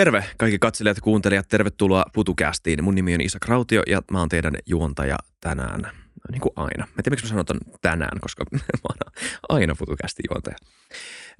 [0.00, 2.84] Terve kaikki katselijat ja kuuntelijat, tervetuloa PutuCastiin.
[2.84, 5.82] Mun nimi on Isa Krautio ja mä oon teidän juontaja tänään,
[6.30, 6.86] niin kuin aina.
[6.86, 9.12] Mä tiedän, miksi mä sanon tänään, koska mä oon
[9.48, 10.56] aina PutuCastin juontaja.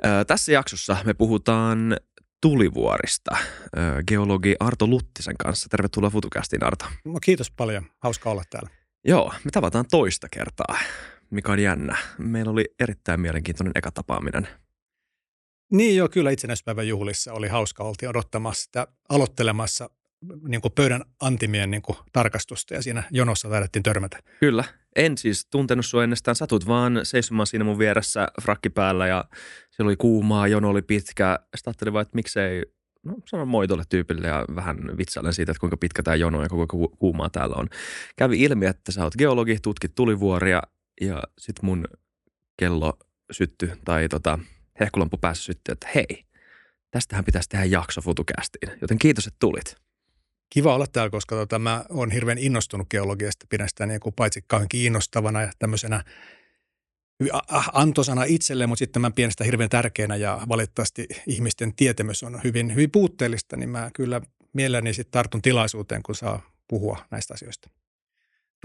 [0.04, 1.96] Ö, tässä jaksossa me puhutaan
[2.40, 3.36] tulivuorista
[4.08, 5.68] geologi Arto Luttisen kanssa.
[5.68, 6.84] Tervetuloa FutuCastiin, Arto.
[7.04, 7.84] No, kiitos paljon.
[7.98, 8.70] Hauska olla täällä.
[9.04, 10.78] Joo, me tavataan toista kertaa,
[11.30, 11.96] mikä on jännä.
[12.18, 14.48] Meillä oli erittäin mielenkiintoinen eka tapaaminen–
[15.72, 17.84] niin joo, kyllä itsenäispäivän juhlissa oli hauska.
[17.84, 19.90] Oltiin odottamassa sitä, aloittelemassa
[20.48, 24.18] niin kuin pöydän antimien niin kuin tarkastusta ja siinä jonossa taidettiin törmätä.
[24.40, 24.64] Kyllä.
[24.96, 26.34] En siis tuntenut sua ennestään.
[26.34, 29.24] Satut vaan seisomaan siinä mun vieressä frakki päällä ja
[29.70, 31.38] siellä oli kuumaa, jono oli pitkä.
[31.56, 32.62] Sitten ajattelin vaan, että miksei,
[33.04, 36.48] no sanon moi tuolle tyypille ja vähän vitsailen siitä, että kuinka pitkä tämä jono ja
[36.48, 37.68] kuinka kuumaa täällä on.
[38.16, 40.62] Kävi ilmi, että sä oot geologi, tutkit tulivuoria
[41.00, 41.84] ja sit mun
[42.58, 42.98] kello
[43.30, 44.38] sytty tai tota,
[44.80, 46.24] hehkulampu päässä syttyi, että hei,
[46.90, 48.72] tästähän pitäisi tehdä jakso FutuCastiin.
[48.80, 49.76] Joten kiitos, että tulit.
[50.50, 53.46] Kiva olla täällä, koska tota, mä oon hirveän innostunut geologiasta.
[53.48, 56.04] Pidän sitä niin kuin paitsi kauhean kiinnostavana ja tämmöisenä
[57.72, 62.74] antosana itselle, mutta sitten mä pidän sitä hirveän tärkeänä ja valitettavasti ihmisten tietämys on hyvin,
[62.74, 64.20] hyvin puutteellista, niin mä kyllä
[64.52, 67.70] mielelläni sitten tartun tilaisuuteen, kun saa puhua näistä asioista.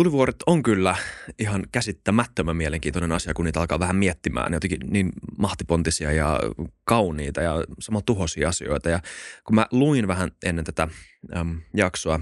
[0.01, 0.95] Tulivuoret on kyllä
[1.39, 4.53] ihan käsittämättömän mielenkiintoinen asia, kun niitä alkaa vähän miettimään.
[4.53, 6.39] Jotenkin niin mahtipontisia ja
[6.83, 8.89] kauniita ja samalla tuhoisia asioita.
[8.89, 8.99] Ja
[9.43, 10.87] kun mä luin vähän ennen tätä
[11.35, 12.19] äm, jaksoa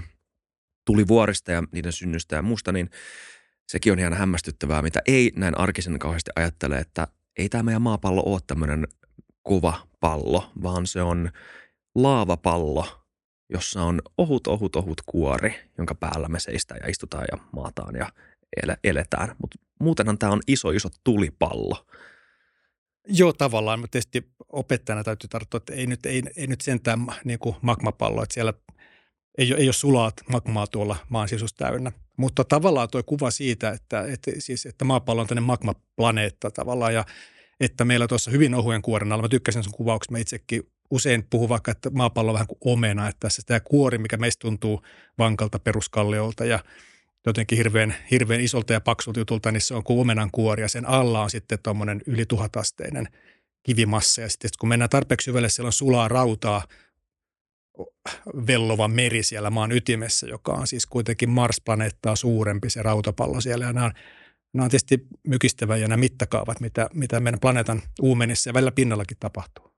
[0.86, 2.90] tulivuorista ja niiden synnystä ja muusta, niin
[3.68, 7.08] sekin on ihan hämmästyttävää, mitä ei näin arkisen kauheasti ajattele, että
[7.38, 8.88] ei tämä meidän maapallo ole tämmöinen
[9.42, 11.30] kova pallo, vaan se on
[11.94, 12.86] laavapallo–
[13.52, 18.12] jossa on ohut, ohut, ohut kuori, jonka päällä me seistään ja istutaan ja maataan ja
[18.62, 19.36] ele- eletään.
[19.40, 21.86] Mutta muutenhan tämä on iso, iso tulipallo.
[23.08, 27.38] Joo, tavallaan, mutta tietysti opettajana täytyy tarttua, että ei nyt, ei, ei nyt sentään niin
[27.38, 28.52] kuin magmapallo, että siellä
[29.38, 31.92] ei ei ole sulaat magmaa tuolla maan sisusta täynnä.
[32.16, 37.04] Mutta tavallaan tuo kuva siitä, että, että, siis, että maapallo on tämmöinen magmaplaneetta tavallaan ja
[37.60, 41.48] että meillä tuossa hyvin ohuen kuoren alla, mä tykkäsin sun kuvauksesta, mä itsekin usein puhun
[41.48, 44.82] vaikka, että maapallo on vähän kuin omena, että tässä tämä kuori, mikä meistä tuntuu
[45.18, 46.58] vankalta peruskalliolta ja
[47.26, 50.86] jotenkin hirveän, hirveän isolta ja paksulta jutulta, niin se on kuin omenan kuori ja sen
[50.86, 53.08] alla on sitten tuommoinen yli tuhatasteinen
[53.62, 56.64] kivimassa ja sitten kun mennään tarpeeksi syvälle, siellä on sulaa rautaa,
[58.46, 63.72] vellova meri siellä maan ytimessä, joka on siis kuitenkin Mars-planeettaa suurempi se rautapallo siellä ja
[63.72, 63.92] nämä on
[64.52, 69.16] Nämä on tietysti mykistävä ja nämä mittakaavat, mitä, mitä meidän planeetan uumenissa ja välillä pinnallakin
[69.20, 69.69] tapahtuu.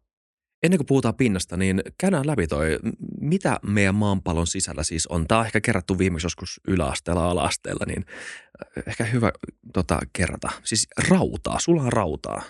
[0.62, 2.78] Ennen kuin puhutaan pinnasta, niin käydään läpi toi,
[3.20, 5.28] mitä meidän maanpallon sisällä siis on.
[5.28, 9.32] Tämä on ehkä kerrattu viimeksi joskus yläasteella, alaasteella, niin äh, ehkä hyvä
[9.72, 10.48] tota, kerrata.
[10.64, 12.42] Siis rautaa, sulla on rautaa.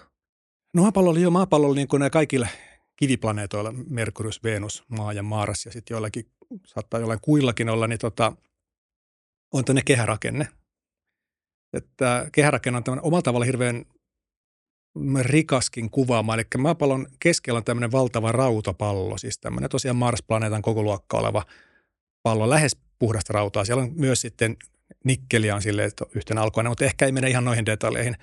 [0.75, 2.49] No maapallo oli jo maapallo niin kuin kaikilla
[2.97, 6.27] kiviplaneetoilla, Merkurius, Venus, Maa ja Mars ja sitten joillakin,
[6.67, 8.33] saattaa jollain kuillakin olla, niin tota,
[9.53, 10.49] on tänne kehärakenne.
[11.73, 13.85] Että kehärakenne on omalla tavalla hirveän
[15.21, 16.35] rikaskin kuvaama.
[16.35, 21.43] Eli maapallon keskellä on tämmöinen valtava rautapallo, siis tämmöinen tosiaan Mars-planeetan koko luokka oleva
[22.23, 23.65] pallo, lähes puhdasta rautaa.
[23.65, 24.57] Siellä on myös sitten
[25.05, 28.17] nikkeliä on että yhtenä alkuina, mutta ehkä ei mene ihan noihin detaljeihin.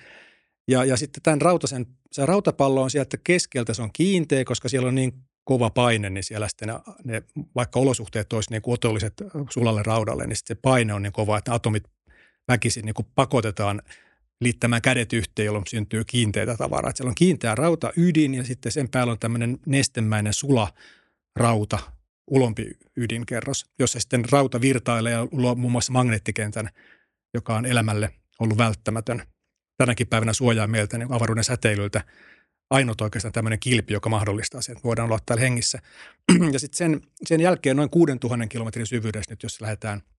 [0.67, 4.87] Ja, ja sitten tämän rautasen, se rautapallo on sieltä keskeltä, se on kiinteä, koska siellä
[4.87, 5.13] on niin
[5.43, 6.69] kova paine, niin siellä sitten
[7.03, 7.23] ne,
[7.55, 9.13] vaikka olosuhteet olisi niin otolliset
[9.49, 11.83] sulalle raudalle, niin sitten se paine on niin kova, että atomit
[12.47, 13.81] väkisin niin kuin pakotetaan
[14.41, 16.91] liittämään kädet yhteen, jolloin syntyy kiinteitä tavaraa.
[16.95, 20.73] Siellä on kiinteä rauta ydin ja sitten sen päällä on tämmöinen nestemäinen sula
[21.35, 21.79] rauta,
[22.27, 26.69] ulompi ydinkerros, jossa sitten rauta virtailee ja luo muun muassa magneettikentän,
[27.33, 29.21] joka on elämälle ollut välttämätön.
[29.77, 32.03] Tänäkin päivänä suojaa meiltä niin avaruuden säteilyltä
[32.69, 35.79] ainut oikeastaan tämmöinen kilpi, joka mahdollistaa sen, että voidaan olla täällä hengissä.
[36.53, 40.01] Ja sitten sen, sen jälkeen noin 6000 kilometrin syvyydessä nyt, jos lähdetään–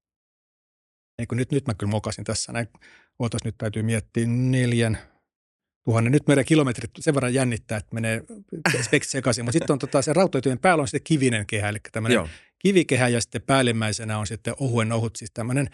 [1.20, 2.68] Eikö nyt, nyt mä kyllä mokasin tässä näin.
[3.20, 4.98] Ootas, nyt täytyy miettiä neljän
[5.84, 6.12] tuhannen.
[6.12, 8.22] Nyt meidän kilometrit sen verran jännittää, että menee
[8.82, 9.44] speksit sekaisin.
[9.44, 12.28] Mutta sitten on tota, se rautatietojen päällä on sitten kivinen kehä, eli tämmöinen Joo.
[12.58, 15.70] kivikehä ja sitten päällimmäisenä on sitten ohuen ohut, siis tämmöinen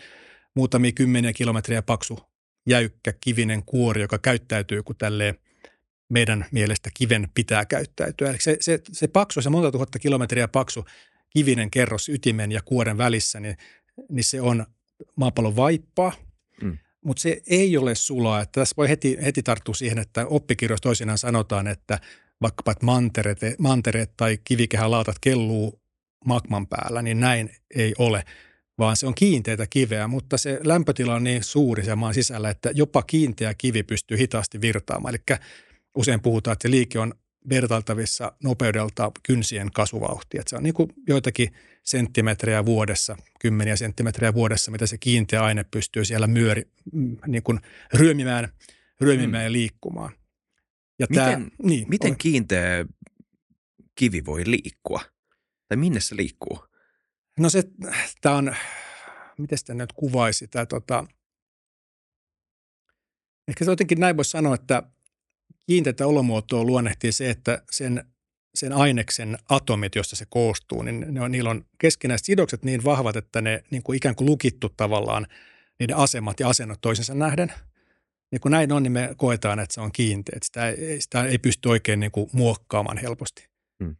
[0.54, 2.18] muutamia kymmeniä kilometriä paksu
[2.68, 5.38] jäykkä kivinen kuori, joka käyttäytyy kuin tälleen
[6.08, 8.30] meidän mielestä kiven pitää käyttäytyä.
[8.30, 10.84] Eli se, se, se paksu, se monta tuhatta kilometriä paksu
[11.30, 13.56] kivinen kerros ytimen ja kuoren välissä, niin,
[14.08, 14.66] niin se on
[15.16, 16.12] maapallon vaippaa.
[17.06, 18.40] Mutta se ei ole sulaa.
[18.40, 21.98] Että tässä voi heti, heti tarttua siihen, että oppikirjoissa toisinaan sanotaan, että
[22.42, 25.80] vaikkapa että mantereet, mantereet tai kivikehälaatat kelluu
[26.24, 28.24] magman päällä, niin näin ei ole,
[28.78, 32.70] vaan se on kiinteitä kiveä, mutta se lämpötila on niin suuri se maan sisällä, että
[32.74, 35.14] jopa kiinteä kivi pystyy hitaasti virtaamaan.
[35.14, 35.38] Eli
[35.94, 37.14] usein puhutaan, että se liike on
[37.48, 40.42] vertailtavissa nopeudelta kynsien kasvuvauhtia.
[40.46, 46.04] Se on niin kuin joitakin senttimetrejä vuodessa, kymmeniä senttimetrejä vuodessa, mitä se kiinteä aine pystyy
[46.04, 46.62] siellä myöri,
[46.92, 47.60] mm, niin kuin
[47.94, 48.48] ryömimään,
[49.00, 49.46] ryömimään mm.
[49.46, 50.12] ja liikkumaan.
[50.98, 52.86] Ja miten tämä, niin, miten on, kiinteä
[53.94, 55.00] kivi voi liikkua?
[55.68, 56.64] Tai minne se liikkuu?
[57.38, 57.64] No se,
[58.20, 58.56] tämä on,
[59.38, 61.06] miten sitä nyt kuvaisi, tämä tota,
[63.48, 64.82] ehkä se jotenkin näin voisi sanoa, että
[65.66, 68.04] kiinteitä olomuotoa luonnehtii se, että sen,
[68.54, 73.16] sen aineksen atomit, josta se koostuu, niin ne on, niillä on keskinäiset sidokset niin vahvat,
[73.16, 75.26] että ne niin kuin ikään kuin lukittu tavallaan
[75.80, 77.52] niiden asemat ja asennot toisensa nähden.
[78.32, 80.38] Niin kun näin on, niin me koetaan, että se on kiinteä.
[80.42, 80.60] Sitä,
[80.98, 83.48] sitä ei pysty oikein niin kuin muokkaamaan helposti.
[83.84, 83.96] Hmm.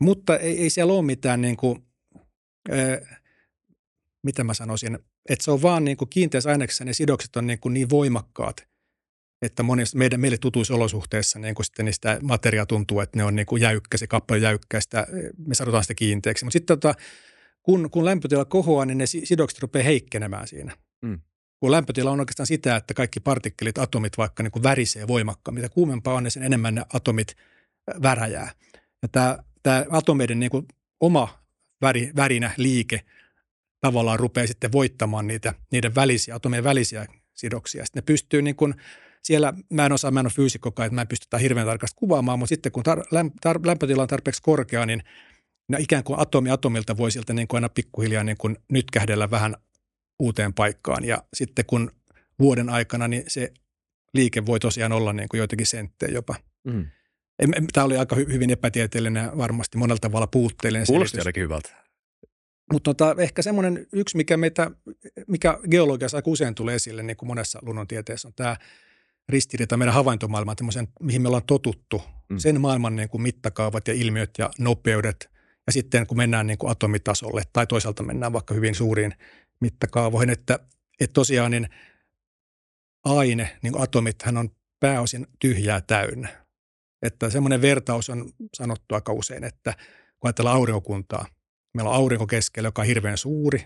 [0.00, 1.84] Mutta ei, ei siellä ole mitään, niin kuin,
[2.72, 3.20] äh,
[4.22, 4.98] mitä mä sanoisin,
[5.28, 8.69] että se on vaan niin kuin kiinteässä aineksessa ne sidokset on niin, kuin niin voimakkaat,
[9.42, 13.36] että monissa meidän, meille tutuissa olosuhteissa niin kuin sitten niistä materia tuntuu, että ne on
[13.36, 15.06] niin kuin jäykkä, se kappale jäykkä, sitä,
[15.46, 16.44] me sanotaan sitä kiinteäksi.
[16.44, 16.94] Mutta sitten tota,
[17.62, 20.76] kun, kun lämpötila kohoaa, niin ne sidokset rupeaa heikkenemään siinä.
[21.02, 21.20] Mm.
[21.60, 25.62] Kun lämpötila on oikeastaan sitä, että kaikki partikkelit, atomit vaikka niin kuin värisee voimakkaammin.
[25.62, 27.36] Mitä kuumempaa on, niin sen enemmän ne atomit
[28.02, 28.50] väräjää.
[29.02, 30.66] Ja tämä, tämä atomeiden niin kuin
[31.00, 31.38] oma
[31.82, 33.00] väri, värinä liike
[33.80, 37.84] tavallaan rupeaa sitten voittamaan niitä, niiden välisiä, atomien välisiä sidoksia.
[37.84, 38.74] Sitten ne pystyy niin kuin–
[39.22, 41.96] siellä mä en osaa, mä en ole fyysikkokaan, että mä en pysty tätä hirveän tarkasti
[41.96, 45.02] kuvaamaan, mutta sitten kun tar, lämp, tar, lämpötila on tarpeeksi korkea, niin
[45.68, 49.30] no ikään kuin atomi atomilta voi sieltä niin kuin aina pikkuhiljaa niin kuin nyt kähdellä
[49.30, 49.56] vähän
[50.18, 51.04] uuteen paikkaan.
[51.04, 51.90] Ja sitten kun
[52.38, 53.52] vuoden aikana, niin se
[54.14, 56.34] liike voi tosiaan olla niin kuin joitakin senttejä jopa.
[56.64, 56.86] Mm.
[57.72, 61.80] Tämä oli aika hyvin epätieteellinen ja varmasti monella tavalla puutteellinen Kuulosti ainakin hyvältä.
[62.72, 64.70] Mutta tota, ehkä semmoinen yksi, mikä, meitä,
[65.26, 68.56] mikä geologiassa aika usein tulee esille, niin kuin monessa luonnontieteessä, on tämä
[69.30, 70.56] ristiriita meidän havaintomaailmaan,
[71.00, 72.02] mihin me ollaan totuttu.
[72.28, 72.38] Mm.
[72.38, 75.30] Sen maailman niin kuin mittakaavat ja ilmiöt ja nopeudet.
[75.66, 79.14] Ja sitten kun mennään niin kuin atomitasolle tai toisaalta mennään vaikka hyvin suuriin
[79.60, 80.58] mittakaavoihin, että,
[81.00, 81.68] että tosiaan niin
[83.04, 84.50] aine, niin kuin atomit, hän on
[84.80, 86.28] pääosin tyhjää täynnä.
[87.02, 89.74] Että semmoinen vertaus on sanottu aika usein, että
[90.18, 91.26] kun ajatellaan aurinkokuntaa,
[91.74, 93.58] meillä on aurinko keskellä, joka on hirveän suuri,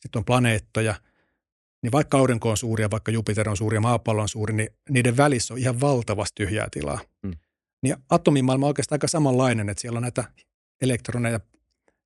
[0.00, 0.94] sitten on planeettoja–
[1.82, 4.68] niin vaikka aurinko on suuri ja vaikka Jupiter on suuri ja maapallo on suuri, niin
[4.90, 6.98] niiden välissä on ihan valtavasti tyhjää tilaa.
[7.22, 7.32] Mm.
[7.82, 10.24] Niin atomimaailma on oikeastaan aika samanlainen, että siellä on näitä
[10.82, 11.40] elektroneja,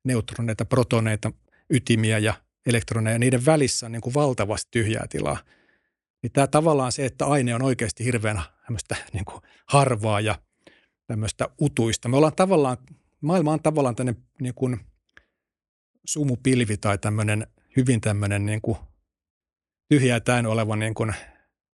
[0.04, 1.32] neutroneita, protoneita,
[1.70, 2.34] ytimiä ja
[2.66, 3.18] elektroneja.
[3.18, 5.38] Niiden välissä on niin kuin valtavasti tyhjää tilaa.
[6.22, 8.42] Niin tämä tavallaan se, että aine on oikeasti hirveän
[9.12, 10.38] niin kuin harvaa ja
[11.06, 12.08] tämmöistä utuista.
[12.08, 12.76] Me ollaan tavallaan,
[13.20, 14.80] maailma on tavallaan tämmöinen niin kuin
[16.04, 17.46] sumupilvi tai tämmöinen
[17.76, 18.78] hyvin tämmöinen niin kuin
[19.94, 21.14] tyhjää täynnä oleva niin kuin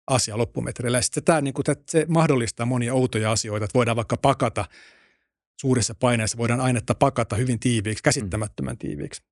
[0.07, 0.97] asia loppumetreillä.
[0.97, 4.65] Ja sitten tämä, niin kuin, se mahdollistaa monia outoja asioita, että voidaan vaikka pakata
[5.61, 9.23] suurissa paineissa, voidaan ainetta pakata hyvin tiiviiksi, käsittämättömän tiiviiksi.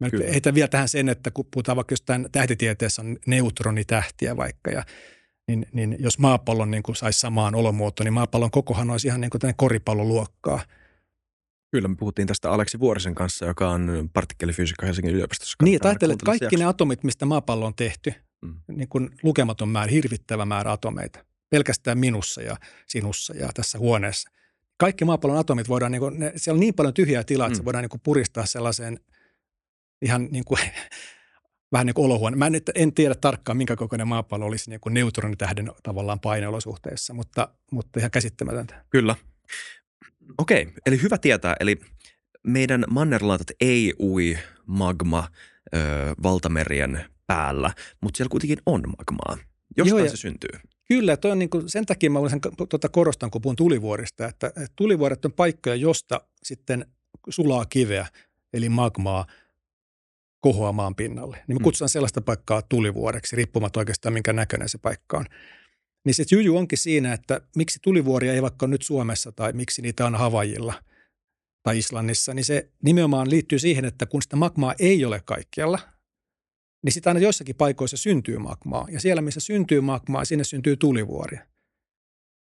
[0.00, 4.70] Mä nyt heitän vielä tähän sen, että kun puhutaan vaikka jostain tähtitieteessä on neutronitähtiä vaikka,
[4.70, 4.84] ja,
[5.48, 9.30] niin, niin jos maapallon niin kuin saisi samaan olomuotoon, niin maapallon kokohan olisi ihan niin
[9.30, 10.60] kuin koripalloluokkaa–
[11.70, 15.56] Kyllä, me puhuttiin tästä Aleksi Vuorisen kanssa, joka on partikkelifyysikko Helsingin yliopistossa.
[15.62, 16.58] Niin, ajattelet, että kaikki jakso.
[16.58, 18.54] ne atomit, mistä maapallo on tehty, mm.
[18.68, 22.56] niin kuin lukematon määrä, hirvittävä määrä atomeita, pelkästään minussa ja
[22.86, 24.30] sinussa ja tässä huoneessa.
[24.78, 27.60] Kaikki maapallon atomit voidaan, niin kuin, ne, siellä on niin paljon tyhjää tilaa, että mm.
[27.60, 29.00] se voidaan niin kuin puristaa sellaiseen
[30.02, 30.60] ihan niin kuin,
[31.72, 32.36] vähän niin kuin olohuone.
[32.36, 37.48] Mä en, en tiedä tarkkaan, minkä kokoinen maapallo olisi niin kuin neutronitähden tavallaan paineolosuhteissa, mutta,
[37.72, 38.84] mutta ihan käsittämätöntä.
[38.90, 39.16] Kyllä.
[40.38, 41.56] Okei, eli hyvä tietää.
[41.60, 41.78] Eli
[42.46, 45.28] meidän mannerlaatat ei ui magma
[45.74, 45.78] ö,
[46.22, 49.38] valtamerien päällä, mutta siellä kuitenkin on magmaa.
[49.76, 50.60] Jostain Joo, se syntyy.
[50.88, 54.46] Kyllä, toi on niin kuin, sen takia mä sen, tuota korostan, kun puhun tulivuorista, että,
[54.46, 56.86] että tulivuoret on paikkoja, josta sitten
[57.28, 58.06] sulaa kiveä,
[58.52, 59.26] eli magmaa,
[60.40, 61.36] kohoamaan pinnalle.
[61.36, 61.64] Niin me mm.
[61.64, 65.26] kutsutaan sellaista paikkaa tulivuoreksi, riippumatta oikeastaan minkä näköinen se paikka on.
[66.04, 70.06] Niin se juju onkin siinä, että miksi tulivuoria ei vaikka nyt Suomessa tai miksi niitä
[70.06, 70.74] on Havajilla
[71.62, 75.78] tai Islannissa, niin se nimenomaan liittyy siihen, että kun sitä magmaa ei ole kaikkialla,
[76.86, 78.86] niin sitä aina joissakin paikoissa syntyy magmaa.
[78.90, 81.46] Ja siellä, missä syntyy magmaa, sinne syntyy tulivuoria.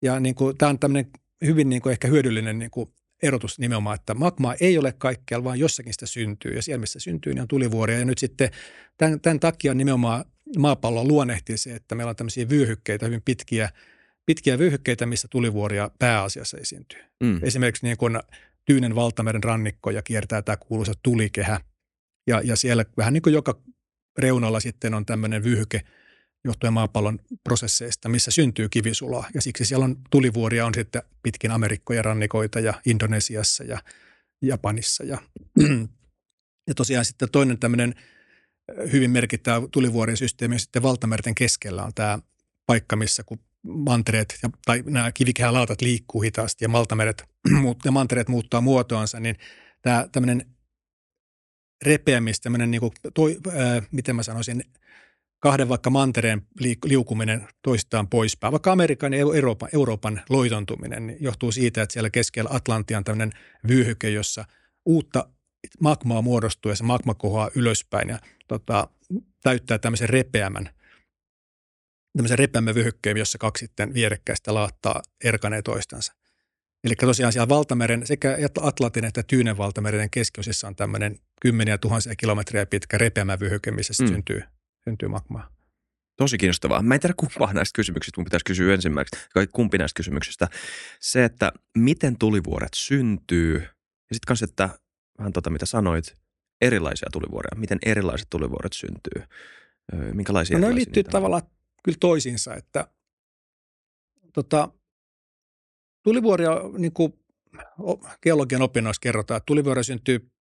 [0.02, 1.12] Ja niin kuin, tämä on tämmöinen
[1.46, 2.90] hyvin niin kuin ehkä hyödyllinen niin kuin
[3.24, 6.56] erotus nimenomaan, että magmaa ei ole kaikkialla, vaan jossakin sitä syntyy.
[6.56, 8.00] Ja siellä, missä syntyy, niin on tulivuoria.
[8.00, 8.50] Ja nyt sitten
[8.98, 10.26] tämän, tämän takia nimenomaan
[10.58, 13.70] maapallo luonnehtii se, että meillä on tämmöisiä vyöhykkeitä, hyvin pitkiä,
[14.26, 17.00] pitkiä vyöhykkeitä, missä tulivuoria pääasiassa esiintyy.
[17.24, 17.40] Mm.
[17.44, 18.20] Esimerkiksi niin kuin
[18.66, 21.60] Tyynen valtameren rannikko ja kiertää tämä kuuluisa tulikehä.
[22.28, 23.62] Ja, ja siellä vähän niin kuin joka
[24.18, 25.82] reunalla sitten on tämmöinen vyöhyke,
[26.44, 29.30] johtuen maapallon prosesseista, missä syntyy kivisulaa.
[29.34, 33.80] Ja siksi siellä on tulivuoria on sitten pitkin Amerikkoja rannikoita ja Indonesiassa ja
[34.42, 35.04] Japanissa.
[35.04, 35.18] Ja,
[36.68, 37.96] ja tosiaan sitten toinen tämmöinen
[38.92, 42.20] hyvin merkittävä tulivuorisysteemi sitten valtamerten keskellä on tämä
[42.66, 47.24] paikka, missä kun mantereet ja, tai nämä kivikehälautat liikkuu hitaasti ja, maltameret,
[47.86, 49.36] ja mantereet muuttaa muotoansa, niin
[49.82, 50.46] tämä tämmöinen
[51.82, 54.64] repeämis, tämmöinen niin kuin, toi, ää, miten mä sanoisin,
[55.40, 56.42] kahden vaikka mantereen
[56.86, 62.50] liukuminen toistaan poispäin, vaikka Amerikan ja Euroopan, Euroopan loitontuminen niin johtuu siitä, että siellä keskellä
[62.54, 63.32] Atlantian tämmöinen
[63.68, 64.46] vyöhyke, jossa
[64.86, 65.30] uutta
[65.80, 68.88] magmaa muodostuu ja se magma kohoaa ylöspäin ja tota,
[69.44, 70.70] täyttää tämmöisen repeämän,
[72.18, 76.21] tämmöisen repeämän vyöhykkeen, jossa kaksi sitten vierekkäistä laattaa erkanee toistansa.
[76.84, 82.66] Eli tosiaan siellä valtameren, sekä Atlantin että Tyynen valtameren keskiosissa on tämmöinen kymmeniä tuhansia kilometriä
[82.66, 84.08] pitkä repeämä vyöhyke, missä mm.
[84.08, 84.44] syntyy
[84.84, 85.50] syntyy magmaa.
[86.18, 86.82] Tosi kiinnostavaa.
[86.82, 90.48] Mä en tiedä kumpaa näistä kysymyksistä, mun pitäisi kysyä ensimmäiseksi, kumpi näistä kysymyksistä.
[91.00, 94.70] Se, että miten tulivuoret syntyy ja sitten kanssa, että
[95.18, 96.18] vähän tota mitä sanoit,
[96.62, 97.60] erilaisia tulivuoria.
[97.60, 99.24] Miten erilaiset tulivuoret syntyy?
[100.14, 101.42] Minkälaisia no, ne liittyy tavallaan
[101.84, 102.88] kyllä toisiinsa, että
[104.34, 104.70] tota,
[106.04, 107.14] tulivuoria, niin kuin
[108.22, 110.32] geologian opinnoissa kerrotaan, että tulivuoria syntyy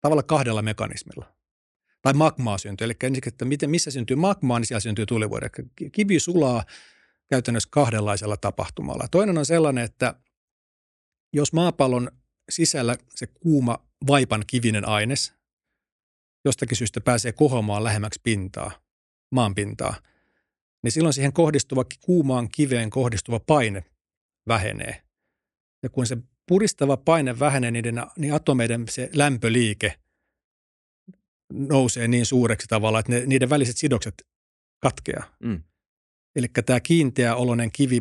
[0.00, 1.34] tavallaan kahdella mekanismilla
[2.02, 2.84] tai magmaa syntyy.
[2.84, 5.48] Eli ensiksi, että miten, missä syntyy magmaa, niin siellä syntyy tulivuori.
[5.92, 6.64] Kivi sulaa
[7.30, 9.08] käytännössä kahdenlaisella tapahtumalla.
[9.10, 10.14] Toinen on sellainen, että
[11.32, 12.10] jos maapallon
[12.50, 15.34] sisällä se kuuma vaipan kivinen aines
[16.44, 18.70] jostakin syystä pääsee kohoamaan lähemmäksi pintaa,
[19.30, 19.94] maan pintaa,
[20.82, 23.84] niin silloin siihen kohdistuva kuumaan kiveen kohdistuva paine
[24.48, 25.02] vähenee.
[25.82, 26.16] Ja kun se
[26.48, 27.84] puristava paine vähenee, niin,
[28.18, 29.94] niin atomeiden se lämpöliike
[31.52, 34.26] nousee niin suureksi tavalla, että ne, niiden väliset sidokset
[34.80, 35.36] katkeaa.
[35.44, 35.62] Mm.
[36.36, 38.00] Eli tämä kiinteä oloinen kivi,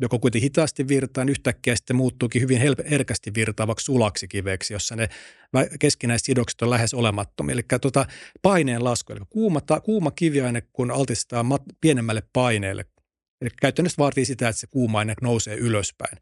[0.00, 2.60] joka kuitenkin hitaasti virtaa, niin yhtäkkiä sitten muuttuukin hyvin
[2.90, 5.08] herkästi virtaavaksi sulaksi kiveksi, jossa ne
[5.80, 7.52] keskinäiset sidokset on lähes olemattomia.
[7.52, 8.06] Eli tuota,
[8.42, 12.84] paineen lasku, eli kuuma, ta, kuuma kiviaine, kun altistaa mat, pienemmälle paineelle,
[13.40, 16.18] eli käytännössä vaatii sitä, että se kuuma aine nousee ylöspäin.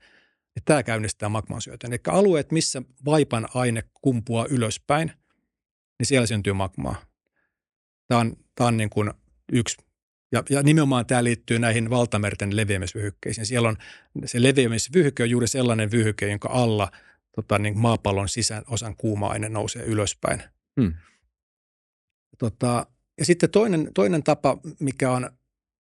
[0.57, 1.92] Ja tämä käynnistää magman syötön.
[1.92, 5.12] Eli alueet, missä vaipan aine kumpuaa ylöspäin–
[6.02, 7.04] niin siellä syntyy magmaa.
[8.09, 9.11] Tämä on, tämä on niin kuin
[9.52, 9.76] yksi,
[10.33, 13.47] ja, ja nimenomaan tämä liittyy näihin valtamerten leviämisvyhykkeisiin.
[13.47, 13.76] Siellä on,
[14.25, 16.90] se leviämisvyhyke on juuri sellainen vyhyke, jonka alla
[17.37, 20.42] tota, niin maapallon sisään osan kuuma-aine nousee ylöspäin.
[20.81, 20.95] Hmm.
[22.38, 22.87] Tota,
[23.19, 25.31] ja sitten toinen, toinen tapa, mikä on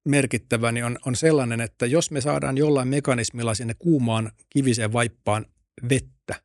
[0.05, 5.47] merkittävä, niin on, on sellainen, että jos me saadaan jollain mekanismilla sinne kuumaan kiviseen vaippaan
[5.89, 6.43] vettä,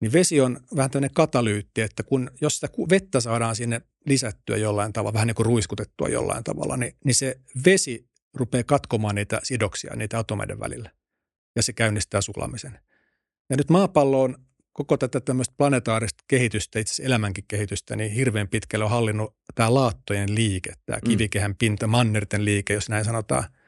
[0.00, 4.92] niin vesi on vähän tämmöinen katalyytti, että kun, jos sitä vettä saadaan sinne lisättyä jollain
[4.92, 9.96] tavalla, vähän niin kuin ruiskutettua jollain tavalla, niin, niin se vesi rupeaa katkomaan niitä sidoksia
[9.96, 10.90] niitä atomeiden välillä
[11.56, 12.78] ja se käynnistää sulamisen.
[13.50, 14.47] Ja nyt maapallo on
[14.78, 19.74] koko tätä tämmöistä planetaarista kehitystä, itse asiassa elämänkin kehitystä, niin hirveän pitkälle on hallinnut tämä
[19.74, 21.10] laattojen liike, tämä mm.
[21.10, 23.44] kivikehän pinta, mannerten liike, jos näin sanotaan–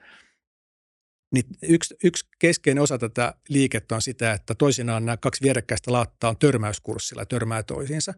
[1.34, 6.30] niin yksi, yksi keskeinen osa tätä liikettä on sitä, että toisinaan nämä kaksi vierekkäistä laattaa
[6.30, 8.14] on törmäyskurssilla ja törmää toisiinsa.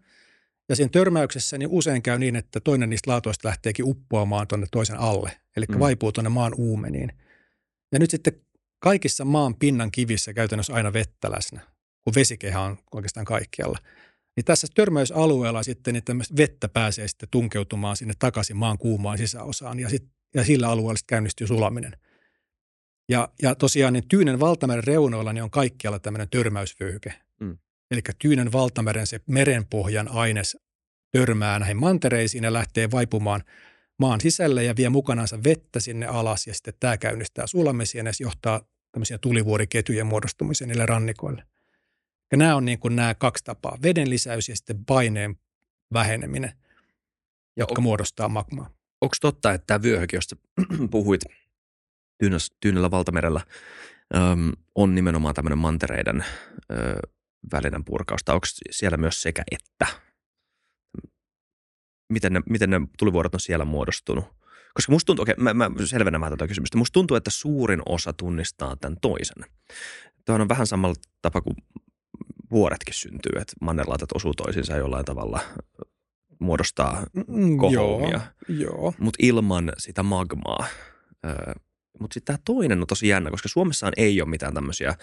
[0.68, 4.98] Ja siinä törmäyksessä niin usein käy niin, että toinen niistä laatoista lähteekin uppoamaan tuonne toisen
[4.98, 5.78] alle, eli mm.
[5.78, 7.12] vaipuu tuonne maan uumeniin.
[7.92, 8.32] Ja nyt sitten
[8.78, 11.60] kaikissa maan pinnan kivissä käytännössä aina vettä läsnä,
[12.04, 13.78] kun vesikehä on oikeastaan kaikkialla.
[14.36, 19.88] Niin tässä törmäysalueella sitten niin vettä pääsee sitten tunkeutumaan sinne takaisin maan kuumaan sisäosaan ja,
[19.88, 20.04] sit,
[20.34, 21.96] ja sillä alueella sitten käynnistyy sulaminen–
[23.08, 27.14] ja, ja tosiaan niin Tyynen valtameren reunoilla niin on kaikkialla tämmöinen törmäysvyöhyke.
[27.40, 27.58] Mm.
[27.90, 30.56] Eli Tyynen valtameren se merenpohjan aines
[31.12, 33.42] törmää näihin mantereisiin ja lähtee vaipumaan
[33.98, 38.60] maan sisälle ja vie mukanansa vettä sinne alas ja sitten tämä käynnistää sulamisia ja johtaa
[38.92, 41.44] tämmöisiä tulivuoriketjujen muodostumiseen niille rannikoille.
[42.32, 45.38] Ja nämä on niin kuin nämä kaksi tapaa, veden lisäys ja sitten paineen
[45.92, 46.52] väheneminen,
[47.56, 48.70] jotka on, muodostaa magmaa.
[49.00, 50.36] Onko totta, että tämä vyöhyke, josta
[50.90, 51.20] puhuit–
[52.22, 53.40] Tyynäs, Tyynellä valtamerellä
[54.16, 56.24] äm, on nimenomaan tämmöinen mantereiden
[56.70, 56.74] ö,
[57.52, 58.20] välinen purkaus.
[58.24, 59.86] Tai onko siellä myös sekä että?
[62.12, 64.24] Miten ne, miten ne tulivuorot on siellä muodostunut?
[64.74, 66.78] Koska musta tuntuu, okei, okay, mä, mä selvennän vähän tätä kysymystä.
[66.78, 69.44] Musta tuntuu, että suurin osa tunnistaa tämän toisen.
[70.24, 71.56] Tämä on vähän samalla tapa kuin
[72.52, 75.40] vuoretkin syntyy, että mannerlaatat osuu toisiinsa jollain tavalla
[76.38, 78.20] muodostaa mm, kohoumia.
[78.48, 80.66] Joo, Mutta ilman sitä magmaa
[81.98, 84.94] mutta sitten tämä toinen on tosi jännä, koska Suomessaan ei ole mitään tämmöisiä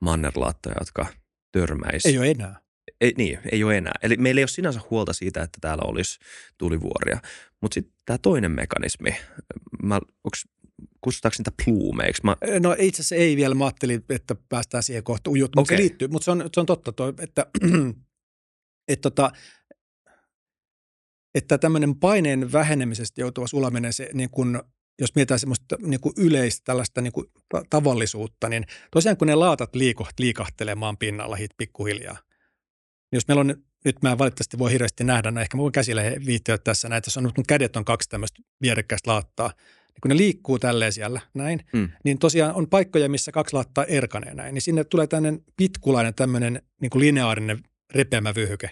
[0.00, 1.06] mannerlaattoja, jotka
[1.52, 2.08] törmäisi.
[2.08, 2.60] Ei ole enää.
[3.00, 3.92] Ei, niin, ei ole enää.
[4.02, 6.18] Eli meillä ei ole sinänsä huolta siitä, että täällä olisi
[6.58, 7.20] tulivuoria.
[7.60, 9.16] Mutta sitten tämä toinen mekanismi,
[9.82, 10.48] mä, onks,
[11.06, 12.22] kutsutaanko niitä pluumeiksi?
[12.24, 12.36] Mä...
[12.60, 13.54] No itse asiassa ei vielä.
[13.54, 15.76] Mä ajattelin, että päästään siihen kohta ujut, mutta okay.
[15.76, 16.08] se liittyy.
[16.08, 17.46] Mutta se on, se on totta, toi, että,
[18.92, 19.30] että, tota,
[21.34, 24.62] että tämmöinen paineen vähenemisestä joutuva sulaminen, se niin kun,
[25.00, 27.26] jos mietitään semmoista niin kuin yleistä tällaista niin kuin
[27.70, 32.18] tavallisuutta, niin tosiaan kun ne laatat liikoht, liikahtelee maan pinnalla hit pikkuhiljaa,
[33.12, 35.72] niin jos meillä on, nyt mä en valitettavasti voi hirveästi nähdä, no ehkä mä voin
[35.72, 39.52] käsillä viittyä tässä näitä, on, mun kädet on kaksi tämmöistä vierekkäistä laattaa,
[39.96, 41.88] niin kun ne liikkuu tälleen siellä näin, mm.
[42.04, 46.62] niin tosiaan on paikkoja, missä kaksi laattaa erkanee näin, niin sinne tulee tämmöinen pitkulainen tämmöinen
[46.80, 47.62] niin kuin lineaarinen
[47.94, 48.66] repeämä vyöhyke.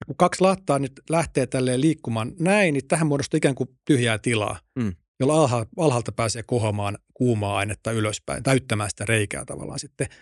[0.00, 4.18] Ja kun kaksi laattaa nyt lähtee tälleen liikkumaan näin, niin tähän muodostuu ikään kuin tyhjää
[4.18, 4.92] tilaa, mm.
[5.20, 10.06] jolla alha, alhaalta pääsee kohomaan kuumaa ainetta ylöspäin, täyttämään sitä reikää tavallaan sitten.
[10.06, 10.16] Niin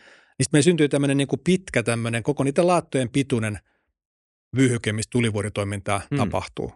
[0.45, 3.59] sitten meillä syntyy tämmöinen niin kuin pitkä tämmöinen koko niiden laattojen pituinen
[4.57, 6.17] vyöhyke, missä tulivuoritoimintaa mm.
[6.17, 6.73] tapahtuu.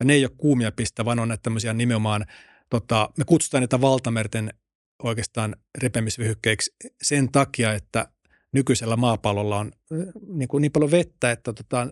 [0.00, 2.26] Ja ne ei ole kuumia pistä, vaan on näitä tämmöisiä nimenomaan,
[2.70, 4.54] tota, me kutsutaan niitä valtamerten
[5.02, 8.08] oikeastaan repemisvyhykkeiksi sen takia, että
[8.52, 9.72] nykyisellä maapallolla on
[10.26, 11.88] niin, kuin niin paljon vettä, että tota,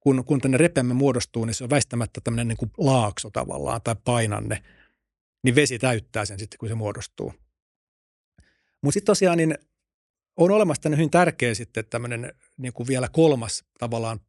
[0.00, 3.96] kun, kun tänne repemme muodostuu, niin se on väistämättä tämmöinen niin kuin laakso tavallaan tai
[4.04, 4.62] painanne,
[5.44, 7.32] niin vesi täyttää sen sitten, kun se muodostuu.
[8.82, 9.58] Mutta sitten tosiaan niin
[10.36, 14.20] on olemassa hyvin tärkeä sitten tämmöinen niin kuin vielä kolmas tavallaan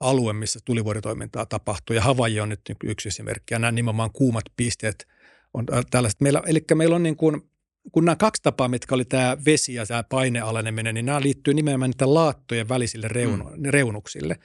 [0.00, 1.96] alue, missä tulivuoritoimintaa tapahtuu.
[1.96, 3.54] Ja Havaji on nyt yksi esimerkki.
[3.54, 5.08] Ja nämä nimenomaan kuumat pisteet
[5.54, 6.20] on tällaiset.
[6.20, 7.50] Meillä, eli meillä on niin kuin,
[7.92, 11.90] kun nämä kaksi tapaa, mitkä oli tämä vesi ja tämä painealeneminen, niin nämä liittyy nimenomaan
[11.90, 13.64] niiden laattojen välisille reunu, mm.
[13.70, 14.36] reunuksille.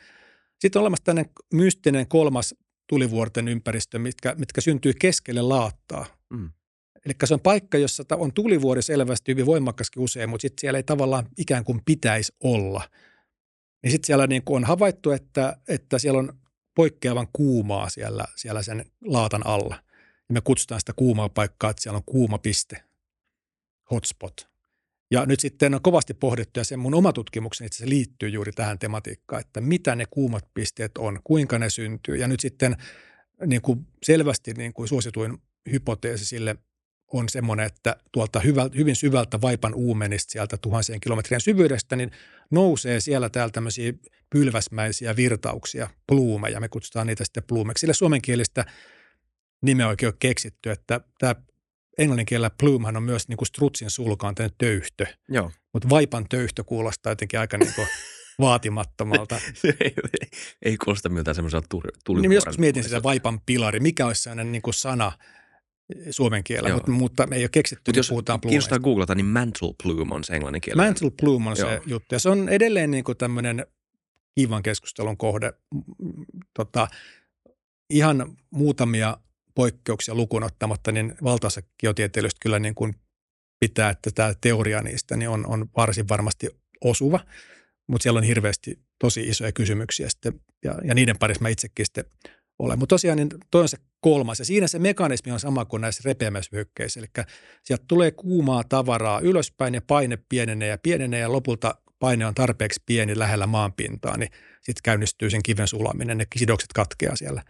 [0.59, 2.55] Sitten on olemassa tämmöinen mystinen kolmas
[2.87, 6.05] tulivuorten ympäristö, mitkä, mitkä syntyy keskelle laattaa.
[6.29, 6.49] Mm.
[7.05, 10.83] Eli se on paikka, jossa on tulivuori selvästi hyvin voimakkaskin usein, mutta sitten siellä ei
[10.83, 12.81] tavallaan ikään kuin pitäisi olla–
[13.83, 16.33] niin sitten siellä niin on havaittu, että, että siellä on
[16.75, 19.75] poikkeavan kuumaa siellä, siellä sen laatan alla.
[20.29, 22.83] Ja me kutsutaan sitä kuumaa paikkaa, että siellä on kuuma piste,
[23.91, 24.47] hotspot.
[25.11, 28.79] Ja nyt sitten on kovasti pohdittu, ja se mun oma tutkimukseni itse liittyy juuri tähän
[28.79, 32.15] tematiikkaan, että mitä ne kuumat pisteet on, kuinka ne syntyy.
[32.15, 32.75] Ja nyt sitten
[33.45, 35.37] niin kuin selvästi niin kuin suosituin
[35.71, 36.55] hypoteesi sille
[37.13, 42.11] on semmoinen, että tuolta hyvä, hyvin syvältä vaipan uumenista sieltä tuhansien kilometrien syvyydestä, niin
[42.51, 43.93] nousee siellä täällä tämmöisiä
[44.29, 46.59] pylväsmäisiä virtauksia, pluumeja.
[46.59, 47.81] Me kutsutaan niitä sitten pluumeksi.
[47.81, 48.65] Sille suomenkielistä
[49.61, 51.35] nimeä oikein ole keksitty, että tämä
[51.97, 55.05] englannin kielellä plumehan on myös niin kuin strutsin sulkaan tämmöinen töyhtö.
[55.29, 55.51] Joo.
[55.73, 57.87] Mutta vaipan töyhtö kuulostaa jotenkin aika niin kuin
[58.39, 59.35] vaatimattomalta.
[59.81, 59.93] ei,
[60.61, 61.67] ei kuulosta miltään semmoiselta
[62.05, 62.21] tuli.
[62.21, 63.79] Niin joskus mietin sitä vaipan pilari.
[63.79, 65.11] Mikä olisi sellainen niin kuin sana–
[66.11, 69.73] suomen kielellä, mutta, mutta me ei ole keksitty, Mut jos puhutaan kiinnostaa googlata, niin mantle
[69.83, 70.81] plume on se englannin kieli.
[70.81, 71.69] Mantle plume on Joo.
[71.69, 73.65] se juttu, ja se on edelleen niin kuin tämmöinen
[74.35, 75.53] kivan keskustelun kohde.
[76.53, 76.87] Tota,
[77.89, 79.17] ihan muutamia
[79.55, 82.95] poikkeuksia lukuun ottamatta, niin valtaosa geotieteilijöistä kyllä niin kuin
[83.59, 86.49] pitää, että tämä teoria niistä niin on, on varsin varmasti
[86.81, 87.19] osuva,
[87.87, 92.05] mutta siellä on hirveästi tosi isoja kysymyksiä sitten, ja, ja niiden parissa mä itsekin sitten
[92.59, 92.75] ole.
[92.75, 96.01] Mutta tosiaan niin toi on se kolmas ja siinä se mekanismi on sama kuin näissä
[96.05, 96.99] repeämäisvyöhykkeissä.
[96.99, 97.25] Eli
[97.63, 102.83] sieltä tulee kuumaa tavaraa ylöspäin ja paine pienenee ja pienenee ja lopulta paine on tarpeeksi
[102.85, 107.43] pieni lähellä maanpintaa, niin sitten käynnistyy sen kiven sulaminen, ne sidokset katkeaa siellä.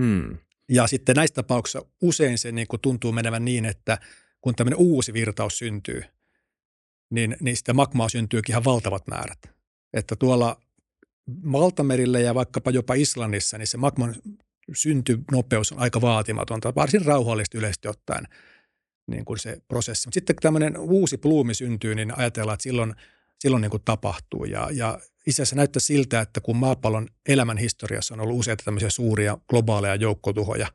[0.00, 0.38] Hmm.
[0.68, 3.98] Ja sitten näissä tapauksissa usein se niin kuin tuntuu menevän niin, että
[4.40, 6.02] kun tämmöinen uusi virtaus syntyy,
[7.10, 9.38] niin, niin sitä magmaa syntyykin ihan valtavat määrät.
[9.92, 10.60] Että tuolla
[11.52, 14.14] valtamerillä ja vaikkapa jopa Islannissa, niin se magman
[14.72, 18.24] syntynopeus on aika vaatimatonta, varsin rauhallisesti yleisesti ottaen
[19.10, 20.08] niin kuin se prosessi.
[20.08, 22.94] Mutta sitten kun tämmöinen uusi pluumi syntyy, niin ajatellaan, että silloin,
[23.38, 24.44] silloin niin kuin tapahtuu.
[24.44, 28.90] Ja, ja itse asiassa näyttää siltä, että kun maapallon elämän historiassa on ollut useita tämmöisiä
[28.90, 30.66] suuria globaaleja joukkotuhoja,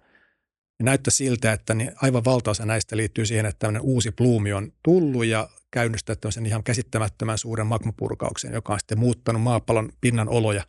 [0.79, 4.71] niin näyttää siltä, että niin aivan valtaosa näistä liittyy siihen, että tämmöinen uusi pluumi on
[4.83, 10.63] tullut ja käynnistää tämmöisen ihan käsittämättömän suuren magmapurkauksen, joka on sitten muuttanut maapallon pinnan oloja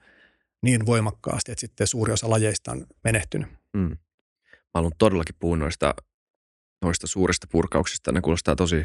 [0.63, 3.49] niin voimakkaasti, että sitten suuri osa lajeista on menehtynyt.
[3.73, 3.97] Mm.
[4.53, 5.95] Mä haluan todellakin puhua noista,
[6.83, 8.13] noista suurista purkauksista.
[8.13, 8.83] Ne kuulostaa tosi,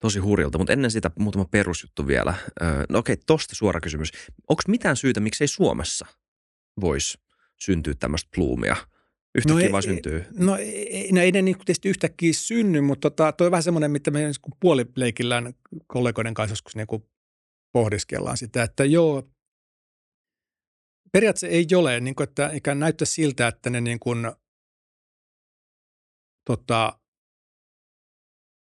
[0.00, 2.34] tosi hurjalta, mutta ennen sitä muutama perusjuttu vielä.
[2.88, 4.12] No okei, tosta suora kysymys.
[4.48, 6.06] Onko mitään syytä, miksei Suomessa
[6.80, 7.18] voisi
[7.56, 8.76] syntyä tämmöistä pluumia–
[9.34, 10.24] Yhtäkkiä no vaan syntyy.
[10.38, 13.90] No ei, no ei ne niin tietysti yhtäkkiä synny, mutta tota, toi on vähän semmoinen,
[13.90, 15.54] mitä me niin puolileikillään
[15.86, 17.04] kollegoiden kanssa joskus niin kuin
[17.72, 19.28] pohdiskellaan sitä, että joo,
[21.12, 24.32] periaatteessa ei ole, niin kuin, että ikään näyttää siltä, että ne niin kuin,
[26.44, 26.98] tota,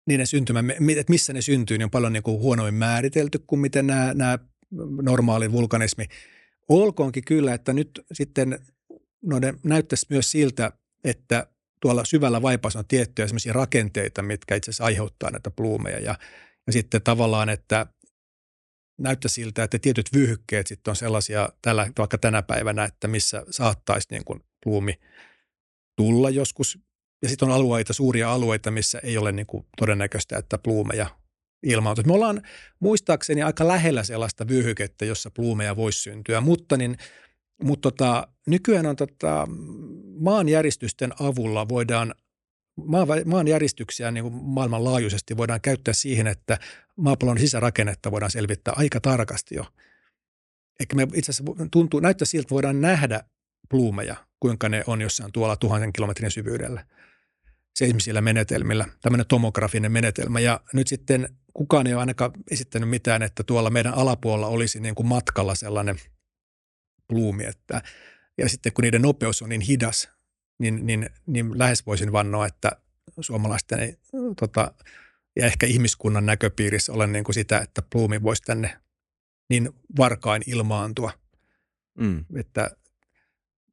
[0.06, 0.64] niiden syntymä,
[0.98, 4.38] että missä ne syntyy, niin on paljon niin kuin huonoin määritelty kuin miten nämä, nämä
[5.02, 6.04] normaali vulkanismi.
[6.68, 8.58] Olkoonkin kyllä, että nyt sitten
[9.22, 10.72] noiden näyttäisi myös siltä,
[11.04, 11.46] että
[11.80, 15.98] tuolla syvällä vaipassa on tiettyjä sellaisia rakenteita, mitkä itse asiassa aiheuttaa näitä pluumeja.
[15.98, 16.18] Ja,
[16.66, 17.86] ja sitten tavallaan, että
[18.98, 24.08] näyttää siltä, että tietyt vyöhykkeet sitten on sellaisia tällä, vaikka tänä päivänä, että missä saattaisi
[24.10, 25.00] niin kuin pluumi
[25.96, 26.78] tulla joskus.
[27.22, 31.06] Ja sitten on alueita, suuria alueita, missä ei ole niin kuin todennäköistä, että pluumeja
[31.62, 32.04] ilmaantuu.
[32.06, 32.42] Me ollaan
[32.80, 36.96] muistaakseni aika lähellä sellaista vyöhykettä, jossa pluumeja voisi syntyä, mutta, niin,
[37.62, 39.48] mutta tota, nykyään on tota,
[40.20, 42.14] maanjäristysten avulla voidaan
[43.24, 46.58] maanjäristyksiä niin kuin maailmanlaajuisesti voidaan käyttää siihen, että
[46.96, 49.66] maapallon sisärakennetta voidaan selvittää aika tarkasti jo.
[50.80, 53.24] Eikä me itse asiassa tuntuu, näyttää siltä, että voidaan nähdä
[53.68, 56.84] pluumeja, kuinka ne on jossain tuolla tuhannen kilometrin syvyydellä
[57.74, 60.40] seismisillä menetelmillä, tämmöinen tomografinen menetelmä.
[60.40, 64.94] Ja nyt sitten kukaan ei ole ainakaan esittänyt mitään, että tuolla meidän alapuolella olisi niin
[64.94, 65.96] kuin matkalla sellainen
[67.10, 67.44] pluumi.
[67.44, 67.82] Että,
[68.38, 70.08] ja sitten kun niiden nopeus on niin hidas,
[70.58, 72.70] niin, niin, niin lähes voisin vannoa, että
[73.20, 73.96] suomalaisten ei,
[74.40, 74.74] tota,
[75.36, 78.80] ja ehkä ihmiskunnan näköpiirissä ole niin kuin sitä, että pluumi voisi tänne
[79.50, 81.12] niin varkain ilmaantua.
[81.98, 82.24] Mm.
[82.36, 82.70] Että,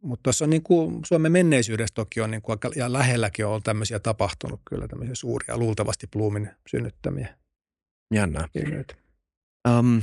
[0.02, 4.00] mutta tuossa on niin kuin Suomen menneisyydessä toki on niin kuin, ja lähelläkin on tämmöisiä
[4.00, 7.38] tapahtunut kyllä tämmöisiä suuria, luultavasti pluumin synnyttämiä.
[8.14, 8.48] Jännää.
[9.70, 10.02] Um,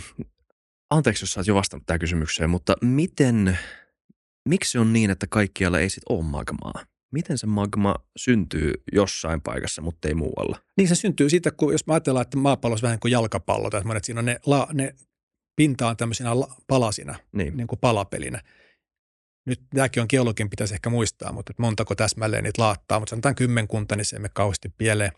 [0.96, 3.58] anteeksi, jos olet jo vastannut tähän kysymykseen, mutta miten,
[4.48, 6.84] miksi on niin, että kaikkialla ei sit ole magmaa?
[7.12, 10.58] Miten se magma syntyy jossain paikassa, mutta ei muualla?
[10.76, 13.80] Niin se syntyy siitä, kun jos mä ajatellaan, että maapallo on vähän kuin jalkapallo, tai
[13.80, 14.94] että siinä on ne, la, ne
[15.56, 16.30] pinta on tämmöisinä
[16.66, 17.56] palasina, niin.
[17.56, 18.42] niin kuin palapelinä.
[19.46, 23.96] Nyt tämäkin on geologin pitäisi ehkä muistaa, mutta montako täsmälleen niitä laattaa, mutta sanotaan kymmenkunta,
[23.96, 25.12] niin se emme kauheasti pieleen.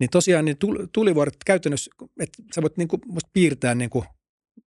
[0.00, 0.56] Niin tosiaan niin
[0.92, 1.90] tulivuoret käytännössä,
[2.20, 4.04] että sä voit niin kuin, piirtää niin kuin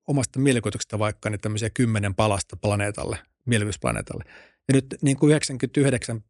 [0.08, 4.24] omasta mielikuvituksesta vaikka niin tämmöisiä kymmenen palasta planeetalle, mielikuvitusplaneetalle.
[4.68, 6.24] Ja nyt niin kuin 99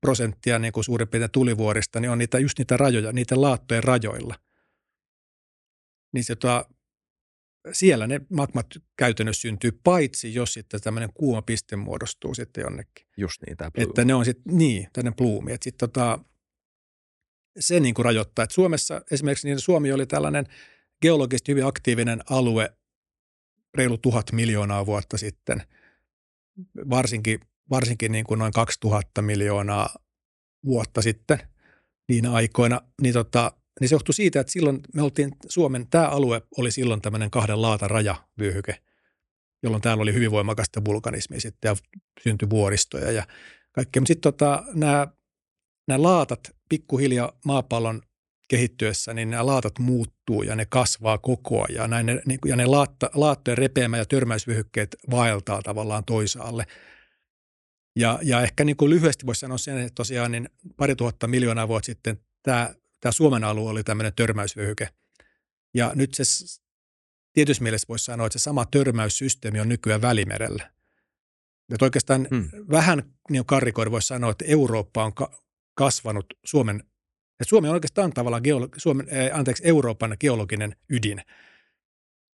[0.00, 4.34] prosenttia niin kuin suurin piirtein tulivuorista, niin on niitä, just niitä rajoja, niitä laattojen rajoilla.
[6.12, 6.64] Niin se, tota,
[7.72, 13.06] siellä ne magmat käytännössä syntyy, paitsi jos sitten tämmöinen kuuma piste muodostuu sitten jonnekin.
[13.16, 15.52] Just niin, tämä Että ne on sitten, niin, tämmöinen pluumi.
[15.52, 16.18] Että sitten tota,
[17.58, 18.42] se niin kuin rajoittaa.
[18.42, 20.46] Että Suomessa esimerkiksi niin Suomi oli tällainen
[21.02, 22.72] geologisesti hyvin aktiivinen alue
[23.78, 25.62] reilu tuhat miljoonaa vuotta sitten.
[26.90, 29.94] Varsinkin, varsinkin niin kuin noin 2000 miljoonaa
[30.64, 31.38] vuotta sitten
[32.08, 32.80] niinä aikoina.
[33.02, 37.00] Niin, tota, niin se johtui siitä, että silloin me oltiin Suomen, tämä alue oli silloin
[37.00, 38.82] tämmöinen kahden laatan rajavyöhyke,
[39.62, 41.76] jolloin täällä oli hyvin voimakasta vulkanismia sitten ja
[42.22, 43.26] syntyi vuoristoja ja
[43.72, 44.00] kaikkea.
[44.00, 45.06] Mutta sitten tota, nämä
[45.88, 48.02] nämä laatat pikkuhiljaa maapallon
[48.48, 51.74] kehittyessä, niin nämä laatat muuttuu ja ne kasvaa koko ajan.
[51.74, 56.64] Ja, näin ne, niin, ja ne laatta, laattojen repeämä ja törmäysvyhykkeet vaeltaa tavallaan toisaalle.
[57.96, 61.68] Ja, ja ehkä niin kuin lyhyesti voisi sanoa sen, että tosiaan niin pari tuhatta miljoonaa
[61.68, 64.88] vuotta sitten tämä, tämä Suomen alue oli tämmöinen törmäysvyöhyke.
[65.74, 66.22] Ja nyt se
[67.32, 70.70] tietysti mielessä voisi sanoa, että se sama törmäyssysteemi on nykyään Välimerellä.
[71.72, 72.50] Että oikeastaan hmm.
[72.70, 75.42] vähän niin karrikoida voisi sanoa, että Eurooppa on ka-
[75.74, 76.84] kasvanut Suomen,
[77.40, 81.22] että Suomi on oikeastaan tavallaan geolo, Suomen, anteeksi, Euroopan geologinen ydin.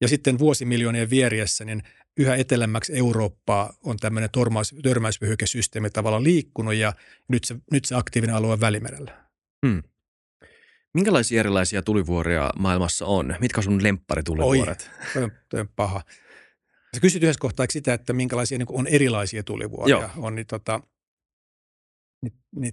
[0.00, 1.82] Ja sitten vuosimiljoonien vieriessä, niin
[2.16, 6.92] yhä etelämmäksi Eurooppaa on tämmöinen tormaus, törmäysvyöhykesysteemi tavallaan liikkunut ja
[7.28, 9.26] nyt se, nyt se aktiivinen alue on Välimerellä.
[9.66, 9.82] Hmm.
[10.94, 13.36] Minkälaisia erilaisia tulivuoria maailmassa on?
[13.40, 14.90] Mitkä on sun lempparitulivuoret?
[15.16, 16.02] Oi, toi on paha.
[16.94, 19.96] Sä kysyt yhdessä kohtaa sitä, että minkälaisia niin on erilaisia tulivuoria.
[19.96, 20.10] Joo.
[20.16, 20.80] On, niin, tota,
[22.22, 22.72] niin, niin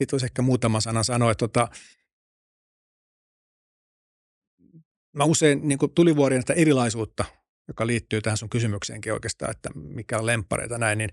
[0.00, 1.68] siitä olisi ehkä muutama sana sanoa, että tota,
[5.12, 7.24] mä usein niin tulivuorien sitä erilaisuutta,
[7.68, 11.10] joka liittyy tähän sun kysymykseenkin oikeastaan, että mikä on lempareita näin, niin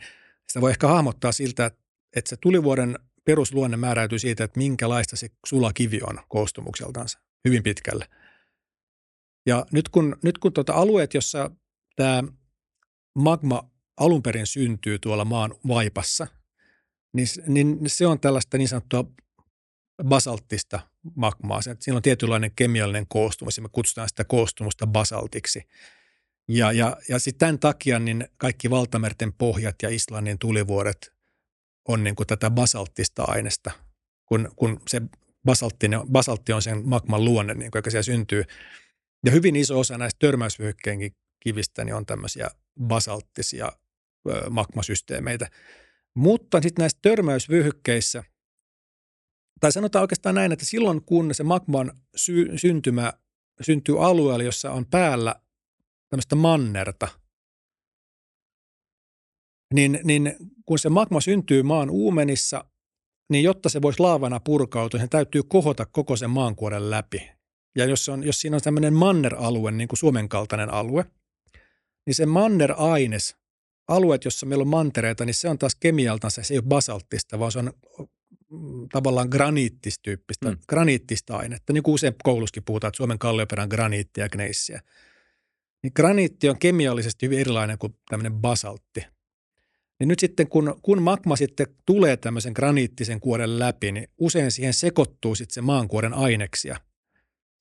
[0.47, 1.71] sitä voi ehkä hahmottaa siltä,
[2.15, 8.07] että se tulivuoren perusluonne määräytyy siitä, että minkälaista se sulakivi on koostumukseltansa hyvin pitkälle.
[9.45, 11.51] Ja nyt kun, nyt kun tuota alueet, jossa
[11.95, 12.23] tämä
[13.15, 16.27] magma alun perin syntyy tuolla maan vaipassa,
[17.13, 19.05] niin, niin se on tällaista niin sanottua
[20.03, 20.79] basalttista
[21.15, 21.61] magmaa.
[21.61, 25.63] Siinä on tietynlainen kemiallinen koostumus ja me kutsutaan sitä koostumusta basaltiksi.
[26.47, 31.13] Ja, ja, ja sitten tämän takia niin kaikki valtamerten pohjat ja Islannin tulivuoret
[31.87, 33.71] on niin kuin tätä basalttista aineesta,
[34.25, 35.01] kun, kun se
[36.11, 38.43] basaltti, on sen magman luonne, niin kuin, joka siellä syntyy.
[39.25, 42.49] Ja hyvin iso osa näistä törmäysvyöhykkeenkin kivistä niin on tämmöisiä
[42.87, 43.71] basalttisia
[44.49, 45.49] magmasysteemeitä.
[46.17, 48.23] Mutta sitten näissä törmäysvyöhykkeissä,
[49.59, 53.13] tai sanotaan oikeastaan näin, että silloin kun se magman sy- syntymä
[53.61, 55.35] syntyy alueella, jossa on päällä
[56.09, 57.07] tämmöistä mannerta,
[59.73, 62.65] niin, niin kun se magma syntyy maan uumenissa,
[63.29, 67.31] niin jotta se voisi laavana purkautua, sen täytyy kohota koko sen maankuoren läpi.
[67.75, 71.05] Ja jos, on, jos siinä on tämmöinen manner-alue, niin kuin Suomen kaltainen alue,
[72.05, 73.35] niin se manner-aines,
[73.87, 77.51] alueet, jossa meillä on mantereita, niin se on taas kemialtansa, se ei ole basalttista, vaan
[77.51, 77.73] se on
[78.49, 80.57] mm, tavallaan graniittistyyppistä, mm.
[80.69, 81.73] graniittista ainetta.
[81.73, 84.81] Niin kuin usein kouluskin puhutaan, että Suomen kallioperän graniittia ja gneissiä.
[85.83, 89.05] Niin graniitti on kemiallisesti hyvin erilainen kuin tämmöinen basaltti.
[89.99, 94.73] Niin nyt sitten kun, kun magma sitten tulee tämmöisen graniittisen kuoren läpi, niin usein siihen
[94.73, 96.79] sekoittuu sitten se maankuoren aineksia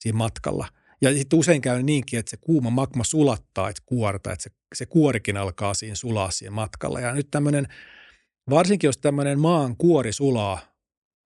[0.01, 0.69] siinä matkalla.
[1.03, 4.87] Ja sitten usein käy niinkin, että se kuuma magma sulattaa että kuorta, että se, se
[4.87, 7.01] kuorikin alkaa siinä sulaa siinä matkalla.
[7.01, 7.67] Ja nyt tämmöinen,
[8.51, 10.59] varsinkin jos tämmöinen maan kuori sulaa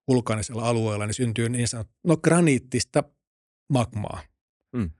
[0.08, 3.04] vulkaanisella alueella, niin syntyy niin sanottu, no graniittista
[3.68, 4.20] magmaa.
[4.76, 4.90] Mm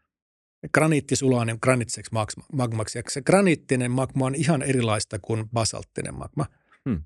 [0.75, 2.11] graniitti sulaa niin granitseksi
[2.53, 2.99] magmaksi.
[2.99, 6.47] Ja se graniittinen magma on ihan erilaista kuin basalttinen magma.
[6.89, 7.03] Hmm.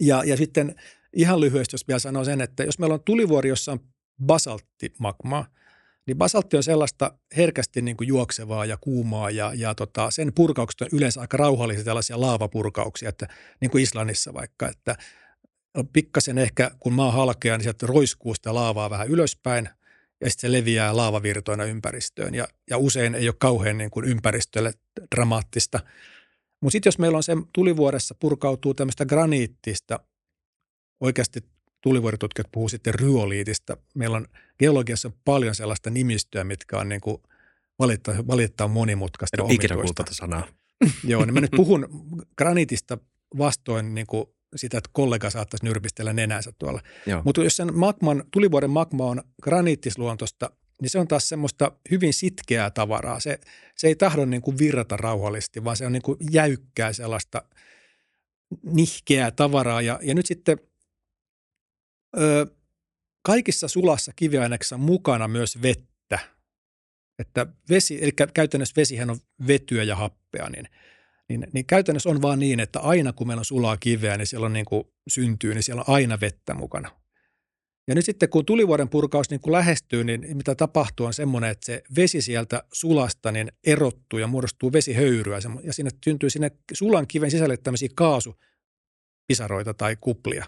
[0.00, 0.74] Ja, ja sitten
[1.12, 3.80] ihan lyhyesti, jos vielä sanoo sen, että jos meillä on tulivuori, jossa on
[4.26, 5.46] basalttimagmaa,
[6.06, 10.80] niin basaltti on sellaista herkästi niin kuin juoksevaa ja kuumaa ja, ja tota, sen purkaukset
[10.80, 13.28] on yleensä aika rauhallisia tällaisia laavapurkauksia, että
[13.60, 14.96] niin kuin Islannissa vaikka, että
[15.92, 19.68] pikkasen ehkä kun maa halkeaa, niin sieltä roiskuu sitä laavaa vähän ylöspäin–
[20.24, 24.72] ja sitten se leviää laavavirtoina ympäristöön ja, ja usein ei ole kauhean niin kuin ympäristölle
[25.14, 25.80] dramaattista.
[26.60, 30.00] Mutta sitten jos meillä on se tulivuoressa purkautuu tämmöistä graniittista,
[31.00, 31.40] oikeasti
[31.84, 33.76] tulivuoritutkijat puhuu sitten ryoliitista.
[33.94, 34.26] Meillä on
[34.58, 37.22] geologiassa paljon sellaista nimistöä, mitkä on niin kuin
[37.78, 39.42] valittaa, valittaa monimutkaista.
[39.42, 39.76] En ikinä
[40.10, 40.46] sanaa.
[41.04, 41.88] Joo, niin mä nyt puhun
[42.38, 42.98] graniitista
[43.38, 46.80] vastoin niin kuin sitä, että kollega saattaisi nyrpistellä nenänsä tuolla.
[47.24, 50.50] Mutta jos sen magman, tulivuoren magma on graniittisluontosta,
[50.82, 53.20] niin se on taas semmoista hyvin sitkeää tavaraa.
[53.20, 53.38] Se,
[53.76, 57.42] se ei tahdo niin kuin virrata rauhallisesti, vaan se on niin kuin jäykkää sellaista
[58.62, 59.82] nihkeää tavaraa.
[59.82, 60.58] Ja, ja nyt sitten
[62.18, 62.46] ö,
[63.22, 66.18] kaikissa sulassa kiviaineksissa mukana myös vettä.
[67.18, 70.68] Että vesi, eli käytännössä vesihän on vetyä ja happea, niin–
[71.28, 74.46] niin, niin käytännössä on vaan niin, että aina kun meillä on sulaa kiveä, niin siellä
[74.46, 76.90] on niin kuin syntyy, niin siellä on aina vettä mukana.
[77.88, 81.66] Ja nyt sitten kun tulivuoren purkaus niin kun lähestyy, niin mitä tapahtuu on semmoinen, että
[81.66, 85.38] se vesi sieltä sulasta niin erottuu ja muodostuu vesihöyryä.
[85.62, 90.44] Ja sinne syntyy sinne sulan kiven sisälle tämmöisiä kaasupisaroita tai kuplia.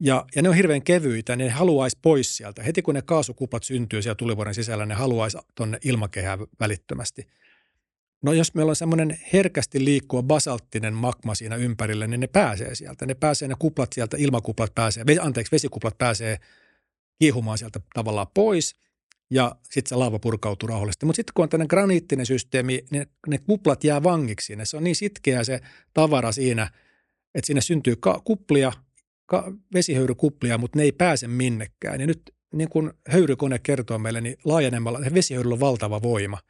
[0.00, 2.62] Ja, ja ne on hirveän kevyitä, niin ne haluaisi pois sieltä.
[2.62, 7.26] Heti kun ne kaasukuplat syntyy siellä tulivuoren sisällä, ne haluaisi tuonne ilmakehään välittömästi–
[8.22, 13.06] No jos meillä on semmoinen herkästi liikkuva basalttinen magma siinä ympärillä, niin ne pääsee sieltä.
[13.06, 16.38] Ne pääsee, ne kuplat sieltä, ilmakuplat pääsee, anteeksi, vesikuplat pääsee
[17.18, 18.76] kiihumaan sieltä tavallaan pois
[19.30, 21.06] ja sitten se laava purkautuu rauhallisesti.
[21.06, 24.64] Mutta sitten kun on tämmöinen graniittinen systeemi, niin ne kuplat jää vangiksi sinne.
[24.64, 25.60] Se on niin sitkeä se
[25.94, 26.70] tavara siinä,
[27.34, 28.72] että sinne syntyy ka- kuplia,
[29.74, 32.00] vesihöyrykuplia, mutta ne ei pääse minnekään.
[32.00, 36.38] Ja nyt niin kuin höyrykone kertoo meille, niin laajenemalla vesihöyryllä on valtava voima–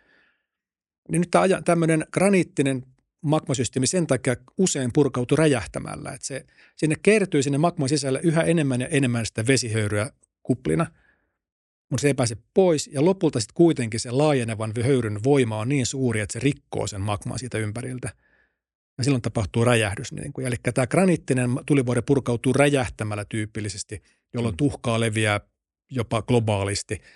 [1.08, 2.82] niin nyt tämä tämmöinen graniittinen
[3.20, 8.80] magmasysteemi sen takia usein purkautuu räjähtämällä, että se, sinne kertyy sinne magman sisälle yhä enemmän
[8.80, 10.10] ja enemmän sitä vesihöyryä
[10.42, 10.86] kuplina,
[11.90, 15.86] mutta se ei pääse pois ja lopulta sitten kuitenkin se laajenevan höyryn voima on niin
[15.86, 18.10] suuri, että se rikkoo sen magman siitä ympäriltä.
[18.98, 20.12] Ja silloin tapahtuu räjähdys.
[20.12, 24.02] Niin kuin, eli tämä graniittinen tulivuori purkautuu räjähtämällä tyypillisesti,
[24.34, 24.56] jolloin mm.
[24.56, 25.40] tuhkaa leviää
[25.90, 27.02] jopa globaalisti–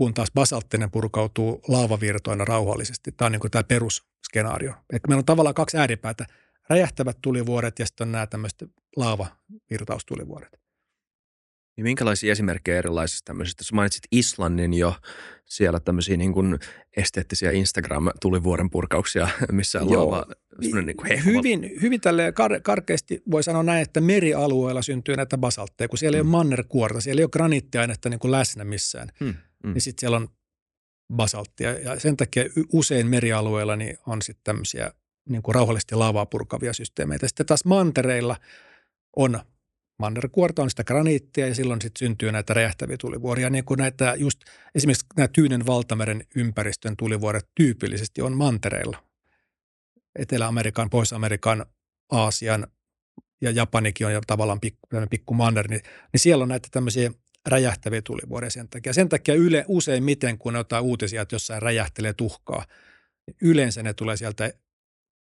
[0.00, 3.12] kun taas basalttinen purkautuu laavavirtoina rauhallisesti.
[3.12, 4.70] Tämä on niin kuin tämä perusskenaario.
[4.70, 6.26] Eli meillä on tavallaan kaksi ääripäätä,
[6.70, 8.58] räjähtävät tulivuoret ja sitten on nämä tämmöiset
[8.96, 10.59] laavavirtaustulivuoret.
[11.80, 13.64] Niin minkälaisia esimerkkejä erilaisista tämmöisistä?
[13.64, 14.94] Sä mainitsit Islannin jo,
[15.46, 16.58] siellä tämmöisiä niin kuin
[16.96, 20.26] esteettisiä Instagram-tulivuoren purkauksia, missä on laava
[20.60, 25.88] niin kuin Hyvin, hyvin tälle kar- karkeasti voi sanoa näin, että merialueella syntyy näitä basaltteja,
[25.88, 26.18] kun siellä mm.
[26.18, 26.30] ei ole hmm.
[26.30, 29.08] mannerkuorta, siellä ei ole graniittiainetta niin kuin läsnä missään.
[29.20, 29.72] Mm mm.
[29.72, 30.28] niin sitten siellä on
[31.14, 31.70] basalttia.
[31.78, 34.92] Ja sen takia usein merialueilla niin on sitten tämmöisiä
[35.28, 37.28] niin kuin rauhallisesti lavaa purkavia systeemeitä.
[37.28, 38.36] Sitten taas mantereilla
[39.16, 39.40] on
[40.00, 43.50] mannerkuorta on sitä graniittia ja silloin sitten syntyy näitä räjähtäviä tulivuoria.
[43.50, 44.40] Niin kuin näitä just
[44.74, 49.02] esimerkiksi nämä Tyynen valtameren ympäristön tulivuoret tyypillisesti on mantereilla.
[50.18, 51.66] Etelä-Amerikan, Pohjois-Amerikan,
[52.10, 52.66] Aasian
[53.40, 55.82] ja Japanikin on jo tavallaan pikku, pikku manner, niin,
[56.12, 57.10] niin siellä on näitä tämmöisiä
[57.46, 58.92] räjähtäviä tulivuoria sen takia.
[58.92, 62.64] Sen takia yle, useimmiten, kun otetaan uutisia, että jossain räjähtelee tuhkaa,
[63.26, 64.52] niin yleensä ne tulee sieltä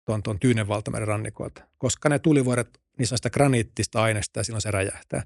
[0.05, 4.61] tuon, tuon Tyynen valtameren rannikolta, koska ne tulivuoret, niissä on sitä graniittista aineesta ja silloin
[4.61, 5.23] se räjähtää.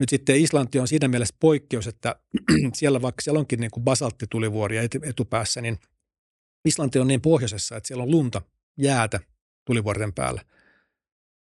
[0.00, 2.16] Nyt sitten Islanti on siinä mielessä poikkeus, että
[2.74, 5.78] siellä vaikka siellä onkin niin kuin basalttitulivuoria etupäässä, niin
[6.64, 8.42] Islanti on niin pohjoisessa, että siellä on lunta,
[8.78, 9.20] jäätä
[9.64, 10.42] tulivuorten päällä.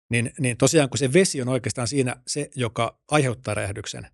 [0.09, 4.07] Niin, niin tosiaan kun se vesi on oikeastaan siinä se, joka aiheuttaa räjähdyksen,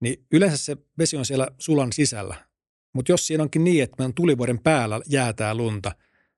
[0.00, 2.46] niin yleensä se vesi on siellä sulan sisällä.
[2.94, 5.92] Mutta jos siinä onkin niin, että meidän tulivuoren päällä jäätää lunta,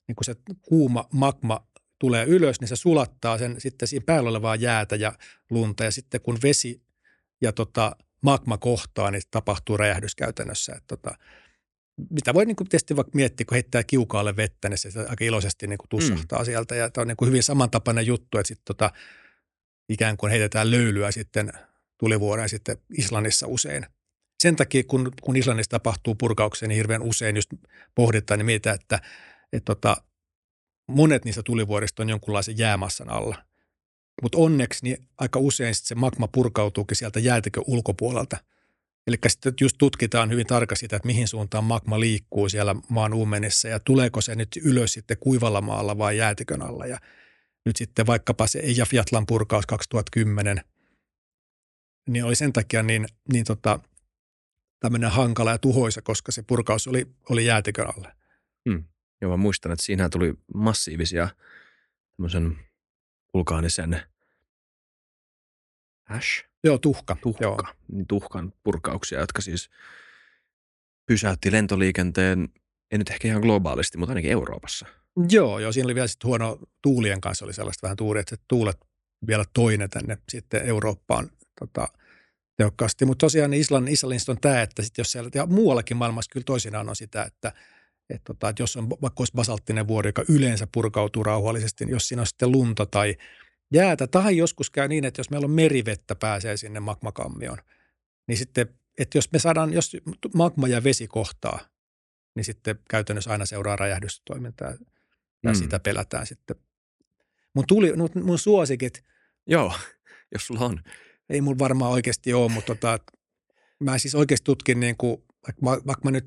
[0.09, 1.68] niin kun se kuuma magma
[1.99, 5.13] tulee ylös, niin se sulattaa sen sitten siinä päällä olevaa jäätä ja
[5.51, 5.85] lunta.
[5.85, 6.83] Ja sitten kun vesi
[7.41, 10.73] ja tota, magma kohtaa, niin tapahtuu räjähdys käytännössä.
[10.73, 11.19] Että tota,
[12.11, 15.67] mitä voi niin kuin tietysti vaikka miettiä, kun heittää kiukaalle vettä, niin se aika iloisesti
[15.67, 16.45] niin kuin tussahtaa mm.
[16.45, 16.75] sieltä.
[16.75, 18.91] Ja tämä on niin kuin hyvin samantapainen juttu, että sitten tota,
[19.89, 21.53] ikään kuin heitetään löylyä sitten
[21.99, 23.87] tulivuoreen sitten Islannissa usein.
[24.43, 27.51] Sen takia, kun, kun Islannissa tapahtuu purkauksia, niin hirveän usein just
[27.95, 29.01] pohditaan niin mitä, että,
[29.53, 29.97] että tota,
[30.89, 33.37] monet niistä tulivuorista on jonkunlaisen jäämassan alla.
[34.23, 38.37] Mutta onneksi niin aika usein se magma purkautuukin sieltä jäätikön ulkopuolelta.
[39.07, 43.69] Eli sitten just tutkitaan hyvin tarkasti sitä, että mihin suuntaan magma liikkuu siellä maan uumenissa
[43.69, 46.87] ja tuleeko se nyt ylös sitten kuivalla maalla vai jäätikön alla.
[46.87, 46.99] Ja
[47.65, 50.61] nyt sitten vaikkapa se Eyjafjatlan purkaus 2010,
[52.09, 53.81] niin oli sen takia niin, niin tota,
[54.81, 58.13] tämmöinen hankala ja tuhoisa, koska se purkaus oli, oli jäätikön alle.
[58.71, 58.85] Hmm.
[59.21, 61.29] Joo, mä muistan, että siinä tuli massiivisia
[62.17, 62.59] tämmöisen
[63.35, 64.03] vulkaanisen
[66.09, 66.45] ash?
[66.65, 67.17] Joo, tuhka.
[67.23, 67.45] Tuhka.
[67.45, 67.59] Joo.
[67.93, 69.71] Niin tuhkan purkauksia, jotka siis
[71.07, 72.49] pysäytti lentoliikenteen,
[72.91, 74.87] ei nyt ehkä ihan globaalisti, mutta ainakin Euroopassa.
[75.31, 78.77] Joo, joo, siinä oli vielä sitten huono tuulien kanssa oli sellaista vähän tuuri, että tuulet
[79.27, 81.89] vielä toinen tänne sitten Eurooppaan tota,
[82.57, 83.05] tehokkaasti.
[83.05, 86.89] Mutta tosiaan Islannin, Islannista on tämä, että sit jos siellä, ja muuallakin maailmassa kyllä toisinaan
[86.89, 87.53] on sitä, että–
[88.11, 92.09] että, tota, että jos on vaikka olisi basalttinen vuori, joka yleensä purkautuu rauhallisesti, niin jos
[92.09, 93.17] siinä on sitten lunta tai
[93.75, 97.59] jäätä, tai joskus käy niin, että jos meillä on merivettä pääsee sinne magmakammioon,
[98.29, 98.69] niin sitten,
[98.99, 99.97] että jos me saadaan, jos
[100.35, 101.61] magma ja vesi kohtaa,
[102.37, 104.71] niin sitten käytännössä aina seuraa räjähdystoimintaa
[105.43, 105.55] ja mm.
[105.55, 106.57] sitä pelätään sitten.
[107.55, 107.93] Mun, tuli,
[108.23, 109.05] mun suosikit.
[109.47, 109.73] Joo,
[110.35, 110.83] jos sulla on.
[111.29, 112.99] Ei mun varmaan oikeasti ole, mutta tota,
[113.81, 116.27] mä siis oikeasti tutkin, niin kuin, vaikka, vaikka mä nyt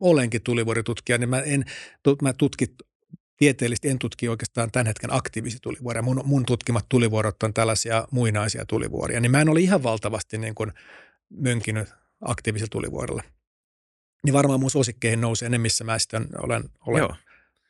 [0.00, 1.64] olenkin tulivuoritutkija, niin mä, en,
[2.22, 2.74] mä tutkit
[3.36, 6.02] tieteellisesti en tutki oikeastaan tämän hetken aktiivisia tulivuoria.
[6.02, 10.54] Mun, mun tutkimat tulivuorot on tällaisia muinaisia tulivuoria, niin mä en ole ihan valtavasti niin
[10.54, 10.72] kuin
[11.30, 11.88] mönkinyt
[12.20, 13.22] aktiivisilla tulivuorilla.
[14.24, 17.16] Niin varmaan mun suosikkeihin nousee ne, missä mä sitten olen, olen, Joo.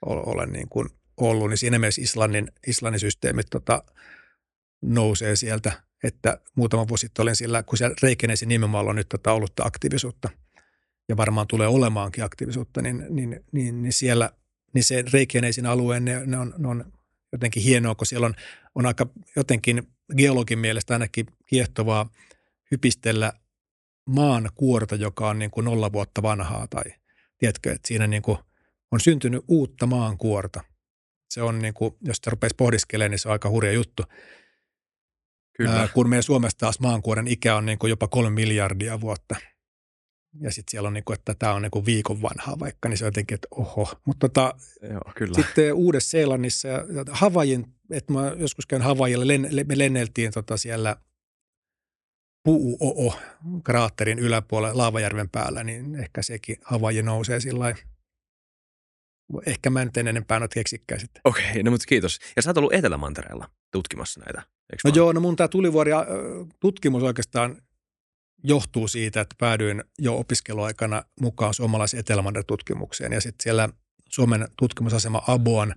[0.02, 3.82] olen niin kuin ollut, niin siinä mielessä Islannin, Islannin systeemit tota,
[4.82, 9.32] nousee sieltä, että muutama vuosi sitten olin sillä, kun siellä Reikenesin nimenomaan on nyt tota,
[9.32, 10.30] ollut aktiivisuutta–
[11.08, 14.30] ja varmaan tulee olemaankin aktiivisuutta, niin, niin, niin, niin siellä
[14.74, 16.92] niin se Reykjanesin alueen, ne, ne, on, ne on
[17.32, 18.34] jotenkin hienoa, kun siellä on,
[18.74, 19.82] on aika jotenkin
[20.16, 22.10] geologin mielestä ainakin kiehtovaa
[22.70, 23.32] hypistellä
[24.06, 26.84] maan kuorta, joka on niin kuin nolla vuotta vanhaa tai
[27.38, 28.38] tiedätkö, että siinä niin kuin
[28.92, 30.60] on syntynyt uutta maan kuorta.
[31.30, 34.02] Se on niin kuin, jos te rupeaisi pohdiskelemaan, niin se on aika hurja juttu.
[35.56, 35.80] Kyllä.
[35.80, 39.36] Ää, kun meidän Suomessa taas maankuoren ikä on niin kuin jopa kolme miljardia vuotta–
[40.40, 42.98] ja sitten siellä on, niin kuin, että tämä on niin kuin viikon vanhaa vaikka, niin
[42.98, 43.88] se on jotenkin, että oho.
[44.04, 45.34] Mutta tota, Joo, kyllä.
[45.34, 50.96] sitten Uudessa-Seelannissa ja Havajin, että mä joskus käyn Havajilla, len, me lenneltiin tota siellä
[52.44, 53.14] Puuoo
[53.64, 57.74] kraatterin yläpuolella Laavajärven päällä, niin ehkä sekin Havaji nousee sillä
[59.46, 61.20] Ehkä mä nyt en enempää noita keksikään sitten.
[61.24, 62.18] Okei, okay, no mutta kiitos.
[62.36, 64.96] Ja sä oot ollut Etelämantereella tutkimassa näitä, eikö No vaan?
[64.96, 65.92] joo, no mun tämä tulivuori
[66.60, 67.62] tutkimus oikeastaan
[68.44, 73.68] johtuu siitä, että päädyin jo opiskeluaikana mukaan suomalaisen etelämannen tutkimukseen ja sitten siellä
[74.08, 75.74] Suomen tutkimusasema Aboan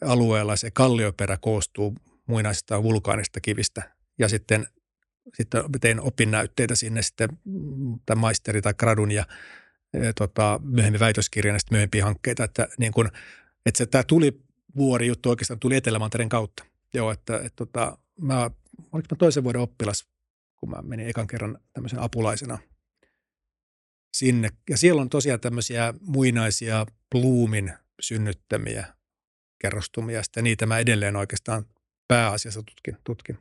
[0.00, 1.94] alueella se kallioperä koostuu
[2.26, 3.82] muinaisista vulkaanista kivistä.
[4.18, 4.66] Ja sitten,
[5.34, 7.28] sitten tein opinnäytteitä sinne sitten
[8.06, 9.26] tämän maisteri- tai gradun ja
[9.94, 13.10] e, tota, myöhemmin väitöskirjan ja sitten myöhempiä hankkeita, että, niin kun,
[13.66, 14.40] että se, tämä tuli
[14.76, 16.64] vuori juttu oikeastaan tuli Etelämantereen kautta.
[16.94, 18.50] Joo, että, että tota, mä,
[18.92, 20.11] oliko mä toisen vuoden oppilas
[20.62, 22.58] kun mä menin ekan kerran tämmöisen apulaisena
[24.14, 24.48] sinne.
[24.70, 28.94] Ja siellä on tosiaan tämmöisiä muinaisia Bloomin synnyttämiä
[29.58, 31.64] kerrostumia, ja niitä mä edelleen oikeastaan
[32.08, 32.96] pääasiassa tutkin.
[33.04, 33.38] tutkin.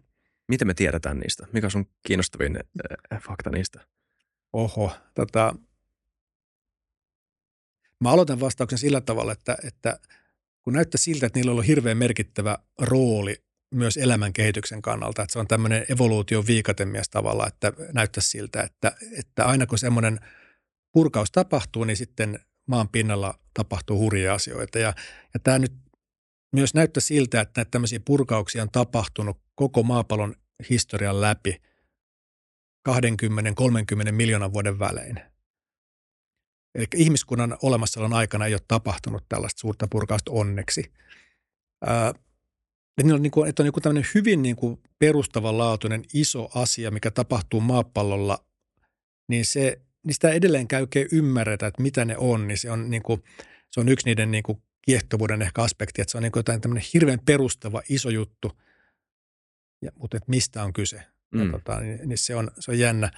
[0.48, 1.48] Miten me tiedetään niistä?
[1.54, 2.58] Mikä on sun kiinnostavin
[3.14, 3.88] äh, fakta niistä?
[4.54, 5.56] Oho, tota,
[8.00, 10.00] mä aloitan vastauksen sillä tavalla, että, että
[10.62, 13.44] kun näyttää siltä, että niillä on ollut hirveän merkittävä rooli
[13.74, 18.96] myös elämän kehityksen kannalta, että se on tämmöinen evoluution viikatemies tavalla, että näyttää siltä, että,
[19.20, 20.20] että aina kun semmoinen
[20.92, 24.80] purkaus tapahtuu, niin sitten maan pinnalla tapahtuu hurjia asioita.
[24.80, 24.94] Ja,
[25.34, 25.74] ja tämä nyt
[26.56, 30.36] myös näyttää siltä, että näitä tämmöisiä purkauksia on tapahtunut koko maapallon
[30.70, 31.62] historian läpi
[32.90, 32.94] 20-30
[34.12, 35.22] miljoonan vuoden välein.
[36.76, 40.94] Eli ihmiskunnan olemassaolon aikana ei ole tapahtunut tällaista suurta purkausta onneksi.
[43.02, 47.12] Että on, niin kuin, että on joku tämmöinen hyvin niin kuin perustavanlaatuinen iso asia, mikä
[47.12, 48.46] tapahtuu maapallolla,
[49.30, 52.48] niin, se, niin sitä edelleenkään oikein ymmärretä, että mitä ne on.
[52.48, 53.24] Niin se on, niin kuin,
[53.72, 56.62] se on yksi niiden niin kuin kiehtovuuden ehkä aspekti, että se on niin kuin jotain
[56.62, 58.52] tämmöinen hirveän perustava iso juttu,
[59.82, 61.04] ja, mutta että mistä on kyse.
[61.32, 61.46] Mm.
[61.46, 63.12] Ja, tota, niin, niin se, on, se on jännä.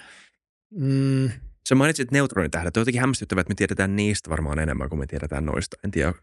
[0.72, 1.32] Mm.
[1.70, 2.78] Sä mainitsit neutronitähdet.
[2.78, 5.78] On jotenkin hämmästyttävää, että me tiedetään niistä varmaan enemmän kuin me tiedetään noista.
[5.84, 6.14] En tiedä.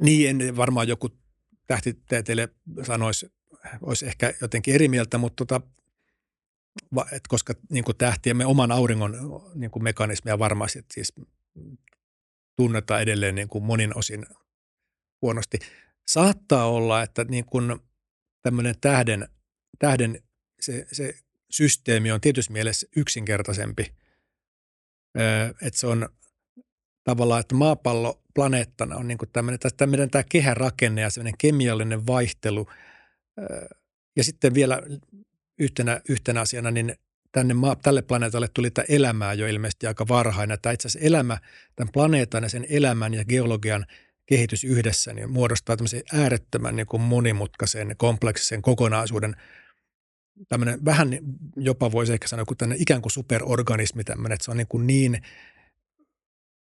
[0.00, 1.08] Niin, en varmaan joku
[1.66, 2.48] tähtitieteille
[2.82, 3.32] sanoisi,
[3.80, 5.60] olisi ehkä jotenkin eri mieltä, mutta tota,
[7.12, 11.14] et koska niin kuin tähtiemme oman auringon niin kuin mekanismeja varmasti siis
[12.56, 14.26] tunnetaan edelleen niin monin osin
[15.22, 15.58] huonosti.
[16.06, 17.44] Saattaa olla, että niin
[18.42, 19.28] tämmöinen tähden,
[19.78, 20.22] tähden
[20.60, 21.14] se, se
[21.50, 23.94] systeemi on tietysti mielessä yksinkertaisempi.
[25.62, 26.08] Että se on
[27.06, 32.66] tavallaan, että maapallo planeettana on niin kuin tämmöinen, tämmöinen tämä kehärakenne ja semmoinen kemiallinen vaihtelu.
[34.16, 34.82] Ja sitten vielä
[35.58, 36.94] yhtenä, yhtenä asiana, niin
[37.32, 40.50] tänne maa, tälle planeetalle tuli tämä elämää jo ilmeisesti aika varhain.
[40.62, 41.38] Tämä itse asiassa elämä,
[41.76, 43.86] tämän planeetan ja sen elämän ja geologian
[44.26, 49.36] kehitys yhdessä niin muodostaa tämmöisen äärettömän niin kuin monimutkaisen, kompleksisen kokonaisuuden.
[50.48, 51.18] Tämmöinen vähän
[51.56, 55.22] jopa voisi ehkä sanoa kuin ikään kuin superorganismi tämmöinen, että se on niin, kuin niin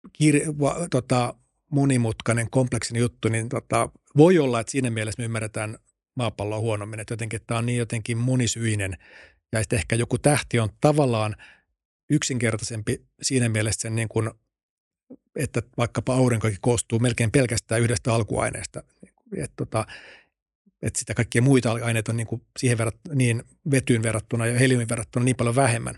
[0.07, 1.33] kir- va, tota,
[1.71, 5.77] monimutkainen, kompleksin juttu, niin tota, voi olla, että siinä mielessä me ymmärretään
[6.15, 8.97] maapalloa huonommin, että jotenkin että tämä on niin jotenkin monisyinen
[9.51, 11.35] ja sitten ehkä joku tähti on tavallaan
[12.09, 14.31] yksinkertaisempi siinä mielessä sen niin kuin,
[15.35, 18.83] että vaikkapa aurinkokin koostuu melkein pelkästään yhdestä alkuaineesta.
[19.37, 19.85] Että tota,
[20.81, 24.89] että sitä kaikkia muita aineita on niin kuin siihen verrat, niin vetyyn verrattuna ja heliumin
[24.89, 25.95] verrattuna niin paljon vähemmän.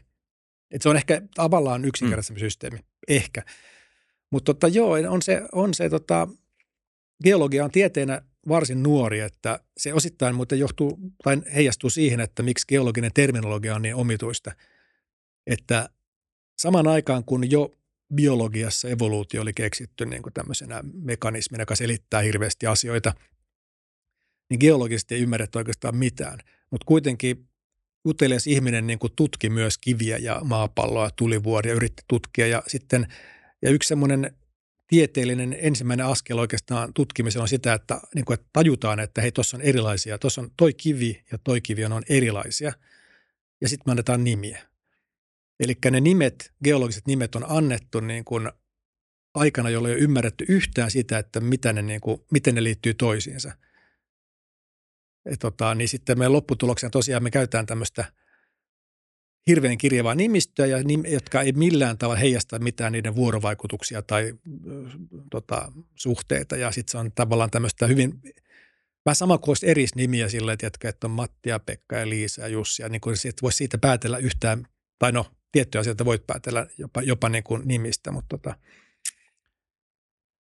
[0.72, 2.46] Että se on ehkä tavallaan yksinkertaisempi mm.
[2.46, 2.80] systeemi.
[3.08, 3.44] Ehkä.
[4.34, 6.28] Mutta tota, joo, on se, on se tota,
[7.24, 12.68] geologia on tieteenä varsin nuori, että se osittain muuten johtuu tai heijastuu siihen, että miksi
[12.68, 14.52] geologinen terminologia on niin omituista.
[15.48, 15.90] Että
[16.60, 17.72] saman aikaan kun jo
[18.16, 23.14] biologiassa evoluutio oli keksitty niin kuin tämmöisenä mekanismina, joka selittää hirveästi asioita,
[24.50, 26.40] niin geologisesti ei ymmärretty oikeastaan mitään.
[26.72, 27.48] Mutta kuitenkin
[28.08, 33.08] utelias ihminen niin kuin tutki myös kiviä ja maapalloa, tulivuoria, yritti tutkia ja sitten–
[33.64, 34.36] ja yksi semmoinen
[34.88, 39.58] tieteellinen ensimmäinen askel oikeastaan tutkimiseen on sitä, että, niin kuin, että tajutaan, että hei, tuossa
[39.58, 40.18] on erilaisia.
[40.18, 42.74] Tuossa on toi kivi ja toi kivi on, on erilaisia.
[43.62, 44.62] Ja sitten me annetaan nimiä.
[45.60, 48.52] Eli ne nimet, geologiset nimet on annettu niin kuin
[49.34, 52.94] aikana, jolloin ei ole ymmärretty yhtään sitä, että mitä ne, niin kuin, miten ne liittyy
[52.94, 53.52] toisiinsa.
[55.26, 58.06] Et tota, niin sitten meidän lopputuloksena tosiaan me käytetään tämmöistä–
[59.48, 64.34] hirveän kirjavaa nimistöä, ja nim, jotka ei millään tavalla heijasta mitään niiden vuorovaikutuksia tai
[65.32, 66.56] tota, suhteita.
[66.56, 68.22] Ja sitten se on tavallaan tämmöistä hyvin,
[69.06, 72.42] vähän sama kuin olisi eri nimiä sille, että, että on Matti ja Pekka ja Liisa
[72.42, 72.82] ja Jussi.
[72.82, 74.68] Ja niin kuin sit voisi siitä päätellä yhtään,
[75.00, 78.56] tai no tiettyjä asioita voit päätellä jopa, jopa niin kuin nimistä, mutta tota,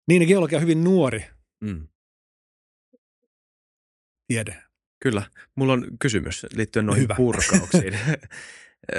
[0.08, 1.26] niin geologia on hyvin nuori
[1.62, 1.88] mm.
[4.28, 4.64] tiede.
[5.00, 5.24] Kyllä.
[5.56, 7.16] Mulla on kysymys liittyen noihin Hyvä.
[7.16, 7.94] purkauksiin.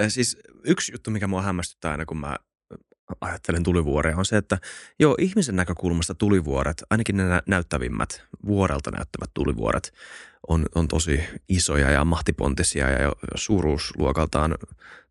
[0.08, 2.36] Siis yksi juttu, mikä mua hämmästyttää aina, kun mä
[3.20, 4.58] ajattelen tulivuoria, on se, että
[4.98, 9.92] joo, ihmisen näkökulmasta tulivuoret, ainakin ne näyttävimmät, vuorelta näyttävät tulivuoret,
[10.48, 14.54] on, on tosi isoja ja mahtipontisia ja suuruusluokaltaan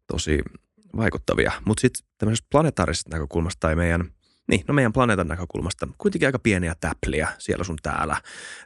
[0.08, 0.40] tosi
[0.98, 1.52] vaikuttavia.
[1.66, 4.12] Mutta sitten tämmöisestä planetaarisesta näkökulmasta tai meidän
[4.48, 8.22] niin, no meidän planeetan näkökulmasta kuitenkin aika pieniä täpliä siellä sun täällä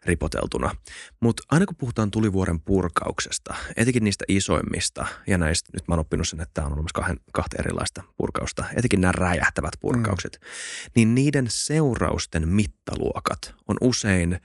[0.05, 0.75] ripoteltuna.
[1.21, 6.27] Mutta aina kun puhutaan tulivuoren purkauksesta, etenkin niistä isoimmista, ja näistä, nyt mä oon oppinut
[6.27, 10.91] sen, että tämä on olemassa kahden, kahta erilaista purkausta, etenkin nämä räjähtävät purkaukset, mm.
[10.95, 14.39] niin niiden seurausten mittaluokat on usein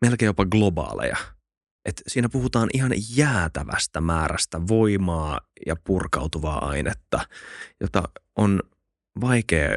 [0.00, 1.16] melkein jopa globaaleja.
[1.84, 7.20] Et siinä puhutaan ihan jäätävästä määrästä voimaa ja purkautuvaa ainetta,
[7.80, 8.02] jota
[8.36, 8.60] on
[9.20, 9.76] vaikea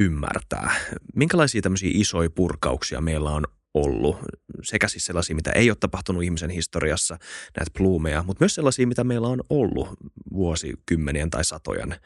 [0.00, 0.74] ymmärtää.
[1.14, 3.44] Minkälaisia tämmöisiä isoja purkauksia meillä on
[3.74, 4.16] ollut,
[4.62, 7.18] sekä siis sellaisia, mitä ei ole tapahtunut ihmisen historiassa,
[7.56, 9.88] näitä pluumeja, mutta myös sellaisia, mitä meillä on ollut
[10.32, 11.96] vuosikymmenien tai satojen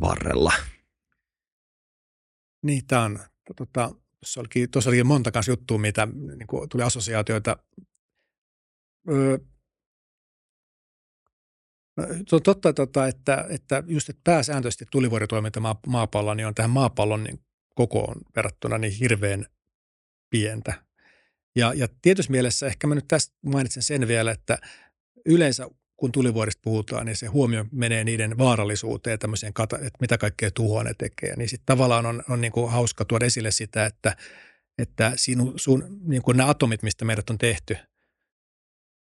[0.00, 0.52] varrella.
[2.62, 3.18] Niin, tämä on,
[3.56, 7.56] tota, tuossa olikin, tuossa olikin monta kanssa juttua, mitä niin tuli assosiaatioita.
[9.10, 9.38] Öö,
[12.28, 17.24] se on totta, tota, että, että just että pääsääntöisesti tulivuoritoiminta maapallolla niin on tähän maapallon
[17.24, 17.40] niin
[17.74, 19.46] kokoon verrattuna niin hirveän
[20.30, 20.74] pientä.
[21.56, 24.58] Ja, ja tietyssä mielessä ehkä mä nyt tästä mainitsen sen vielä, että
[25.26, 30.50] yleensä kun tulivuorista puhutaan, niin se huomio menee niiden vaarallisuuteen ja tämmöiseen, että mitä kaikkea
[30.50, 31.36] tuhoa ne tekee.
[31.36, 34.16] Niin sitten tavallaan on, on niin kuin hauska tuoda esille sitä, että,
[34.78, 37.76] että sinu, sun, niin kuin nämä atomit, mistä meidät on tehty,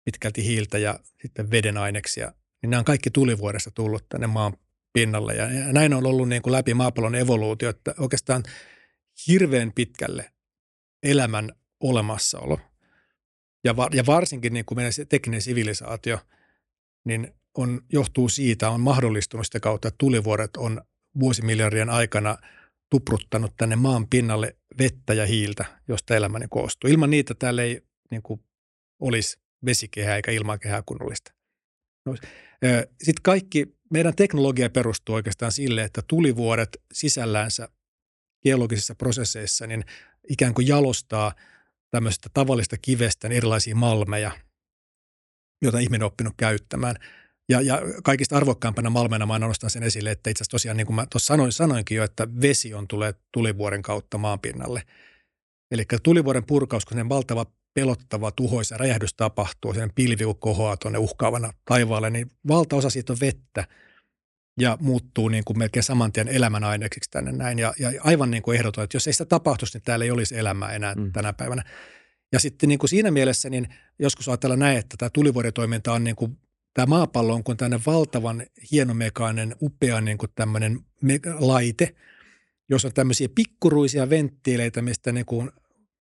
[0.04, 2.32] pitkälti hiiltä ja sitten veden aineksia,
[2.62, 4.56] niin nämä on kaikki tulivuodesta tullut tänne maan
[4.92, 5.34] pinnalle.
[5.34, 8.42] Ja, ja näin on ollut niin kuin läpi maapallon evoluutio, että oikeastaan
[9.26, 10.32] hirveän pitkälle
[11.02, 12.58] elämän olemassaolo
[13.64, 16.18] ja, va, ja varsinkin niin kuin meidän tekninen sivilisaatio–
[17.04, 20.80] niin on, johtuu siitä, on mahdollistunut sitä kautta, että tulivuoret on
[21.20, 22.36] vuosimiljardien aikana
[22.90, 26.90] tupruttanut tänne maan pinnalle vettä ja hiiltä, josta elämäni koostuu.
[26.90, 28.40] Ilman niitä täällä ei niin kuin,
[29.00, 31.32] olisi vesikehää eikä ilmakehää kunnollista.
[32.06, 32.14] No,
[33.02, 37.68] Sitten kaikki, meidän teknologia perustuu oikeastaan sille, että tulivuoret sisälläänsä
[38.42, 39.84] geologisissa prosesseissa niin
[40.28, 41.34] ikään kuin jalostaa
[41.90, 44.30] tämmöistä tavallista kivestä erilaisia malmeja–
[45.62, 46.96] jota ihminen on oppinut käyttämään.
[47.48, 50.96] Ja, ja kaikista arvokkaampana malmena mä nostan sen esille, että itse asiassa tosiaan niin kuin
[50.96, 54.82] mä tuossa sanoin, sanoinkin jo, että vesi on tulee tulivuoren kautta maanpinnalle.
[55.70, 61.52] Eli tulivuoren purkaus, kun sen valtava pelottava tuhoisa räjähdys tapahtuu, sen pilvi kohoaa tuonne uhkaavana
[61.64, 63.64] taivaalle, niin valtaosa siitä on vettä
[64.60, 67.58] ja muuttuu niin kuin melkein saman tien elämän aineeksi tänne näin.
[67.58, 70.38] Ja, ja aivan niin kuin ehdoton, että jos ei sitä tapahtuisi, niin täällä ei olisi
[70.38, 71.12] elämää enää mm.
[71.12, 71.64] tänä päivänä.
[72.32, 73.68] Ja sitten niin kuin siinä mielessä niin
[73.98, 76.38] joskus ajatella näin, että tämä tulivuoritoiminta on niin kuin,
[76.74, 80.80] tämä maapallo on kuin tämmöinen valtavan hienomekaaninen, upea niin kuin tämmöinen
[81.38, 81.94] laite,
[82.68, 85.50] jossa on tämmöisiä pikkuruisia venttiileitä, mistä niin kuin,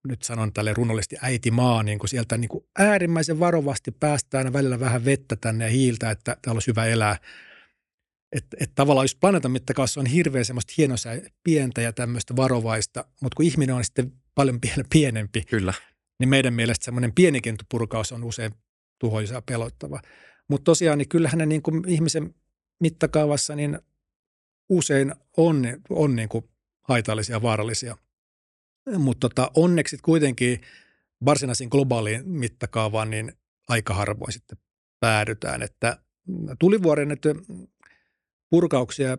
[0.08, 4.80] nyt sanon tälle runollisesti äiti maa, niin kuin sieltä niin kuin äärimmäisen varovasti päästään välillä
[4.80, 7.18] vähän vettä tänne ja hiiltä, että täällä olisi hyvä elää.
[8.32, 13.36] Että et tavallaan jos planeetan mittakaavassa on hirveän semmoista hienosää, pientä ja tämmöistä varovaista, mutta
[13.36, 15.74] kun ihminen on sitten paljon pienempi, Kyllä
[16.20, 18.52] niin meidän mielestä semmoinen pienikin purkaus on usein
[19.00, 20.02] tuhoisa ja pelottava.
[20.50, 22.36] Mutta tosiaan, niin kyllähän ne niin kuin ihmisen
[22.80, 23.80] mittakaavassa niin
[24.70, 26.50] usein on, on niin kuin
[26.82, 27.98] haitallisia ja vaarallisia.
[28.98, 30.62] Mutta tota, onneksi kuitenkin
[31.26, 33.32] varsinaisiin globaaliin mittakaavaan niin
[33.68, 34.58] aika harvoin sitten
[35.00, 35.62] päädytään.
[35.62, 35.98] Että
[36.60, 37.30] tulivuoren että
[38.50, 39.18] purkauksia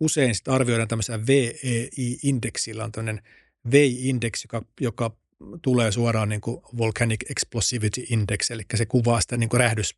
[0.00, 3.22] usein sitten arvioidaan tämmöisellä VEI-indeksillä, on tämmöinen
[3.70, 5.16] VEI-indeksi, joka, joka
[5.62, 9.96] tulee suoraan niin kuin Volcanic Explosivity Index, eli se kuvaa sitä niin kuin räjähdys,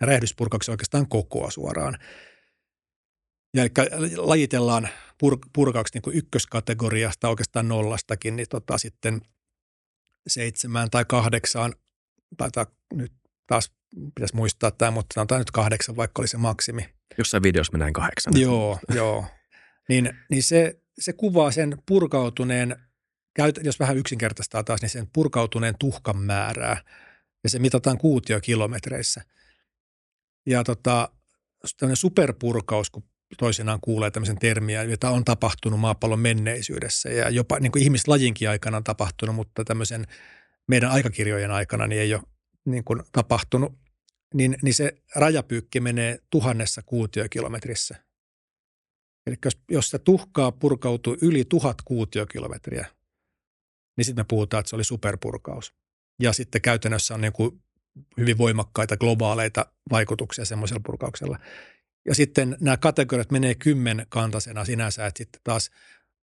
[0.00, 1.98] räjähdyspurkauksen oikeastaan kokoa suoraan.
[3.54, 4.88] Ja eli lajitellaan
[5.18, 9.20] pur, purkaukset niin kuin ykköskategoriasta oikeastaan nollastakin, niin tota sitten
[10.26, 11.74] seitsemään tai kahdeksaan,
[12.36, 13.12] tai nyt
[13.46, 13.72] taas
[14.14, 16.88] pitäisi muistaa tämä, mutta sanotaan nyt kahdeksan, vaikka oli se maksimi.
[17.18, 18.40] Jossain videossa mennään kahdeksan.
[18.40, 19.24] Joo, joo.
[19.88, 22.76] Niin, niin se, se kuvaa sen purkautuneen
[23.62, 26.82] jos vähän yksinkertaistaa taas, niin sen purkautuneen tuhkan määrää
[27.44, 29.24] ja se mitataan kuutiokilometreissä.
[30.46, 31.08] Ja tota,
[31.78, 33.04] tämmöinen superpurkaus, kun
[33.38, 38.76] toisinaan kuulee tämmöisen termiä, jota on tapahtunut maapallon menneisyydessä ja jopa niin kuin ihmislajinkin aikana
[38.76, 40.06] on tapahtunut, mutta tämmöisen
[40.68, 42.22] meidän aikakirjojen aikana niin ei ole
[42.64, 43.78] niin kuin tapahtunut,
[44.34, 48.04] niin, niin se rajapyykki menee tuhannessa kuutiokilometrissä.
[49.26, 52.86] Eli jos, jos se tuhkaa purkautuu yli tuhat kuutiokilometriä,
[53.96, 55.74] niin sitten me puhutaan, että se oli superpurkaus.
[56.22, 57.62] Ja sitten käytännössä on niin kuin
[58.16, 61.38] hyvin voimakkaita globaaleita vaikutuksia semmoisella purkauksella.
[62.04, 65.64] Ja sitten nämä kategoriat menee kymmenkantaisena sinänsä, että sitten taas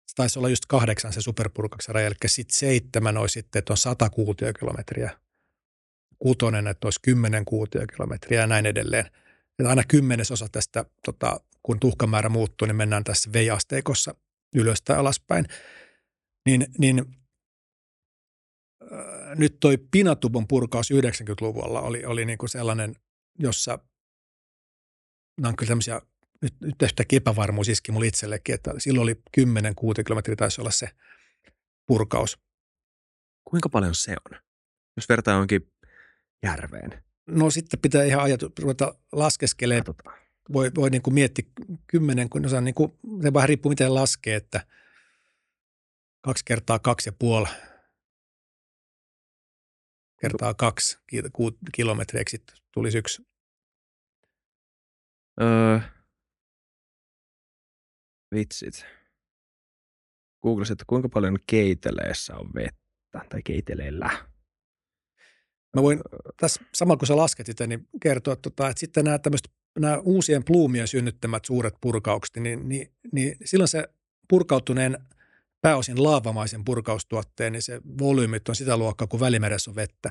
[0.07, 3.77] se taisi olla just kahdeksan se superpurkauksen raja, eli sitten seitsemän olisi sitten, että on
[3.77, 5.19] sata kuutiokilometriä.
[6.19, 9.07] Kutonen, että olisi kymmenen kuutiokilometriä ja näin edelleen.
[9.59, 14.15] Että aina kymmenesosa tästä, tota, kun tuhkamäärä muuttuu, niin mennään tässä veiasteikossa
[14.55, 15.47] ylös tai alaspäin.
[16.47, 17.05] Niin, niin
[19.35, 22.97] nyt toi Pinatubon purkaus 90-luvulla oli, oli niin kuin sellainen,
[23.39, 23.79] jossa
[25.37, 26.01] nämä on kyllä tämmöisiä,
[26.43, 30.71] nyt, nyt yhtäkkiä epävarmuus iski mulle itsellekin, että silloin oli 10 6 kilometriä taisi olla
[30.71, 30.89] se
[31.87, 32.39] purkaus.
[33.45, 34.41] Kuinka paljon se on,
[34.97, 35.73] jos vertaa johonkin
[36.43, 37.05] järveen?
[37.27, 39.95] No sitten pitää ihan ajatu, ruveta laskeskelemaan.
[40.53, 41.45] Voi, voi niin kuin miettiä
[41.87, 44.67] kymmenen, kun osaa niin kuin, se vähän riippuu miten laskee, että
[46.21, 47.49] kaksi kertaa kaksi ja puoli
[50.21, 50.99] kertaa kaksi
[51.73, 53.23] kilometriä, sitten tulisi yksi.
[55.43, 55.79] Öö,
[58.35, 58.87] vitsit.
[60.43, 64.11] Googlesin, että kuinka paljon keiteleessä on vettä tai keiteleellä.
[65.77, 66.01] Mä voin
[66.41, 69.19] tässä samalla kun sä lasket sitä, niin kertoa, tota, että sitten nämä,
[69.79, 73.89] nämä uusien pluumien synnyttämät suuret purkaukset, niin, niin, niin silloin se
[74.29, 74.99] purkautuneen
[75.61, 80.11] pääosin laavamaisen purkaustuotteen, niin se volyymit on sitä luokkaa kuin välimeressä on vettä.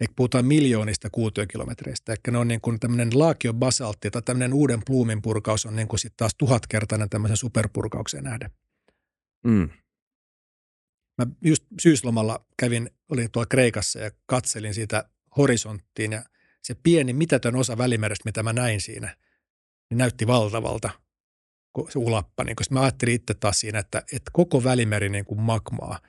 [0.00, 2.12] Eli puhutaan miljoonista kuutiokilometreistä.
[2.12, 6.00] Eli ne on niin kuin tämmöinen laakiobasaltti tai tämmöinen uuden pluumin purkaus on niin kuin
[6.00, 8.50] sitten taas tuhatkertainen tämmöisen superpurkaukseen nähden.
[9.44, 9.68] Mm.
[11.18, 16.22] Mä just syyslomalla kävin, olin tuolla Kreikassa ja katselin siitä horisonttiin ja
[16.62, 19.16] se pieni mitätön osa välimerestä, mitä mä näin siinä,
[19.90, 20.90] niin näytti valtavalta
[21.88, 22.44] se ulappa.
[22.44, 26.00] Niin mä ajattelin itse taas siinä, että, että koko välimeri niin kuin magmaa,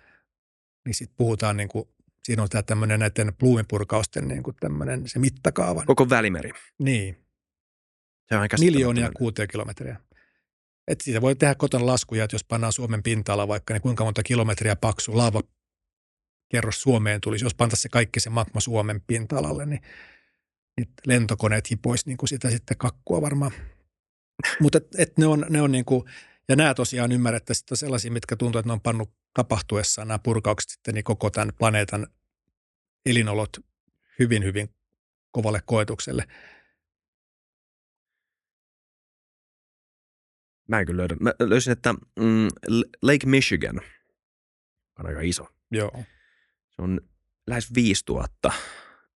[0.85, 1.89] niin sitten puhutaan niin kuin,
[2.30, 5.84] siinä on tämä tämmöinen näiden pluumipurkausten niin kuin tämmöinen se mittakaava.
[5.86, 6.51] Koko välimeri.
[6.80, 7.17] Niin,
[8.27, 9.99] Se on miljoonia kuutiokilometriä.
[10.88, 14.23] Et siitä voi tehdä kotona laskuja, että jos pannaan Suomen pinta-ala vaikka, niin kuinka monta
[14.23, 15.41] kilometriä paksu laava
[16.49, 17.45] kerros Suomeen tulisi.
[17.45, 19.82] Jos pantaisiin se kaikki se magma Suomen pinta-alalle, niin,
[20.77, 23.51] niin lentokoneet hipoisi niin kuin sitä sitten kakkua varmaan.
[24.61, 26.03] Mutta et, et ne on, ne on niin kuin,
[26.49, 30.69] ja nämä tosiaan ymmärrettäisiin, että sellaisia, mitkä tuntuu, että ne on pannut tapahtuessaan nämä purkaukset
[30.69, 32.07] sitten niin koko tämän planeetan
[33.06, 33.58] elinolot
[34.20, 34.70] hyvin, hyvin
[35.32, 36.26] kovalle koetukselle.
[40.68, 41.16] Mä en kyllä löydä.
[41.20, 42.47] Mä löysin, että mm,
[43.02, 43.82] Lake Michigan
[45.00, 45.47] on aika iso.
[45.72, 46.04] Joo.
[46.70, 47.02] Se on
[47.47, 48.52] lähes 5000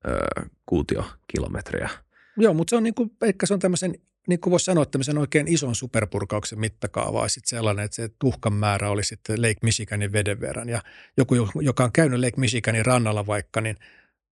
[0.07, 0.18] öö,
[0.66, 1.89] kuutiokilometriä.
[2.37, 3.11] Joo, mutta se on niin kuin,
[3.45, 3.95] se on tämmöisen,
[4.28, 7.28] niin kuin voisi sanoa, tämmöisen oikein ison superpurkauksen mittakaavaa.
[7.28, 10.68] Sitten sellainen, että se tuhkan määrä oli sitten Lake Michiganin veden verran.
[10.68, 10.82] Ja
[11.16, 13.76] joku, joka on käynyt Lake Michiganin rannalla vaikka, niin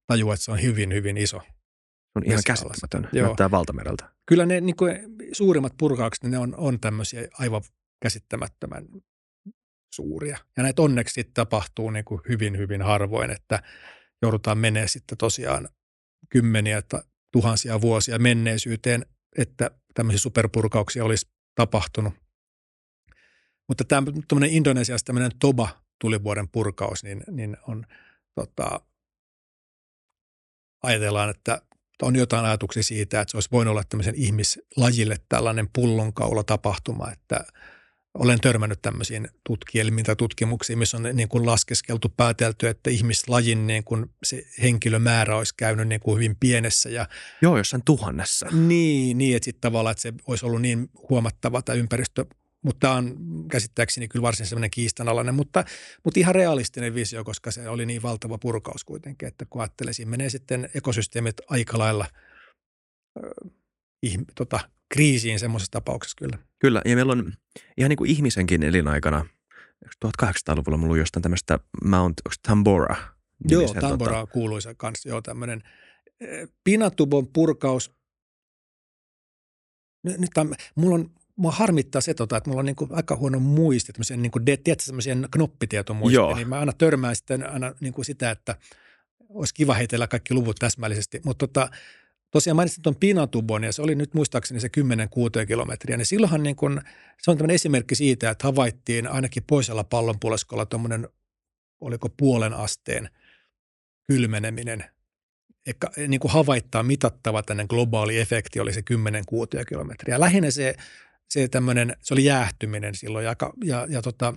[0.07, 1.41] tajuaa, että se on hyvin, hyvin iso.
[2.15, 3.09] On ihan käsittämätön.
[3.13, 3.27] Joo.
[3.27, 4.09] Näyttää valtamereltä.
[4.27, 4.99] Kyllä ne niin kuin,
[5.33, 7.63] suurimmat purkaukset, niin ne on, on tämmöisiä aivan
[8.03, 8.85] käsittämättömän
[9.95, 10.39] suuria.
[10.57, 13.63] Ja näitä onneksi sitten tapahtuu niin kuin hyvin, hyvin harvoin, että
[14.23, 15.69] joudutaan menee sitten tosiaan
[16.29, 17.01] kymmeniä tai
[17.33, 19.07] tuhansia vuosia menneisyyteen,
[19.39, 22.15] että tämmöisiä superpurkauksia olisi tapahtunut.
[23.69, 25.69] Mutta tämä Indonesiassa tämmöinen Toba
[26.01, 27.87] tulivuoren purkaus, niin, niin on
[28.35, 28.81] tota,
[30.83, 31.63] ajatellaan, että
[32.03, 37.45] on jotain ajatuksia siitä, että se olisi voinut olla tämmöisen ihmislajille tällainen pullonkaula tapahtuma, että
[38.15, 43.85] olen törmännyt tämmöisiin tutkielmiin tai tutkimuksiin, missä on niin kuin laskeskeltu, päätelty, että ihmislajin niin
[43.85, 47.09] kuin se henkilömäärä olisi käynyt niin kuin hyvin pienessä ja
[47.43, 48.47] Joo, jossain tuhannessa.
[48.53, 52.25] niin, niin että sitten tavallaan, että se olisi ollut niin huomattava tämä ympäristö,
[52.63, 53.17] mutta tämä on
[53.51, 55.65] käsittääkseni kyllä varsin semmoinen kiistanalainen, mutta,
[56.05, 60.11] mutta ihan realistinen visio, koska se oli niin valtava purkaus kuitenkin, että kun ajattelee, siinä
[60.11, 62.07] menee sitten ekosysteemit aika lailla
[64.07, 66.39] äh, tota, kriisiin semmoisessa tapauksessa kyllä.
[66.59, 67.33] Kyllä, ja meillä on
[67.77, 69.27] ihan niin kuin ihmisenkin elinaikana,
[70.07, 72.97] 1800-luvulla mulla on jostain tämmöistä Mount, Tambora?
[73.49, 75.63] Joo, nimisen, Tambora on kuuluisa kanssa, joo tämmöinen
[76.21, 77.93] eh, Pinatubon purkaus.
[80.05, 83.17] Nyt, nyt on, mulla on, mua harmittaa se, tota, että mulla on niin kuin aika
[83.17, 86.35] huono muisti, tämmöisen, niin kuin, tiedätkö, semmoisen knoppitietomuisti, Joo.
[86.35, 88.57] niin mä aina törmään sitten aina niin kuin sitä, että
[89.29, 91.71] olisi kiva heitellä kaikki luvut täsmällisesti, mutta tota,
[92.31, 95.09] tosiaan mainitsin tuon Pinatubon ja se oli nyt muistaakseni se 10
[95.47, 96.81] kilometriä, niin silloinhan niin kuin,
[97.23, 101.09] se on tämmöinen esimerkki siitä, että havaittiin ainakin poisella pallonpuoliskolla tuommoinen,
[101.81, 103.11] oliko puolen asteen
[104.07, 104.85] kylmeneminen.
[105.67, 109.25] Eikä, niin kuin havaittaa mitattava tänne globaali efekti oli se 10
[109.69, 110.21] kilometriä.
[110.21, 110.75] Lähinnä se,
[111.29, 114.35] se, tämmöinen, se oli jäähtyminen silloin ja, ja, ja tota,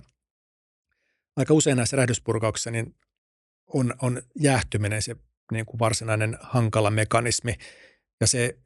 [1.36, 2.94] aika usein näissä räjähdyspurkauksissa niin
[3.66, 5.16] on, on jäähtyminen se
[5.52, 7.54] niin kuin varsinainen hankala mekanismi.
[8.20, 8.58] Ja se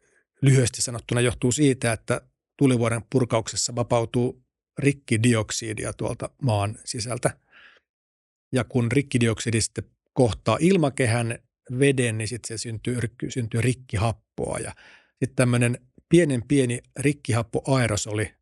[0.43, 2.21] lyhyesti sanottuna johtuu siitä, että
[2.57, 4.43] tulivuoren purkauksessa vapautuu
[4.79, 7.39] rikkidioksidia tuolta maan sisältä.
[8.53, 11.39] Ja kun rikkidioksidi sitten kohtaa ilmakehän
[11.79, 14.59] veden, niin sitten se syntyy, syntyy rikkihappoa.
[14.59, 14.73] Ja
[15.11, 15.79] sitten tämmöinen
[16.09, 18.35] pienen pieni rikkihappoaerosoli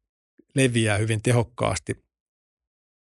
[0.55, 2.05] leviää hyvin tehokkaasti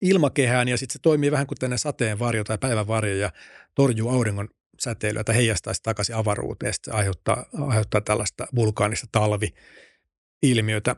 [0.02, 3.32] ilmakehään ja sitten se toimii vähän kuin tänne sateenvarjo tai päivänvarjo ja
[3.76, 4.50] torjuu auringon
[4.80, 6.74] säteilyä tai heijastaa sitä takaisin avaruuteen.
[6.74, 10.96] Sitten se aiheuttaa, aiheuttaa tällaista vulkaanista talvi-ilmiötä.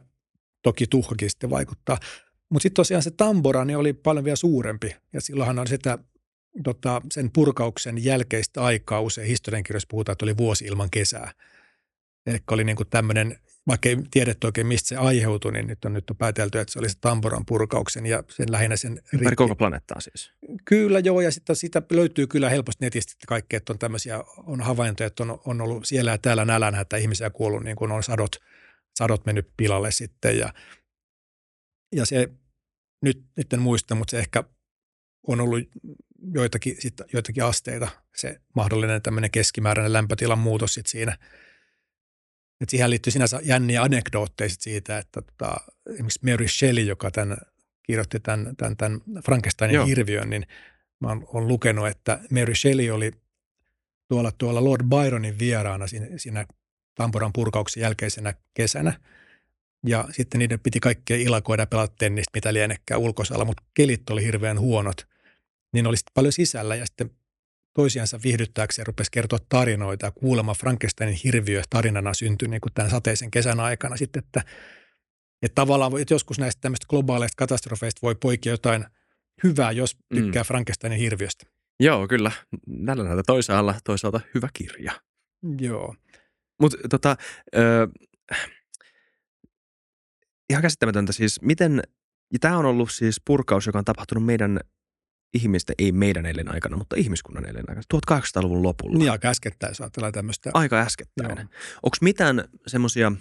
[0.63, 1.97] Toki tuhkakin sitten vaikuttaa.
[2.49, 5.97] Mutta sitten tosiaan se Tambora niin oli paljon vielä suurempi ja silloinhan on sitä
[6.63, 11.32] tota, sen purkauksen jälkeistä aikaa usein historiankirjoissa puhutaan, että oli vuosi ilman kesää.
[12.25, 16.09] Eli oli niin tämmöinen, vaikka ei tiedetty oikein mistä se aiheutui, niin nyt on, nyt
[16.09, 19.99] on päätelty, että se oli se Tamboran purkauksen ja sen lähinnä sen Ympäri koko planeettaa
[19.99, 20.32] siis.
[20.66, 24.62] Kyllä joo, ja sitten sitä löytyy kyllä helposti netistä että kaikkea, että on tämmöisiä, on
[24.62, 28.36] havaintoja, että on, on ollut siellä ja täällä nälänhätä ihmisiä kuollut, niin kuin on sadot,
[28.95, 30.53] sadot mennyt pilalle sitten, ja,
[31.95, 32.30] ja se,
[33.01, 34.43] nyt, nyt en muista, mutta se ehkä
[35.28, 35.59] on ollut
[36.34, 41.18] joitakin, sit, joitakin asteita, se mahdollinen tämmöinen keskimääräinen lämpötilan muutos sit siinä.
[42.62, 45.55] Et siihen liittyy sinänsä jänniä anekdootteja siitä, että tota,
[45.89, 47.38] esimerkiksi Mary Shelley, joka tämän
[47.84, 49.86] kirjoitti tämän, tämän, tämän Frankensteinin Joo.
[49.86, 50.45] hirviön, niin
[50.99, 53.12] mä oon, oon lukenut, että Mary Shelley oli
[54.07, 56.45] tuolla, tuolla Lord Byronin vieraana siinä, siinä
[56.95, 58.93] Tamporan purkauksen jälkeisenä kesänä.
[59.86, 64.59] Ja sitten niiden piti kaikkea ilakoida pelata tennistä, mitä lienekään ulkosalla, mutta kelit oli hirveän
[64.59, 65.07] huonot.
[65.74, 67.12] Niin oli sitten paljon sisällä ja sitten
[67.74, 73.32] toisiansa viihdyttääkseen rupesi kertoa tarinoita ja kuulemma Frankensteinin hirviö tarinana syntyi niin kuin tämän sateisen
[73.32, 74.43] kesän aikana sitten, että,
[75.41, 78.86] että tavallaan että joskus näistä tämmöistä globaaleista katastrofeista voi poikia jotain
[79.43, 80.47] hyvää, jos tykkää mm.
[80.47, 81.45] Frankensteinin hirviöstä.
[81.80, 82.32] Joo, kyllä.
[82.67, 84.91] Näillä näitä toisaalla toisaalta hyvä kirja.
[85.59, 85.95] Joo.
[86.59, 87.15] Mutta tota,
[87.55, 87.88] ö,
[90.49, 91.82] ihan käsittämätöntä siis, miten,
[92.34, 94.59] ja tämä on ollut siis purkaus, joka on tapahtunut meidän
[95.34, 98.97] ihmisten, ei meidän elinaikana, mutta ihmiskunnan elinaikana, 1800-luvun lopulla.
[98.97, 100.51] Niin aika äskettäin, jos ajatellaan tämmöistä.
[100.53, 101.38] Aika äskettäin.
[101.84, 103.11] Onko mitään semmoisia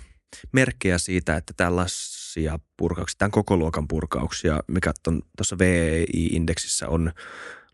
[0.52, 7.12] merkkejä siitä, että tällaisia purkauksia, tämän koko luokan purkauksia, mikä on tuossa VI-indeksissä on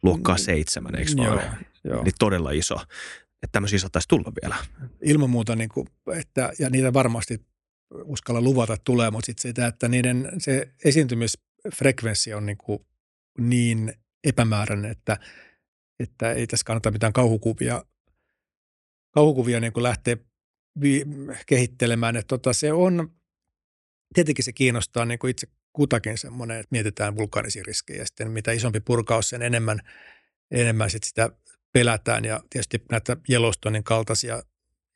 [0.03, 0.41] luokkaa mm.
[0.41, 1.29] seitsemän, eikö vaan?
[1.29, 1.43] Joo,
[1.85, 2.03] joo.
[2.03, 2.75] Eli todella iso.
[3.43, 4.57] Että tämmöisiä saattaisi tulla vielä.
[5.03, 7.41] Ilman muuta, niin kuin, että, ja niitä varmasti
[8.05, 12.79] uskalla luvata tulee, mutta sitten sitä, että niiden se esiintymisfrekvenssi on niin, kuin
[13.39, 13.95] niin
[14.27, 15.17] epämääräinen, että,
[16.01, 17.85] että ei tässä kannata mitään kauhukuvia,
[19.11, 20.17] kauhukuvia niin lähteä
[20.81, 21.05] vi-
[21.47, 22.17] kehittelemään.
[22.17, 23.13] Että tota, se on,
[24.15, 28.05] tietenkin se kiinnostaa niin kuin itse kutakin semmoinen, että mietitään vulkaanisia riskejä.
[28.07, 29.81] Sitten mitä isompi purkaus, sen enemmän,
[30.51, 31.31] enemmän sit sitä
[31.73, 32.25] pelätään.
[32.25, 34.43] Ja tietysti näitä Yellowstonein kaltaisia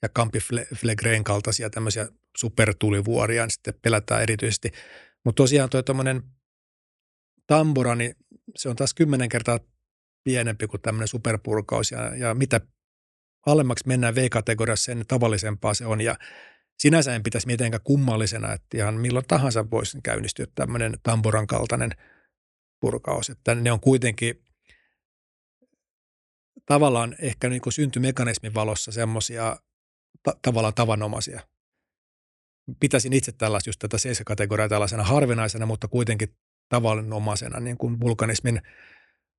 [0.02, 0.38] ja Campi
[0.74, 4.72] Flegrain kaltaisia tämmöisiä supertulivuoria, niin sitten pelätään erityisesti.
[5.24, 6.22] Mutta tosiaan tuo tuommoinen
[7.46, 8.16] Tambora, niin
[8.56, 9.58] se on taas kymmenen kertaa
[10.24, 11.90] pienempi kuin tämmöinen superpurkaus.
[11.90, 12.60] Ja, ja mitä
[13.46, 16.00] alemmaksi mennään V-kategoriassa, sen tavallisempaa se on.
[16.00, 16.16] Ja
[16.78, 21.90] sinänsä en pitäisi mitenkään kummallisena, että ihan milloin tahansa voisi käynnistyä tämmöinen Tamboran kaltainen
[22.80, 23.30] purkaus.
[23.30, 24.44] Että ne on kuitenkin
[26.66, 29.56] tavallaan ehkä niin kuin syntymekanismin valossa semmoisia
[30.22, 31.40] ta- tavallaan tavanomaisia.
[32.80, 36.36] Pitäisin itse tällaista just tätä C-kategoriaa tällaisena harvinaisena, mutta kuitenkin
[36.70, 38.62] tavallinomaisena niin kuin vulkanismin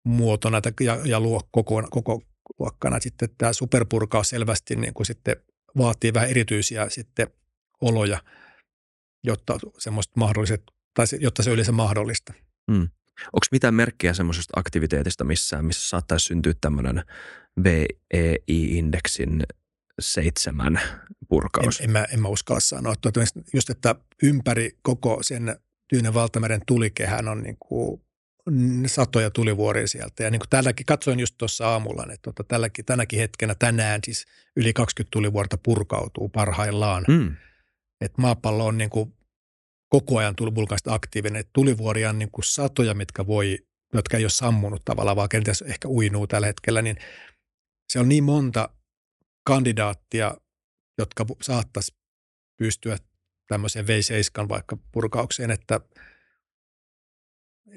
[0.06, 2.22] muotona ja, ja luo, koko, koko
[2.60, 3.00] luokkana.
[3.00, 5.36] Sitten tämä superpurkaus selvästi niin kuin sitten
[5.78, 7.28] vaatii vähän erityisiä sitten
[7.82, 8.24] oloja,
[9.24, 10.64] jotta semmoista mahdolliset,
[10.94, 12.34] tai jotta se olisi yleensä mahdollista.
[12.72, 12.90] Mm.
[13.26, 17.04] Onko mitään merkkiä semmoisesta aktiviteetista missään, missä saattaisi syntyä tämmöinen
[17.64, 19.44] VEI-indeksin
[20.00, 20.82] seitsemän
[21.30, 21.80] purkaus?
[21.80, 22.94] En, en, mä, en mä uskalla sanoa.
[23.54, 25.56] Just, että ympäri koko sen
[25.92, 28.02] Tyynen valtameren tulikehän on niin kuin
[28.86, 30.24] satoja tulivuoria sieltä.
[30.24, 34.26] Ja niin kuin tälläkin, katsoin just tuossa aamulla, että tota, tälläkin, tänäkin hetkenä tänään siis
[34.56, 37.06] yli 20 tulivuorta purkautuu parhaillaan.
[37.08, 37.36] Mm.
[38.02, 39.14] Että maapallo on niin kuin
[39.90, 41.40] koko ajan vulkaanista aktiivinen.
[41.40, 43.58] Että tulivuoria on niin kuin satoja, mitkä voi,
[43.94, 46.82] jotka ei ole sammunut tavallaan, vaan kenties ehkä uinuu tällä hetkellä.
[46.82, 46.98] Niin
[47.90, 48.70] se on niin monta
[49.44, 50.38] kandidaattia,
[50.98, 51.96] jotka saattaisi
[52.58, 52.98] pystyä
[53.52, 55.80] tämmöiseen V7 vaikka purkaukseen, että–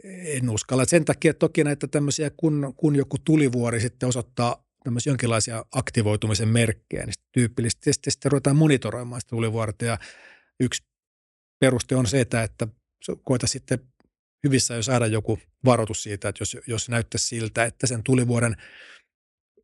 [0.05, 0.85] en uskalla.
[0.85, 7.07] Sen takia toki näitä tämmöisiä, kun, kun joku tulivuori sitten osoittaa tämmöisiä jonkinlaisia aktivoitumisen merkkejä,
[7.07, 9.85] niin tyypillisesti sitten, sitten ruvetaan monitoroimaan sitä tulivuorta.
[9.85, 9.99] Ja
[10.61, 10.83] yksi
[11.61, 12.69] peruste on se, että, että
[13.25, 13.79] koeta sitten
[14.45, 18.57] hyvissä jo saada joku varoitus siitä, että jos, jos näyttäisi siltä, että sen tulivuoren,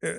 [0.03, 0.17] eh,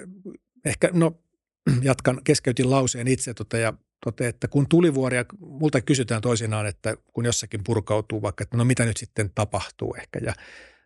[0.65, 1.23] ehkä, no
[1.81, 3.73] jatkan, keskeytin lauseen itse tota, ja
[4.05, 8.85] tote, että kun tulivuoria, multa kysytään toisinaan, että kun jossakin purkautuu vaikka, että no mitä
[8.85, 10.19] nyt sitten tapahtuu ehkä.
[10.23, 10.33] Ja,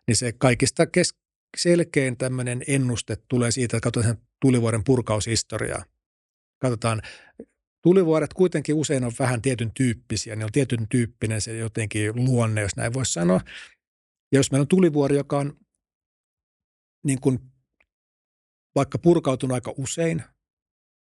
[0.06, 1.14] niin se kaikista kes,
[1.56, 5.84] selkein tämmöinen ennuste tulee siitä, että katsotaan tulivuoren purkaushistoriaa.
[6.58, 7.02] Katsotaan,
[7.82, 12.76] tulivuoret kuitenkin usein on vähän tietyn tyyppisiä, ne on tietyn tyyppinen se jotenkin luonne, jos
[12.76, 13.40] näin voisi sanoa.
[14.32, 15.58] Ja jos meillä on tulivuori, joka on
[17.04, 17.38] niin kuin
[18.74, 20.22] vaikka purkautunut aika usein,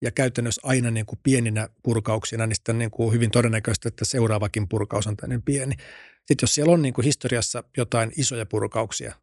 [0.01, 4.69] ja käytännössä aina niin kuin pieninä purkauksina, niin sitten niin kuin hyvin todennäköistä, että seuraavakin
[4.69, 5.75] purkaus on tämmöinen pieni.
[6.17, 9.15] Sitten jos siellä on niin kuin historiassa jotain isoja purkauksia,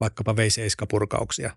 [0.00, 1.50] vaikkapa V7-purkauksia,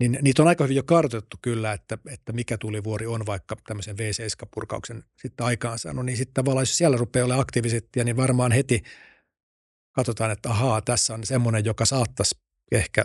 [0.00, 3.96] niin niitä on aika hyvin jo kartoitettu kyllä, että, että mikä tulivuori on vaikka tämmöisen
[3.96, 8.82] V7-purkauksen sitten aikaansaanut, niin sitten tavallaan jos siellä rupeaa olemaan aktiviteettia, niin varmaan heti
[9.92, 12.34] katsotaan, että ahaa, tässä on semmoinen, joka saattaisi
[12.72, 13.04] ehkä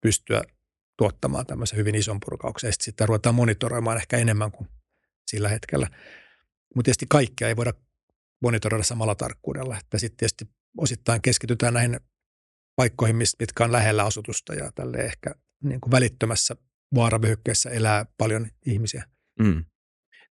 [0.00, 0.42] pystyä
[0.96, 2.72] tuottamaan tämmöisen hyvin ison purkauksen.
[2.72, 4.68] Sitten sitä ruvetaan monitoroimaan ehkä enemmän kuin
[5.26, 5.86] sillä hetkellä.
[6.74, 7.72] Mutta tietysti kaikkea ei voida
[8.42, 9.78] monitoroida samalla tarkkuudella.
[9.78, 12.00] Että sitten tietysti osittain keskitytään näihin
[12.76, 15.34] paikkoihin, mitkä on lähellä asutusta ja tälle ehkä
[15.64, 16.56] niin kuin välittömässä
[16.94, 19.04] vaaravyhykkeessä elää paljon ihmisiä.
[19.38, 19.64] Mm.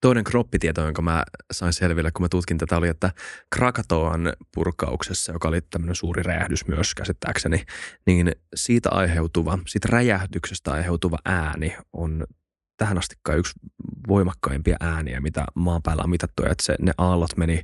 [0.05, 3.13] Toinen kroppitieto, jonka mä sain selville, kun mä tutkin tätä, oli, että
[3.55, 7.65] Krakatoan purkauksessa, joka oli tämmöinen suuri räjähdys myös käsittääkseni,
[8.07, 12.27] niin siitä aiheutuva, siitä räjähdyksestä aiheutuva ääni on
[12.77, 13.53] tähän asti yksi
[14.09, 17.63] voimakkaimpia ääniä, mitä maan päällä on mitattu, että se, ne aallot meni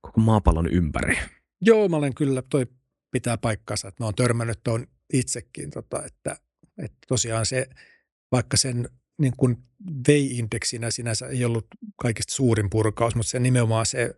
[0.00, 1.18] koko maapallon ympäri.
[1.60, 2.66] Joo, mä olen kyllä, toi
[3.10, 6.36] pitää paikkansa, että mä oon törmännyt tuon itsekin, tota, että,
[6.78, 7.66] että tosiaan se,
[8.32, 8.88] vaikka sen
[9.18, 9.56] niin kuin
[10.08, 14.14] vei-indeksinä sinänsä ei ollut kaikista suurin purkaus, mutta se nimenomaan se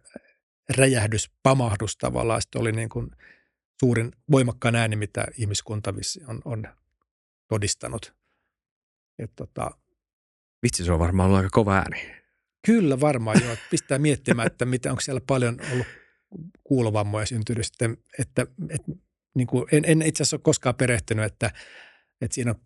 [0.77, 3.11] räjähdys, pamahdus tavallaan sitten oli niin kuin
[3.81, 5.95] suurin voimakkaan ääni, mitä ihmiskunta
[6.27, 6.65] on, on
[7.49, 8.15] todistanut.
[9.19, 9.71] Et tota,
[10.63, 12.25] Vitsi, se on varmaan ollut aika kova ääni.
[12.67, 13.57] Kyllä varmaan joo.
[13.71, 15.87] Pistää miettimään, että mitä, onko siellä paljon ollut
[16.65, 18.93] kuulovammoja syntynyt sitten, että, että
[19.35, 21.51] niin kuin, en, en itse asiassa ole koskaan perehtynyt, että,
[22.21, 22.61] että siinä on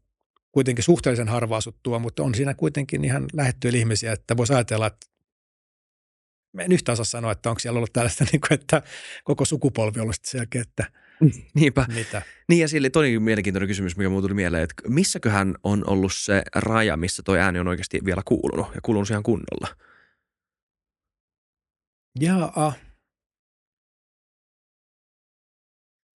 [0.53, 5.07] kuitenkin suhteellisen harva asuttua, mutta on siinä kuitenkin ihan lähettyjä ihmisiä, että voisi ajatella, että
[6.59, 8.83] en yhtään osaa sanoa, että onko siellä ollut tällaista, niin kuin, että
[9.25, 10.91] koko sukupolvi ollut sen jälkeen, että
[11.55, 11.87] Niinpä.
[11.95, 12.23] Mitä?
[12.49, 16.43] Niin ja sille toinen mielenkiintoinen kysymys, mikä mulle tuli mieleen, että missäköhän on ollut se
[16.55, 19.69] raja, missä toi ääni on oikeasti vielä kuulunut ja kuulunut ihan kunnolla?
[22.21, 22.73] Jaa.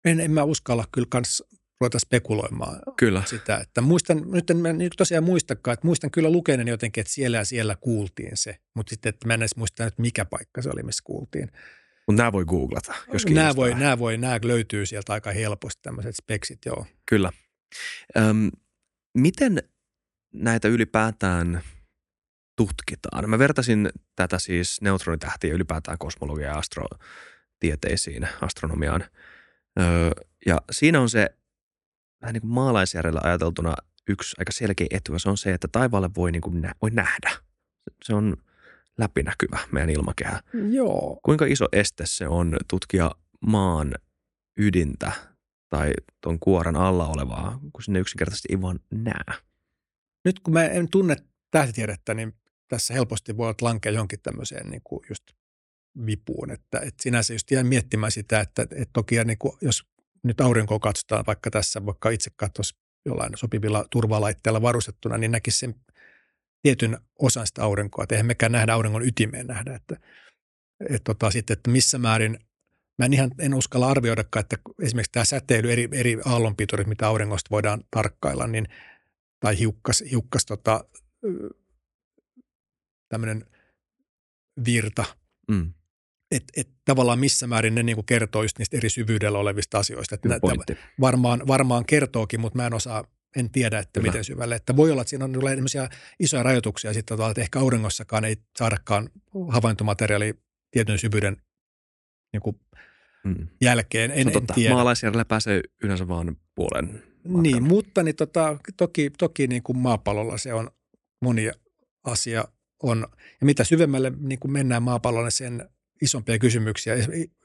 [0.06, 1.44] En, en mä uskalla kyllä kans
[1.82, 3.24] ruveta spekuloimaan kyllä.
[3.26, 3.58] sitä.
[3.58, 7.38] Että muistan, nyt en mä nyt tosiaan muistakaan, että muistan kyllä lukeneen jotenkin, että siellä
[7.38, 10.70] ja siellä kuultiin se, mutta sitten että mä en edes muista nyt mikä paikka se
[10.70, 11.52] oli, missä kuultiin.
[12.08, 16.16] Mutta nämä voi googlata, jos nämä voi, nämä, voi, nämä löytyy sieltä aika helposti, tämmöiset
[16.16, 16.86] speksit, joo.
[17.06, 17.32] Kyllä.
[18.18, 18.50] Öm,
[19.18, 19.64] miten
[20.34, 21.62] näitä ylipäätään
[22.56, 23.30] tutkitaan?
[23.30, 29.06] Mä vertasin tätä siis neutronitähtiä ylipäätään kosmologiaan ja astrotieteisiin, astronomiaan.
[29.80, 30.12] Öö,
[30.46, 31.39] ja siinä on se
[32.22, 33.76] vähän niin kuin maalaisjärjellä ajateltuna
[34.10, 37.32] yksi aika selkeä etu, se on se, että taivaalle voi, niin kuin nä- voi nähdä.
[38.04, 38.38] Se on
[38.98, 40.42] läpinäkyvä meidän ilmakehä.
[40.72, 41.20] Joo.
[41.24, 43.12] Kuinka iso este se on tutkia
[43.42, 43.94] maan
[44.58, 45.12] ydintä
[45.70, 49.40] tai tuon kuoran alla olevaa, kun sinne yksinkertaisesti ei vaan näe?
[50.26, 51.16] Nyt kun mä en tunne
[51.52, 52.34] tähtitiedettä, niin
[52.68, 55.24] tässä helposti voi lankea johonkin tämmöiseen niin kuin just
[56.06, 56.52] vipuun.
[56.52, 59.89] Että, että sinänsä just jään miettimään sitä, että, että toki niin kuin, jos
[60.24, 65.76] nyt aurinkoa katsotaan vaikka tässä, vaikka itse katsoisi jollain sopivilla turvalaitteilla varustettuna, niin näkisi sen
[66.62, 68.04] tietyn osan sitä aurinkoa.
[68.04, 69.96] Että eihän mekään nähdä auringon ytimeen nähdä, että,
[70.90, 72.40] että, tota, sitten, että missä määrin,
[72.98, 77.50] mä en ihan en uskalla arvioidakaan, että esimerkiksi tämä säteily, eri, eri aallonpituudet, mitä auringosta
[77.52, 78.68] voidaan tarkkailla, niin,
[79.40, 80.86] tai hiukkas, hiukkas tota,
[83.10, 83.46] tämmöinen
[84.66, 85.06] virta,
[85.52, 85.74] mm.
[86.32, 90.16] Että et tavallaan missä määrin ne niinku kertoo just niistä eri syvyydellä olevista asioista.
[90.16, 90.48] Että näitä
[91.02, 93.04] varmaan, varmaan kertookin, mutta mä en osaa
[93.36, 94.12] en tiedä, että Kyllä.
[94.12, 94.56] miten syvälle.
[94.56, 95.58] Että voi olla, että siinä on tulee
[96.20, 99.10] isoja rajoituksia sitten, että ehkä aurinkossakaan ei saadakaan
[99.48, 100.34] havaintomateriaali
[100.72, 101.38] tietyn syvyyden
[102.34, 102.60] niin kuin
[103.24, 103.48] mm.
[103.62, 104.12] jälkeen.
[104.12, 104.54] En, totta.
[104.54, 104.74] en tiedä.
[104.74, 107.44] Maalaisjärjellä pääsee yleensä vaan puolen matkan.
[107.44, 110.72] Niin, mutta niin tota, toki, toki niin kuin maapallolla se on
[111.22, 111.52] moni
[112.04, 112.46] asia
[112.84, 113.08] on.
[113.42, 115.70] Ja mitä syvemmälle niin kuin mennään maapallolle, sen
[116.02, 116.96] isompia kysymyksiä,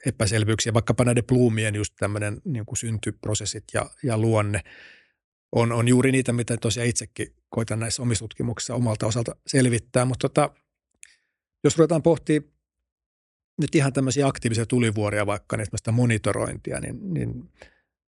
[0.07, 4.61] epäselvyyksiä, vaikkapa näiden pluumien just tämmöinen niin kuin syntyprosessit ja, ja luonne–
[5.55, 10.05] on, on juuri niitä, mitä tosiaan itsekin koitan näissä omissa tutkimuksissa omalta osalta selvittää.
[10.05, 10.51] Mutta tota,
[11.65, 12.53] jos ruvetaan pohtimaan
[13.61, 17.51] nyt ihan tämmöisiä aktiivisia tulivuoria, vaikka niistä monitorointia, niin, niin,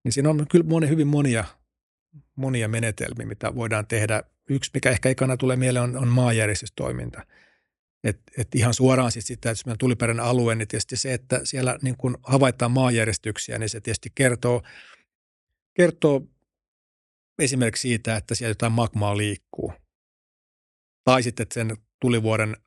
[0.03, 1.45] niin siinä on kyllä moni, hyvin monia,
[2.35, 4.23] monia menetelmiä, mitä voidaan tehdä.
[4.49, 7.25] Yksi, mikä ehkä ekana tulee mieleen, on, on maanjäristystoiminta.
[8.03, 11.13] Et, et ihan suoraan siis sitä, että jos meillä on tuliperäinen alue, niin tietysti se,
[11.13, 14.61] että siellä niin kun havaitaan maanjäristyksiä, niin se tietysti kertoo,
[15.73, 16.21] kertoo
[17.39, 19.73] esimerkiksi siitä, että siellä jotain magmaa liikkuu.
[21.03, 22.57] Tai sitten, että sen tulivuoren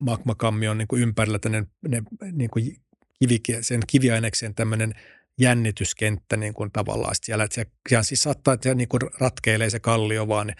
[0.00, 2.02] magmakammion niin kuin ympärillä tänne, ne,
[2.32, 2.76] niin kuin
[3.18, 4.94] kivi, sen kiviaineksen tämmöinen
[5.40, 7.44] jännityskenttä niin kuin tavallaan siellä.
[7.44, 10.54] Että siellä, siellä siis saattaa, että se niin kuin ratkeilee se kallio vaan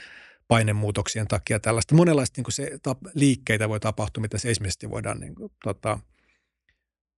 [0.53, 1.95] painemuutoksien takia tällaista.
[1.95, 2.71] Monenlaista niin kuin se,
[3.15, 5.99] liikkeitä voi tapahtua, mitä seismisesti voidaan niin kuin, tota,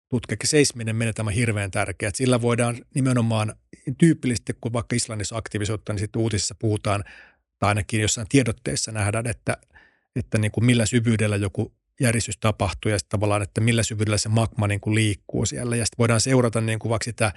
[0.08, 2.08] tutkijakin seisminen menetelmä hirveän tärkeä.
[2.08, 3.54] Että sillä voidaan nimenomaan
[3.98, 7.04] tyypillisesti, kun vaikka Islannissa aktiivisuutta, niin sitten uutisissa puhutaan,
[7.58, 9.56] tai ainakin jossain tiedotteissa nähdään, että,
[10.16, 14.66] että niin kuin millä syvyydellä joku järjestys tapahtuu ja tavallaan, että millä syvyydellä se magma
[14.66, 15.76] niin kuin liikkuu siellä.
[15.76, 17.32] Ja sitten voidaan seurata niin kuin vaikka sitä,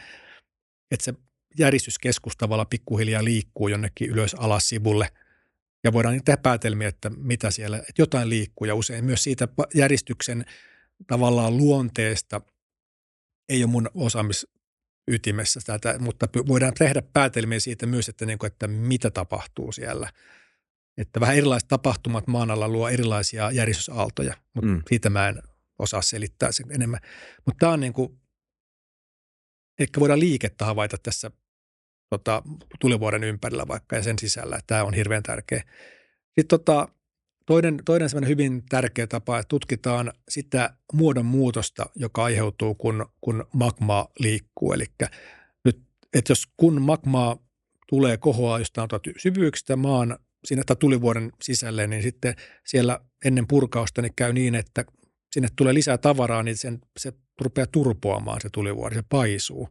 [0.92, 1.14] että se
[1.60, 5.10] järjestyskeskus tavallaan pikkuhiljaa liikkuu jonnekin ylös alas sivulle–
[5.84, 10.46] ja voidaan tehdä päätelmiä, että mitä siellä, että jotain liikkuu ja usein myös siitä järjestyksen
[11.08, 12.42] tavallaan luonteesta–
[13.50, 18.68] ei ole mun osaamisytimessä tätä, mutta voidaan tehdä päätelmiä siitä myös, että, niin kuin, että
[18.68, 20.12] mitä tapahtuu siellä.
[20.98, 24.82] että vähän erilaiset tapahtumat maan alla luo erilaisia järjestysaaltoja, mutta mm.
[24.90, 25.42] siitä mä en
[25.80, 27.00] osaa selittää sen enemmän.
[27.46, 28.20] Mutta tämä on niin kuin,
[29.80, 31.32] ehkä voidaan liikettä havaita tässä
[32.10, 32.44] tota,
[32.80, 35.64] tulivuoren ympärillä vaikka ja sen sisällä, tämä on hirveän tärkeä.
[36.26, 36.88] Sitten tota,
[37.46, 44.08] toinen, toinen hyvin tärkeä tapa, että tutkitaan sitä muodon muutosta, joka aiheutuu, kun, kun magma
[44.20, 44.74] liikkuu.
[44.74, 44.86] Eli
[45.66, 45.80] nyt,
[46.14, 47.38] että jos kun magmaa
[47.90, 52.36] tulee kohoa jostain syvyyksistä maan siinä tulivuoren sisälle, niin sitten
[52.66, 54.86] siellä ennen purkausta niin käy niin, että
[55.32, 59.70] sinne tulee lisää tavaraa, niin sen, se rupeaa turpoamaan se tulivuori, se paisuu.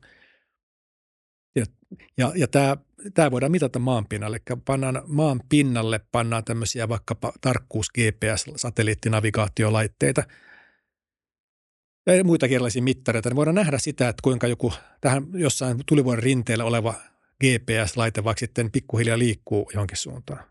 [2.18, 2.76] Ja, ja, tämä,
[3.14, 4.40] tämä voidaan mitata maan pinnalle.
[4.50, 10.22] Eli pannaan maan pinnalle pannaan tämmöisiä vaikkapa tarkkuus GPS-satelliittinavigaatiolaitteita
[12.06, 13.28] ja muita erilaisia mittareita.
[13.28, 16.94] Niin voidaan nähdä sitä, että kuinka joku tähän jossain tulivuoren rinteellä oleva
[17.44, 20.44] GPS-laite vaikka sitten pikkuhiljaa liikkuu johonkin suuntaan.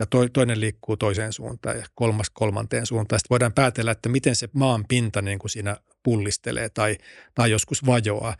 [0.00, 3.20] Ja to, toinen liikkuu toiseen suuntaan ja kolmas kolmanteen suuntaan.
[3.20, 6.96] Sitten voidaan päätellä, että miten se maan pinta niin kuin siinä pullistelee tai,
[7.34, 8.36] tai joskus vajoaa.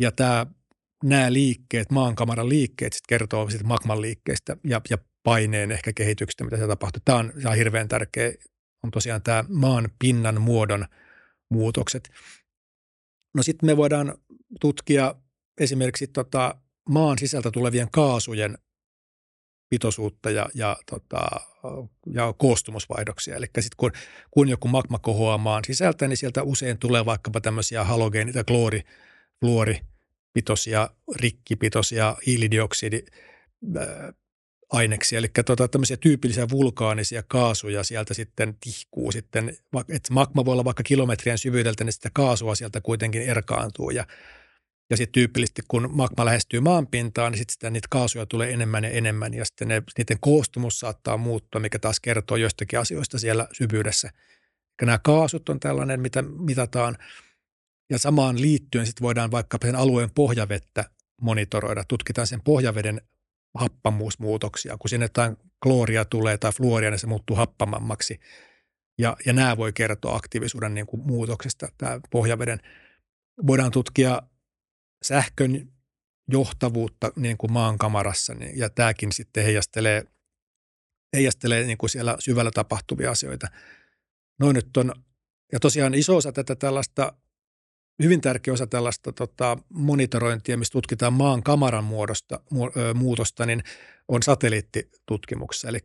[0.00, 0.46] Ja tämä,
[1.04, 6.56] nämä liikkeet, maankamaran liikkeet sitten kertoo sitten magman liikkeestä ja, ja paineen ehkä kehityksestä, mitä
[6.56, 7.02] se tapahtuu.
[7.04, 8.32] Tämä on, tämä on hirveän tärkeä,
[8.84, 10.86] on tosiaan tämä maan pinnan muodon
[11.50, 12.10] muutokset.
[13.34, 14.14] No sitten me voidaan
[14.60, 15.14] tutkia
[15.60, 16.54] esimerkiksi tota
[16.88, 18.58] maan sisältä tulevien kaasujen
[19.70, 21.26] pitoisuutta ja, ja, tota,
[22.14, 23.36] ja koostumusvaihdoksia.
[23.36, 23.92] Eli sitten kun,
[24.30, 28.82] kun joku magma kohoaa maan sisältä, niin sieltä usein tulee vaikkapa tämmöisiä halogeeni- tai kloori,
[30.36, 33.04] fluoripitoisia, rikkipitoisia, hiilidioksidi,
[34.72, 39.48] aineksia, eli tota, tämmöisiä tyypillisiä vulkaanisia kaasuja sieltä sitten tihkuu sitten,
[39.88, 44.06] että magma voi olla vaikka kilometrien syvyydeltä, niin sitä kaasua sieltä kuitenkin erkaantuu ja
[44.90, 49.34] ja sitten tyypillisesti, kun magma lähestyy maanpintaan, niin sitten niitä kaasuja tulee enemmän ja enemmän
[49.34, 54.10] ja sitten ne, niiden koostumus saattaa muuttua, mikä taas kertoo joistakin asioista siellä syvyydessä.
[54.82, 56.96] Eli nämä kaasut on tällainen, mitä mitataan.
[57.90, 60.90] Ja samaan liittyen sitten voidaan vaikka sen alueen pohjavettä
[61.22, 61.84] monitoroida.
[61.88, 63.00] Tutkitaan sen pohjaveden
[63.54, 64.76] happamuusmuutoksia.
[64.78, 68.20] Kun sinne jotain klooria tulee tai fluoria, niin se muuttuu happamammaksi.
[68.98, 72.60] Ja, ja nämä voi kertoa aktiivisuuden niin kuin muutoksesta, tämä pohjaveden.
[73.46, 74.22] Voidaan tutkia
[75.04, 75.72] sähkön
[76.28, 80.04] johtavuutta niin kuin maankamarassa, niin, ja tämäkin sitten heijastelee,
[81.16, 83.46] heijastelee niin kuin siellä syvällä tapahtuvia asioita.
[84.40, 84.92] Noin nyt on,
[85.52, 87.12] ja tosiaan iso osa tätä tällaista,
[88.02, 93.62] hyvin tärkeä osa tällaista tota, monitorointia, missä tutkitaan maan kamaran muodosta, mu, ö, muutosta, niin
[94.08, 95.68] on satelliittitutkimuksessa.
[95.68, 95.78] Eli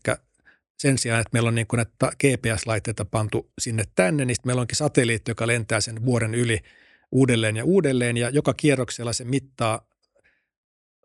[0.78, 4.76] sen sijaan, että meillä on niin kuin näitä GPS-laitteita pantu sinne tänne, niin meillä onkin
[4.76, 6.60] satelliitti, joka lentää sen vuoren yli–
[7.12, 9.88] uudelleen ja uudelleen ja joka kierroksella se mittaa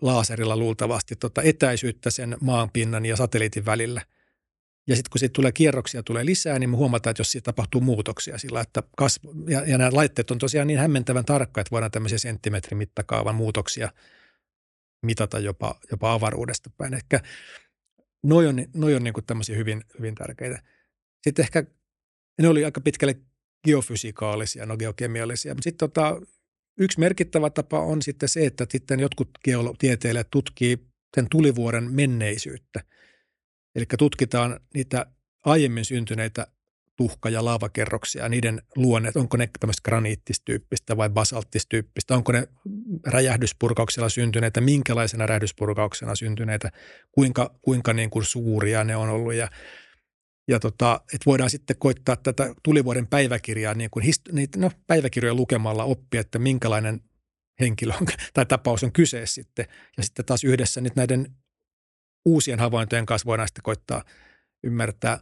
[0.01, 4.03] laaserilla luultavasti tota etäisyyttä sen maanpinnan ja satelliitin välillä.
[4.89, 7.81] Ja sitten kun siitä tulee kierroksia tulee lisää, niin me huomataan, että jos siitä tapahtuu
[7.81, 11.91] muutoksia sillä, että kasv- ja, ja nämä laitteet on tosiaan niin hämmentävän tarkka, että voidaan
[11.91, 13.93] tämmöisiä senttimetrimittakaavan muutoksia
[15.03, 16.95] mitata jopa, jopa avaruudesta päin.
[16.95, 17.21] Ehkä
[18.23, 20.63] noi on, noi on niin kuin tämmöisiä hyvin, hyvin tärkeitä.
[21.23, 21.65] Sitten ehkä
[22.43, 23.21] ne oli aika pitkälle
[23.67, 25.55] geofysikaalisia, no geokemiallisia.
[25.55, 26.21] Mutta sitten tota,
[26.79, 30.79] yksi merkittävä tapa on sitten se, että sitten jotkut geotieteilijät tutkii
[31.15, 32.81] sen tulivuoren menneisyyttä.
[33.77, 35.07] Eli tutkitaan niitä
[35.45, 36.47] aiemmin syntyneitä
[36.97, 42.49] tuhka- ja laavakerroksia, niiden luonneet, onko ne tämmöistä graniittistyyppistä vai basalttistyyppistä, onko ne
[43.07, 46.73] räjähdyspurkauksella syntyneitä, minkälaisena räjähdyspurkauksena syntyneitä,
[47.13, 49.49] kuinka, kuinka niin kuin suuria ne on ollut ja
[50.49, 55.35] ja tota, että voidaan sitten koittaa tätä tulivuoden päiväkirjaa, niin kuin hist- niitä, no, päiväkirjoja
[55.35, 57.01] lukemalla oppia, että minkälainen
[57.61, 59.67] henkilö on, tai tapaus on kyseessä sitten.
[59.97, 61.37] Ja sitten taas yhdessä nyt näiden
[62.27, 64.05] uusien havaintojen kanssa voidaan sitten koittaa
[64.65, 65.21] ymmärtää.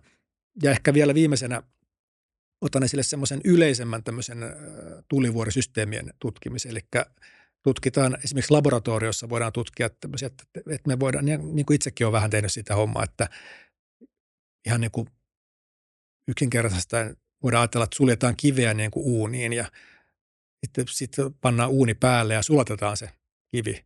[0.63, 1.63] Ja ehkä vielä viimeisenä
[2.61, 4.39] otan esille semmoisen yleisemmän tämmöisen
[5.09, 6.71] tulivuorisysteemien tutkimisen.
[6.71, 6.81] Eli
[7.63, 12.53] tutkitaan esimerkiksi laboratoriossa voidaan tutkia tämmöisiä, että me voidaan, niin kuin itsekin olen vähän tehnyt
[12.53, 13.29] sitä hommaa, että
[14.67, 15.09] ihan niin kuin
[16.29, 16.97] yksinkertaisesti
[17.43, 19.71] voidaan ajatella, että suljetaan kiveä niin kuin uuniin ja
[20.65, 23.11] sitten, sitten pannaan uuni päälle ja sulatetaan se
[23.51, 23.85] kivi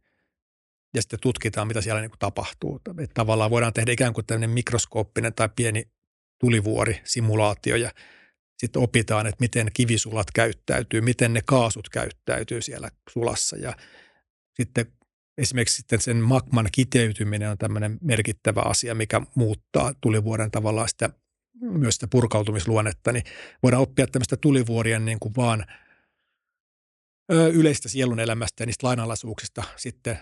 [0.99, 2.81] ja sitten tutkitaan, mitä siellä niin kuin tapahtuu.
[2.99, 5.85] Että tavallaan voidaan tehdä ikään kuin tämmöinen mikroskooppinen tai pieni
[6.41, 7.91] tulivuori, simulaatio ja
[8.59, 13.77] sitten opitaan, että miten kivisulat käyttäytyy, miten ne kaasut käyttäytyy siellä sulassa ja
[14.55, 14.87] sitten
[15.39, 21.11] esimerkiksi sitten sen magman kiteytyminen on tämmöinen merkittävä asia, mikä muuttaa tulivuoren tavallaan sitä,
[21.61, 23.25] myös sitä purkautumisluonnetta, niin
[23.63, 25.67] voidaan oppia tämmöistä tulivuorien niin kuin vaan
[27.53, 30.19] yleistä sielun elämästä ja niistä lainalaisuuksista sitten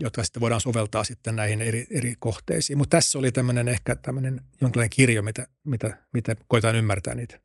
[0.00, 2.78] jotka sitten voidaan soveltaa sitten näihin eri, eri kohteisiin.
[2.78, 7.40] Mutta tässä oli tämmöinen ehkä tämmöinen jonkinlainen kirjo, mitä, mitä, mitä koitaan ymmärtää niitä.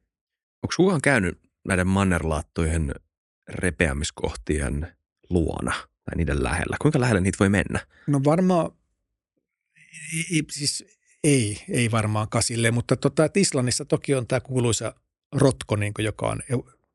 [0.64, 2.96] Onko kukaan käynyt näiden mannerlaattojen
[3.50, 4.98] repeämiskohtien
[5.30, 6.78] luona tai niiden lähellä?
[6.82, 7.80] Kuinka lähelle niitä voi mennä?
[8.08, 8.72] No varmaan,
[10.32, 10.86] ei, siis
[11.24, 14.94] ei, ei varmaan kasille, mutta tota, että Islannissa toki on tämä kuuluisa
[15.36, 16.42] rotko, niin kuin, joka on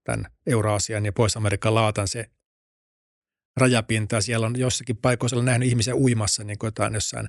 [0.05, 2.31] tämän Euraasian ja Pohjois-Amerikan laatan se
[3.57, 4.21] rajapinta.
[4.21, 7.29] Siellä on jossakin paikoissa olen nähnyt ihmisiä uimassa niin jotain jossain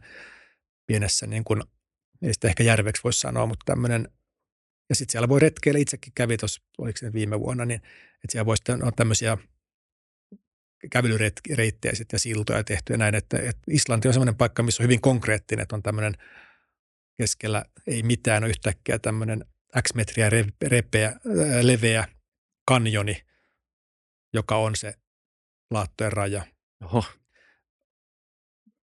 [0.85, 1.63] pienessä, niin kuin,
[2.21, 4.07] ei sitä ehkä järveksi voisi sanoa, mutta tämmöinen,
[4.89, 7.81] ja sitten siellä voi retkeillä, itsekin kävi tuossa, oliko se viime vuonna, niin
[8.13, 9.37] että siellä voi sitten, on tämmöisiä
[10.91, 14.85] kävelyreittejä sitten ja siltoja tehty ja näin, että, että Islanti on semmoinen paikka, missä on
[14.85, 16.13] hyvin konkreettinen, että on tämmöinen
[17.17, 19.45] keskellä ei mitään, on yhtäkkiä tämmöinen
[19.81, 20.29] X metriä
[20.67, 21.19] repeä,
[21.61, 22.07] leveä
[22.67, 23.23] kanjoni,
[24.33, 24.93] joka on se
[25.71, 26.45] laattojen raja.
[26.83, 27.03] Oho.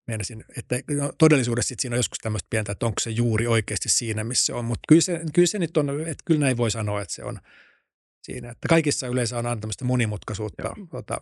[0.06, 3.88] Meinasin, että no, todellisuudessa sit siinä on joskus tämmöistä pientä, että onko se juuri oikeasti
[3.88, 4.64] siinä, missä se on.
[4.64, 7.40] Mutta kyllä se, kyllä se nyt on, että kyllä näin voi sanoa, että se on
[8.22, 8.50] siinä.
[8.50, 10.62] Että kaikissa yleensä on aina tämmöistä monimutkaisuutta.
[10.90, 11.20] Tota,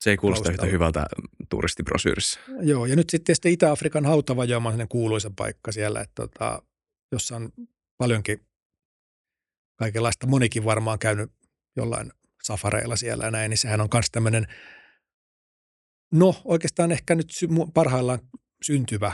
[0.00, 1.06] se ei kuulosta yhtä hyvältä
[1.48, 2.40] turistibrosyyrissä.
[2.62, 6.62] Joo, ja nyt sitten Itä-Afrikan hautavajoma on kuuluisa paikka siellä, että tota,
[7.12, 7.52] jossa on
[7.98, 8.46] paljonkin
[9.76, 10.26] kaikenlaista.
[10.26, 11.30] Monikin varmaan käynyt
[11.76, 12.12] jollain
[12.48, 14.46] safareilla siellä ja näin, niin sehän on myös tämmöinen,
[16.12, 17.28] no oikeastaan ehkä nyt
[17.74, 18.18] parhaillaan
[18.62, 19.12] syntyvä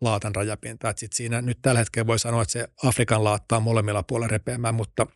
[0.00, 0.90] laatan rajapinta.
[0.90, 4.28] Että sit siinä nyt tällä hetkellä voi sanoa, että se Afrikan laatta on molemmilla puolella
[4.28, 5.06] repeämään, mutta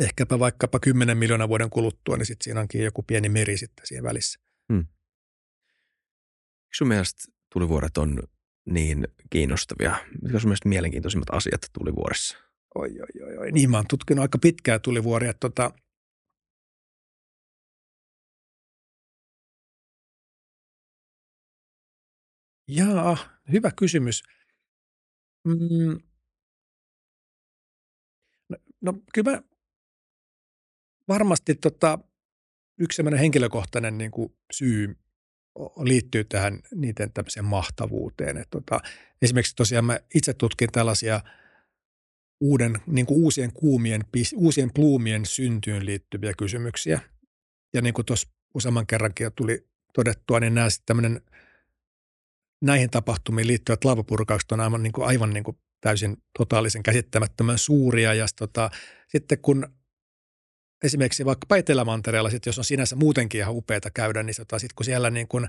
[0.00, 4.02] ehkäpä vaikkapa 10 miljoonaa vuoden kuluttua, niin sitten siinä onkin joku pieni meri sitten siinä
[4.02, 4.40] välissä.
[4.72, 4.86] Hmm.
[6.74, 8.22] Sun mielestä tulivuoret on
[8.64, 9.96] niin kiinnostavia?
[10.22, 12.47] Mitkä on sun mielestä mielenkiintoisimmat asiat tulivuoressa?
[12.74, 13.52] Oi, oi, oi, oi.
[13.52, 15.34] Niin mä oon tutkinut aika pitkää tulivuoria.
[15.34, 15.72] Tota,
[22.68, 23.16] Jaa,
[23.52, 24.22] hyvä kysymys.
[25.44, 26.00] Mm.
[28.48, 29.42] No, no kyllä mä
[31.08, 31.98] varmasti tota,
[32.78, 34.96] yksi sellainen henkilökohtainen niin kuin syy
[35.82, 38.36] liittyy tähän niiden tämmöiseen mahtavuuteen.
[38.36, 38.80] Et tota,
[39.22, 41.20] esimerkiksi tosiaan mä itse tutkin tällaisia–
[42.40, 44.04] uuden, niin kuin uusien kuumien,
[44.36, 47.00] uusien pluumien syntyyn liittyviä kysymyksiä.
[47.74, 51.20] Ja niin kuin tuossa useamman kerrankin tuli todettua, niin nämä tämmöinen
[52.62, 58.14] näihin tapahtumiin liittyvät laavapurkaukset on aivan, niin kuin, aivan niin kuin täysin totaalisen käsittämättömän suuria.
[58.14, 58.70] Ja tota,
[59.08, 59.66] sitten kun
[60.84, 64.84] esimerkiksi vaikka Etelämantereella, sit jos on sinänsä muutenkin ihan upeata käydä, niin tota, sit kun
[64.84, 65.48] siellä niin kuin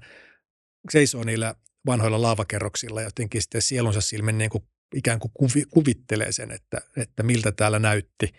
[0.91, 4.63] seisoo niillä vanhoilla laavakerroksilla jotenkin sitten sielunsa silmin niin kuin
[4.95, 8.33] ikään kuin kuvi, kuvittelee sen, että, että miltä täällä näytti.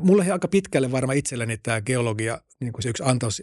[0.00, 3.42] Mulle aika pitkälle varmaan itselleni tämä geologia, niin kuin se yksi antaus,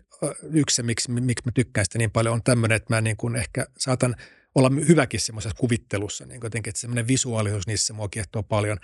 [0.54, 3.36] yksi se, miksi, miksi mä tykkään sitä niin paljon, on tämmöinen, että mä niin kuin
[3.36, 4.16] ehkä saatan
[4.56, 8.78] olla hyväkin semmoisessa kuvittelussa, niin jotenkin, että semmoinen visuaalisuus niissä mua kiehtoo paljon.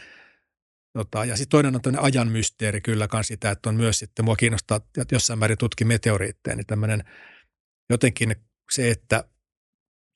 [0.93, 4.25] Tota, ja sitten toinen on tämmöinen ajan mysteeri kyllä kans sitä, että on myös sitten,
[4.25, 7.03] mua kiinnostaa, että jossain määrin tutki meteoriitteja, niin tämmöinen
[7.89, 8.35] jotenkin
[8.71, 9.23] se, että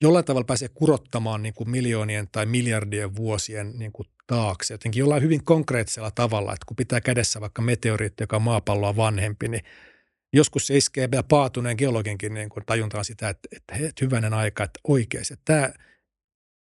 [0.02, 5.22] jollain tavalla pääsee kurottamaan niin kuin miljoonien tai miljardien vuosien niin kuin taakse jotenkin jollain
[5.22, 9.64] hyvin konkreettisella tavalla, että kun pitää kädessä vaikka meteoriitti, joka on maapalloa vanhempi, niin
[10.32, 14.64] joskus se iskee vielä paatuneen geologinkin niin kuin tajuntaan sitä, että, että, että hyvänen aika,
[14.64, 15.72] että oikeasti, että tämä,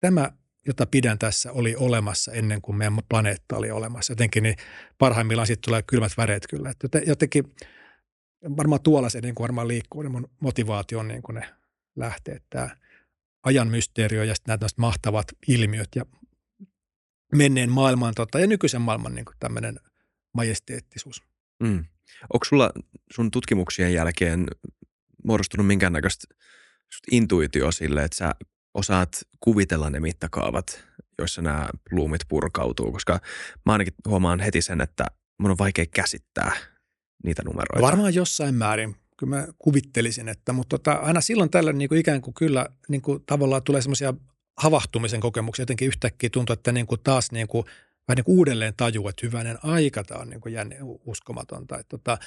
[0.00, 0.32] tämä,
[0.66, 4.12] jota pidän tässä, oli olemassa ennen kuin meidän planeetta oli olemassa.
[4.12, 4.56] Jotenkin niin
[4.98, 6.70] parhaimmillaan sitten tulee kylmät väreet kyllä.
[6.70, 7.44] Että jotenkin
[8.56, 11.48] varmaan tuolla se niin kuin varmaan liikkuu, niin mun motivaatio on niin kuin ne
[11.96, 12.42] lähteet.
[12.50, 12.70] Tämä,
[13.42, 16.04] ajan mysteerio ja sitten nämä mahtavat ilmiöt ja
[17.34, 19.80] menneen maailman tota, ja nykyisen maailman niin tämmöinen
[20.34, 21.22] majesteettisuus.
[21.62, 21.84] Mm.
[22.32, 22.72] Onko sulla
[23.14, 24.46] sun tutkimuksien jälkeen
[25.24, 26.34] muodostunut minkäännäköistä
[27.10, 28.34] intuitio sille, että sä
[28.74, 30.84] osaat kuvitella ne mittakaavat,
[31.18, 32.92] joissa nämä pluumit purkautuu?
[32.92, 33.20] Koska
[33.66, 35.06] mä ainakin huomaan heti sen, että
[35.38, 36.52] mun on vaikea käsittää
[37.24, 37.86] niitä numeroita.
[37.86, 42.20] Varmaan jossain määrin kyllä mä kuvittelisin, että, mutta tota, aina silloin tällöin niin kuin ikään
[42.20, 44.14] kuin kyllä niin kuin tavallaan tulee semmoisia
[44.56, 45.62] havahtumisen kokemuksia.
[45.62, 47.64] Jotenkin yhtäkkiä tuntuu, että niin kuin taas niin kuin,
[48.08, 50.76] vähän niin kuin uudelleen tajuu, että hyvänen aika tämä on niin kuin jänne,
[51.06, 51.80] uskomatonta.
[51.88, 52.18] tota,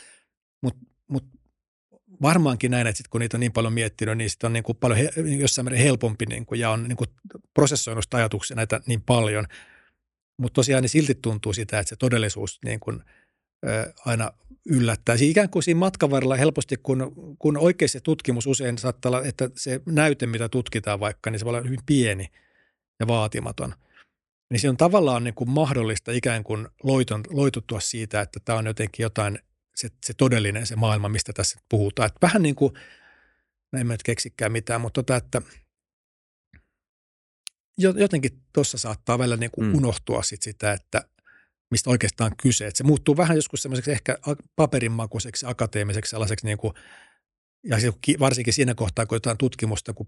[0.62, 1.26] Mutta mut
[2.22, 4.78] varmaankin näin, että sit kun niitä on niin paljon miettinyt, niin sitten on niin kuin
[4.78, 7.10] paljon he, jossain määrin helpompi niin kuin, ja on niin kuin
[7.54, 9.46] prosessoinut ajatuksia näitä niin paljon.
[10.38, 13.04] Mutta tosiaan niin silti tuntuu sitä, että se todellisuus niin kuin–
[14.06, 14.32] aina
[14.66, 15.18] yllättää.
[15.18, 19.50] Siis ikään kuin siinä matkan varrella helposti, kun, kun oikeasti tutkimus usein saattaa olla, että
[19.56, 22.32] se näyte, mitä tutkitaan vaikka, niin se voi olla hyvin pieni
[23.00, 23.76] ja vaatimaton.
[24.50, 28.66] Niin se on tavallaan niin kuin mahdollista ikään kuin loiton, loituttua siitä, että tämä on
[28.66, 29.40] jotenkin jotain,
[29.76, 32.08] se, se todellinen se maailma, mistä tässä puhutaan.
[32.08, 32.74] Että vähän niin kuin
[33.72, 35.42] no en mä nyt keksikään mitään, mutta tota, että
[37.78, 39.76] jotenkin tuossa saattaa välillä niin kuin mm.
[39.76, 41.06] unohtua sit sitä, että
[41.72, 42.68] mistä oikeastaan kyse.
[42.68, 44.18] Että se muuttuu vähän joskus semmoiseksi ehkä
[44.56, 46.74] paperinmakuiseksi, akateemiseksi sellaiseksi niin kuin,
[47.64, 47.78] ja
[48.20, 50.08] varsinkin siinä kohtaa, kun jotain tutkimusta, kun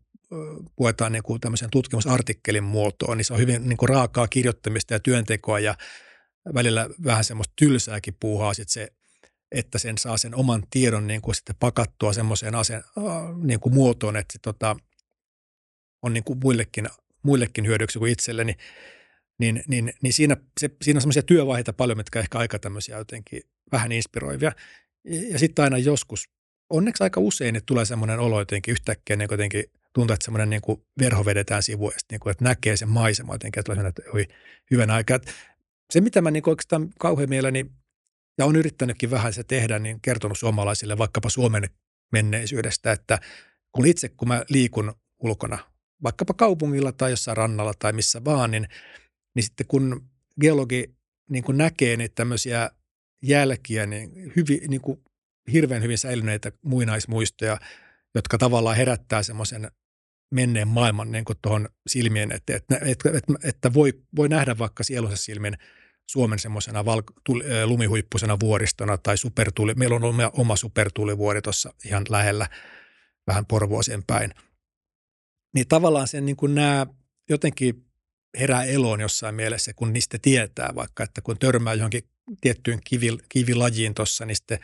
[0.75, 4.99] puetaan niin kuin tämmöisen tutkimusartikkelin muotoon, niin se on hyvin niin kuin raakaa kirjoittamista ja
[4.99, 5.75] työntekoa ja
[6.53, 8.87] välillä vähän semmoista tylsääkin puuhaa sit se,
[9.51, 12.83] että sen saa sen oman tiedon niin kuin sitten pakattua semmoiseen aseen,
[13.43, 14.75] niin kuin muotoon, että tota,
[16.01, 16.89] on niin kuin muillekin,
[17.23, 18.51] muillekin hyödyksi kuin itselleni.
[18.51, 18.57] Niin,
[19.67, 23.41] niin, niin siinä, se, siinä on semmoisia työvaiheita paljon, mitkä ehkä aika tämmöisiä jotenkin
[23.71, 24.51] vähän inspiroivia.
[25.05, 26.29] Ja, ja sitten aina joskus,
[26.69, 29.63] onneksi aika usein, että tulee semmoinen olo jotenkin yhtäkkiä niin jotenkin
[29.93, 33.59] tuntuu, että semmoinen niin kuin verho vedetään sivuista, niin kuin, että näkee sen maisema jotenkin,
[33.59, 34.27] että tulee että oi,
[34.71, 35.19] hyvän aikaa.
[35.93, 37.65] Se, mitä mä niin oikeastaan kauhean mielelläni,
[38.37, 41.69] ja on yrittänytkin vähän se tehdä, niin kertonut suomalaisille vaikkapa Suomen
[42.11, 43.19] menneisyydestä, että
[43.71, 45.57] kun itse kun mä liikun ulkona,
[46.03, 48.67] vaikkapa kaupungilla tai jossain rannalla tai missä vaan, niin,
[49.35, 50.09] niin sitten kun
[50.41, 50.95] geologi
[51.29, 52.69] niin kuin näkee niitä tämmöisiä
[53.21, 55.03] jälkiä, niin, hyvin, niin kuin
[55.53, 57.57] hirveän hyvin säilyneitä muinaismuistoja,
[58.15, 59.71] jotka tavallaan herättää semmoisen
[60.31, 65.17] menneen maailman niin tuohon silmien eteen, että, että, että, että voi, voi nähdä vaikka sielunsa
[65.17, 65.57] silmin
[66.09, 67.01] Suomen semmoisena val,
[67.65, 69.73] lumihuippusena vuoristona tai supertuli.
[69.73, 72.49] Meillä on ollut oma supertulivuori tuossa ihan lähellä,
[73.27, 74.33] vähän Porvoosien päin.
[75.53, 76.87] Niin tavallaan sen niin kuin nämä
[77.29, 77.85] jotenkin
[78.39, 82.03] herää eloon jossain mielessä, kun niistä tietää vaikka, että kun törmää johonkin
[82.41, 84.59] tiettyyn kivi, kivilajiin tuossa, niin sitten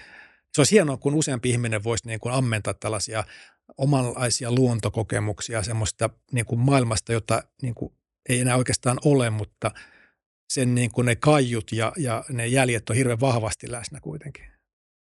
[0.53, 3.23] se olisi hienoa, kun useampi ihminen voisi niin kuin ammentaa tällaisia
[3.77, 7.93] omanlaisia luontokokemuksia semmoista niin kuin maailmasta, jota niin kuin
[8.29, 9.71] ei enää oikeastaan ole, mutta
[10.49, 14.45] sen niin kuin ne kaiut ja, ja ne jäljet on hirveän vahvasti läsnä kuitenkin.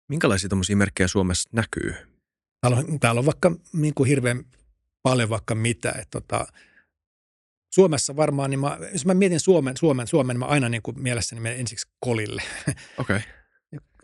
[0.09, 1.95] Minkälaisia tämmöisiä merkkejä Suomessa näkyy?
[2.61, 4.43] Täällä on, täällä on vaikka niin kuin hirveän
[5.03, 5.89] paljon vaikka mitä.
[5.89, 6.47] Että tota,
[7.75, 11.41] Suomessa varmaan, niin mä, jos mä mietin Suomen, Suomen, Suomen mä aina niin kuin mielessäni
[11.41, 12.43] menen ensiksi kolille.
[12.97, 13.17] Okei.
[13.17, 13.21] Okay.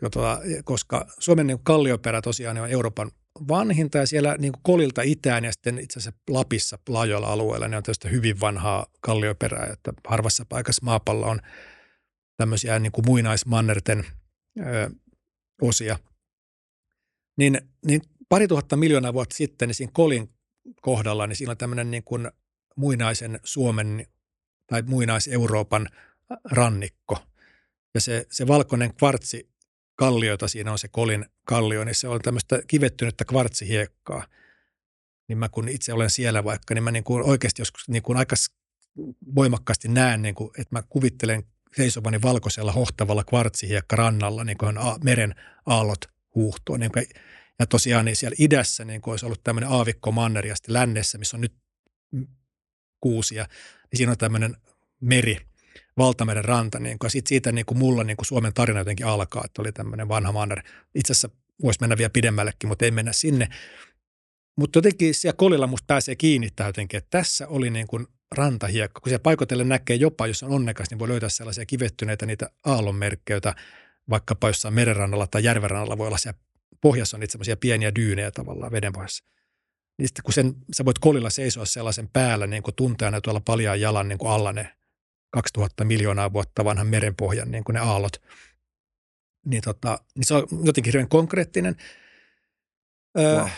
[0.00, 3.10] Tota, koska Suomen niin kallioperä tosiaan on Euroopan
[3.48, 7.76] vanhinta ja siellä niin kuin kolilta itään ja sitten itse asiassa Lapissa laajoilla alueilla ne
[7.76, 11.40] on tietysti hyvin vanhaa kallioperää, että harvassa paikassa maapallo on
[12.36, 14.04] tämmöisiä niin kuin muinaismannerten
[14.60, 14.90] ö,
[15.62, 15.98] osia.
[17.38, 20.28] Niin, niin pari tuhatta miljoonaa vuotta sitten niin siinä kolin
[20.82, 22.30] kohdalla, niin siinä on tämmöinen niin kuin
[22.76, 24.06] muinaisen Suomen
[24.66, 25.88] tai muinais-Euroopan
[26.50, 27.18] rannikko.
[27.94, 29.48] Ja se, se valkoinen kvartsi
[29.94, 34.26] kalliota, siinä on se kolin kallio, niin se on tämmöistä kivettynyttä kvartsihiekkaa.
[35.28, 38.18] Niin mä kun itse olen siellä vaikka, niin mä niin kuin oikeasti joskus niin kuin
[38.18, 38.36] aika
[39.34, 41.42] voimakkaasti näen, niin kuin, että mä kuvittelen
[41.76, 45.34] seisovani valkoisella hohtavalla kvartsihiekka rannalla, niin kuin meren
[45.66, 46.04] aallot
[46.34, 46.76] huuhtoo.
[46.76, 47.06] Niin kuin,
[47.58, 51.18] ja tosiaan niin siellä idässä niin kuin olisi ollut tämmöinen aavikko manner ja sitten lännessä,
[51.18, 51.54] missä on nyt
[53.02, 53.46] kuusia,
[53.90, 54.56] niin siinä on tämmöinen
[55.00, 55.36] meri–
[55.98, 56.78] Valtameren ranta.
[56.78, 59.72] Niin kuin, sit siitä niin kuin mulla niin kuin Suomen tarina jotenkin alkaa, että oli
[59.72, 60.62] tämmöinen vanha manner.
[60.94, 61.30] Itse asiassa
[61.62, 63.48] voisi mennä vielä pidemmällekin, mutta ei mennä sinne.
[64.56, 69.00] Mutta jotenkin siellä kolilla musta pääsee kiinni jotenkin, että tässä oli niin kuin rantahiekka.
[69.00, 73.40] Kun siellä paikotellen näkee jopa, jos on onnekas, niin voi löytää sellaisia kivettyneitä niitä aallonmerkkejä,
[74.10, 76.38] vaikkapa jossain merenrannalla tai järvenrannalla voi olla siellä
[76.80, 79.24] pohjassa on niitä semmoisia pieniä dyynejä tavallaan vedenpohjassa.
[80.02, 83.80] Niin sitten kun sen, sä voit kolilla seisoa sellaisen päällä niin kuin tunteena tuolla paljaan
[83.80, 84.76] jalan niin kuin alla ne
[85.30, 88.22] 2000 miljoonaa vuotta vanhan merenpohjan niin kuin ne aallot.
[89.46, 91.76] Niin, tota, niin se on jotenkin hirveän konkreettinen.
[93.18, 93.48] Öö, wow.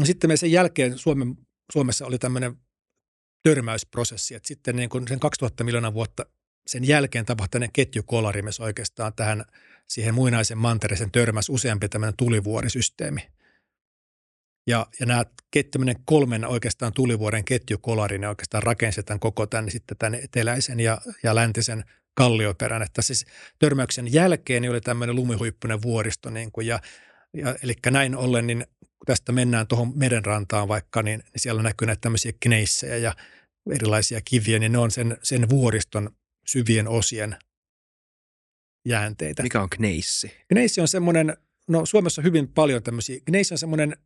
[0.00, 1.36] no sitten me sen jälkeen Suomen,
[1.72, 2.56] Suomessa oli tämmöinen
[3.42, 6.26] törmäysprosessi, että sitten niin kuin sen 2000 miljoonaa vuotta
[6.66, 9.44] sen jälkeen tapahtuneen ketjukolarimes oikeastaan tähän
[9.88, 13.20] siihen muinaisen mantereeseen törmäsi useampi tämmöinen tulivuorisysteemi–
[14.66, 15.24] ja, ja nämä
[15.70, 21.34] tämmöinen kolmen oikeastaan tulivuoren ketjukolari, ne oikeastaan rakensetaan koko tänne sitten tänne eteläisen ja, ja
[21.34, 21.84] läntisen
[22.14, 22.82] kallioperän.
[22.82, 23.26] Että siis
[23.58, 26.80] törmäyksen jälkeen niin oli tämmöinen lumihuippunen vuoristo, niin kuin, ja,
[27.34, 31.86] ja, eli näin ollen, niin kun tästä mennään tuohon merenrantaan vaikka, niin, niin siellä näkyy
[31.86, 33.14] näitä tämmöisiä kneissejä ja
[33.70, 36.10] erilaisia kiviä, niin ne on sen, sen vuoriston
[36.46, 37.36] syvien osien
[38.84, 39.42] jäänteitä.
[39.42, 40.32] Mikä on kneissi?
[40.48, 41.36] Kneissi on semmoinen,
[41.68, 43.96] no Suomessa on hyvin paljon tämmöisiä, kneissi on semmoinen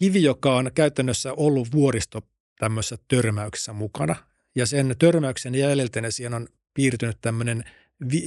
[0.00, 2.20] kivi, joka on käytännössä ollut vuoristo
[2.58, 4.16] tämmöisessä törmäyksessä mukana.
[4.54, 7.64] Ja sen törmäyksen jäljiltä siihen on piirtynyt tämmöinen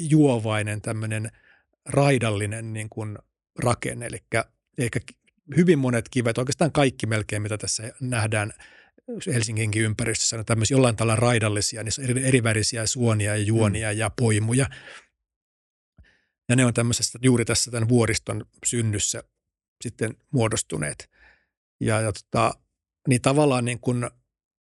[0.09, 1.31] juovainen, tämmöinen
[1.85, 3.17] raidallinen niin kuin
[3.59, 4.05] rakenne.
[4.05, 4.17] Eli,
[4.77, 4.89] eli
[5.55, 8.53] hyvin monet kivet, oikeastaan kaikki melkein, mitä tässä nähdään
[9.33, 13.97] Helsinginkin ympäristössä, on tämmöisiä jollain tavalla raidallisia, niissä on eri, erivärisiä suonia ja juonia mm.
[13.97, 14.69] ja poimuja.
[16.49, 19.23] Ja ne on tämmöisestä juuri tässä tämän vuoriston synnyssä
[19.81, 21.10] sitten muodostuneet.
[21.81, 22.53] Ja, ja tota,
[23.07, 24.09] niin tavallaan niin kuin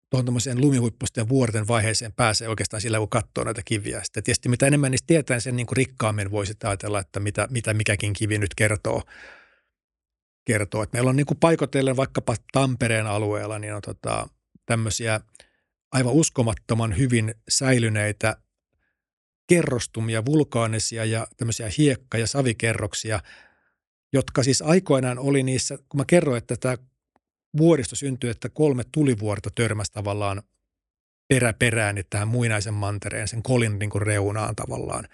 [0.09, 4.03] tuohon tuommoiseen lumihuippusten vuorten vaiheeseen pääsee oikeastaan sillä, kun katsoo näitä kiviä.
[4.03, 7.73] Sitten tietysti mitä enemmän niistä tietää, sen niin kuin rikkaammin voisi ajatella, että mitä, mitä
[7.73, 9.03] mikäkin kivi nyt kertoo.
[10.45, 10.83] kertoo.
[10.83, 14.27] Että meillä on niin kuin paikotellen vaikkapa Tampereen alueella, niin on tota,
[14.65, 15.21] tämmöisiä
[15.91, 18.37] aivan uskomattoman hyvin säilyneitä
[19.49, 23.19] kerrostumia, vulkaanisia ja tämmöisiä hiekka- ja savikerroksia,
[24.13, 26.77] jotka siis aikoinaan oli niissä, kun mä kerroin, että tämä
[27.57, 30.41] vuoristo syntyi, että kolme tulivuorta törmäsi tavallaan
[31.29, 35.07] perä perään niin tähän muinaisen mantereen, sen kolin niin kuin reunaan tavallaan.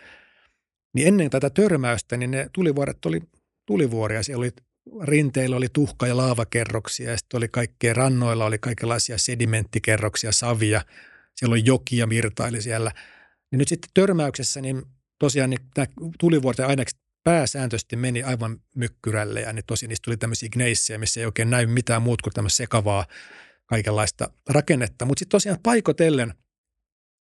[0.95, 3.22] Niin ennen tätä törmäystä, niin ne tulivuoret oli
[3.65, 4.23] tulivuoria.
[4.23, 4.51] Siellä oli
[5.01, 10.81] rinteillä oli tuhka- ja laavakerroksia ja sitten oli kaikkea rannoilla oli kaikenlaisia sedimenttikerroksia, savia.
[11.35, 12.91] Siellä oli jokia virtaili siellä.
[13.51, 14.84] Niin nyt sitten törmäyksessä, niin
[15.19, 15.88] tosiaan niin tämä
[16.19, 21.26] tulivuorten ainekset pääsääntöisesti meni aivan mykkyrälle ja niin tosiaan niistä tuli tämmöisiä gneissejä, missä ei
[21.26, 23.06] oikein näy mitään muut kuin tämmöistä sekavaa
[23.66, 25.06] kaikenlaista rakennetta.
[25.06, 26.34] Mutta sitten tosiaan paikotellen,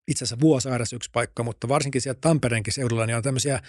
[0.09, 3.61] itse asiassa Vuosaaressa yksi paikka, mutta varsinkin siellä Tampereenkin seudulla, niin on tämmöisiä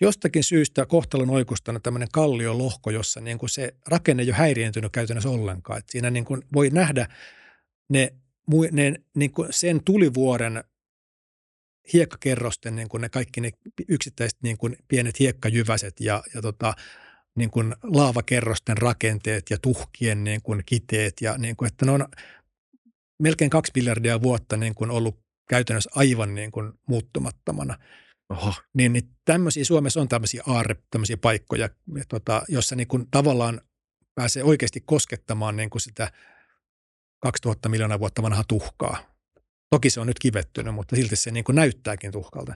[0.00, 5.30] jostakin syystä kohtalon oikustana tämmöinen kalliolohko, jossa niin kuin se rakenne ei ole häiriintynyt käytännössä
[5.30, 5.78] ollenkaan.
[5.78, 7.08] Et siinä niin kuin voi nähdä
[7.88, 8.14] ne,
[8.72, 10.64] ne niin kuin sen tulivuoren
[11.92, 13.50] hiekkakerrosten niin kuin ne kaikki ne
[13.88, 16.74] yksittäiset niin kuin pienet hiekkajyväset ja, ja tota,
[17.36, 22.08] niin kuin laavakerrosten rakenteet ja tuhkien niin kuin kiteet ja niin kuin, että ne on
[23.22, 27.78] melkein kaksi miljardia vuotta niin kuin ollut käytännössä aivan niin kuin muuttumattomana.
[28.30, 28.54] Oho.
[28.74, 31.68] Niin, niin tämmöisiä Suomessa on tämmöisiä aarre, tämmöisiä paikkoja,
[32.08, 33.60] tota, jossa niin kuin tavallaan
[34.14, 36.12] pääsee oikeasti koskettamaan niin kuin sitä
[37.20, 38.98] 2000 miljoonaa vuotta vanhaa tuhkaa.
[39.70, 42.54] Toki se on nyt kivettynyt, mutta silti se niin kuin näyttääkin tuhkalta.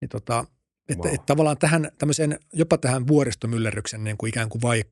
[0.00, 0.44] Niin tota,
[0.88, 1.14] että, wow.
[1.14, 4.84] että tavallaan tähän tämmöiseen, jopa tähän vuoristomyllerryksen niin kuin ikään kuin vai,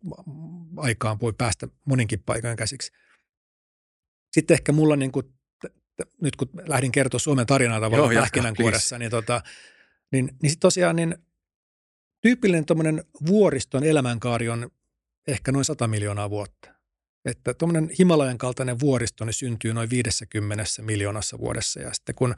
[0.76, 2.92] aikaan voi päästä moninkin paikan käsiksi.
[4.32, 5.26] Sitten ehkä mulla niin kuin,
[6.22, 9.42] nyt kun lähdin kertoa Suomen tarinaa tavallaan pähkinänkuoressa, niin, tota,
[10.12, 11.16] niin, niin sitten tosiaan niin
[12.20, 14.70] tyypillinen tuommoinen vuoriston elämänkaari on
[15.28, 16.73] ehkä noin 100 miljoonaa vuotta.
[17.24, 22.34] Että tuommoinen Himalajan kaltainen vuoristo niin syntyy noin 50 miljoonassa vuodessa ja sitten kun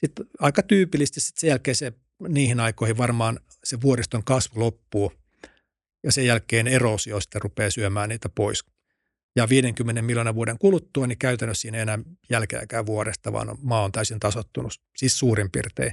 [0.00, 1.92] sit aika tyypillisesti sitten sen jälkeen se
[2.28, 5.12] niihin aikoihin varmaan se vuoriston kasvu loppuu
[6.04, 8.64] ja sen jälkeen erosio sitten rupeaa syömään niitä pois.
[9.36, 11.98] Ja 50 miljoonan vuoden kuluttua, niin käytännössä siinä ei enää
[12.30, 15.92] jälkeäkään vuodesta, vaan maa on täysin tasottunut, siis suurin piirtein.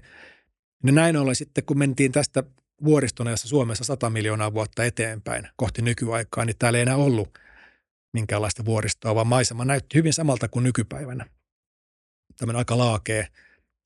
[0.86, 2.44] Ja näin ollen sitten, kun mentiin tästä
[2.84, 7.30] vuoristonajassa Suomessa 100 miljoonaa vuotta eteenpäin kohti nykyaikaa, niin täällä ei enää ollut–
[8.16, 11.26] minkäänlaista vuoristoa, vaan maisema näytti hyvin samalta kuin nykypäivänä.
[12.38, 13.28] Tämmöinen aika laakea,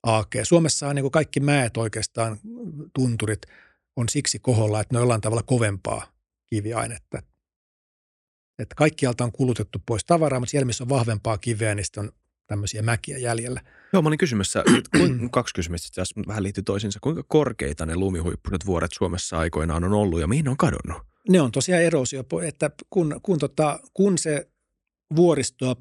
[0.03, 0.45] aakea.
[0.45, 2.39] Suomessa on niin kaikki mäet oikeastaan,
[2.93, 3.41] tunturit,
[3.95, 6.11] on siksi koholla, että ne on jollain tavalla kovempaa
[6.49, 7.21] kiviainetta.
[8.59, 12.11] Että kaikkialta on kulutettu pois tavaraa, mutta siellä, missä on vahvempaa kiveä, niin on
[12.49, 13.61] tämmöisiä mäkiä jäljellä.
[13.93, 14.63] Joo, mä olin kysymässä,
[15.31, 16.99] kaksi kysymystä tässä vähän liittyy toisiinsa.
[17.01, 21.01] Kuinka korkeita ne lumihuippunet vuoret Suomessa aikoinaan on ollut ja mihin ne on kadonnut?
[21.29, 24.47] Ne on tosiaan erosio, että kun, kun, tota, kun se
[25.15, 25.75] vuoristoa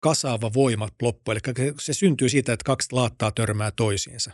[0.00, 4.32] kasaava voima loppuu, eli se, se syntyy siitä, että kaksi laattaa törmää toisiinsa,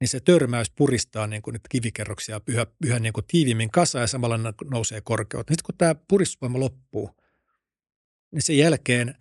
[0.00, 4.06] niin se törmäys puristaa niin kuin niitä kivikerroksia yhä, yhä niin kuin tiiviimmin kasaan ja
[4.06, 4.38] samalla
[4.70, 5.52] nousee korkeutta.
[5.52, 7.10] Sitten kun tämä puristusvoima loppuu,
[8.32, 9.14] niin sen jälkeen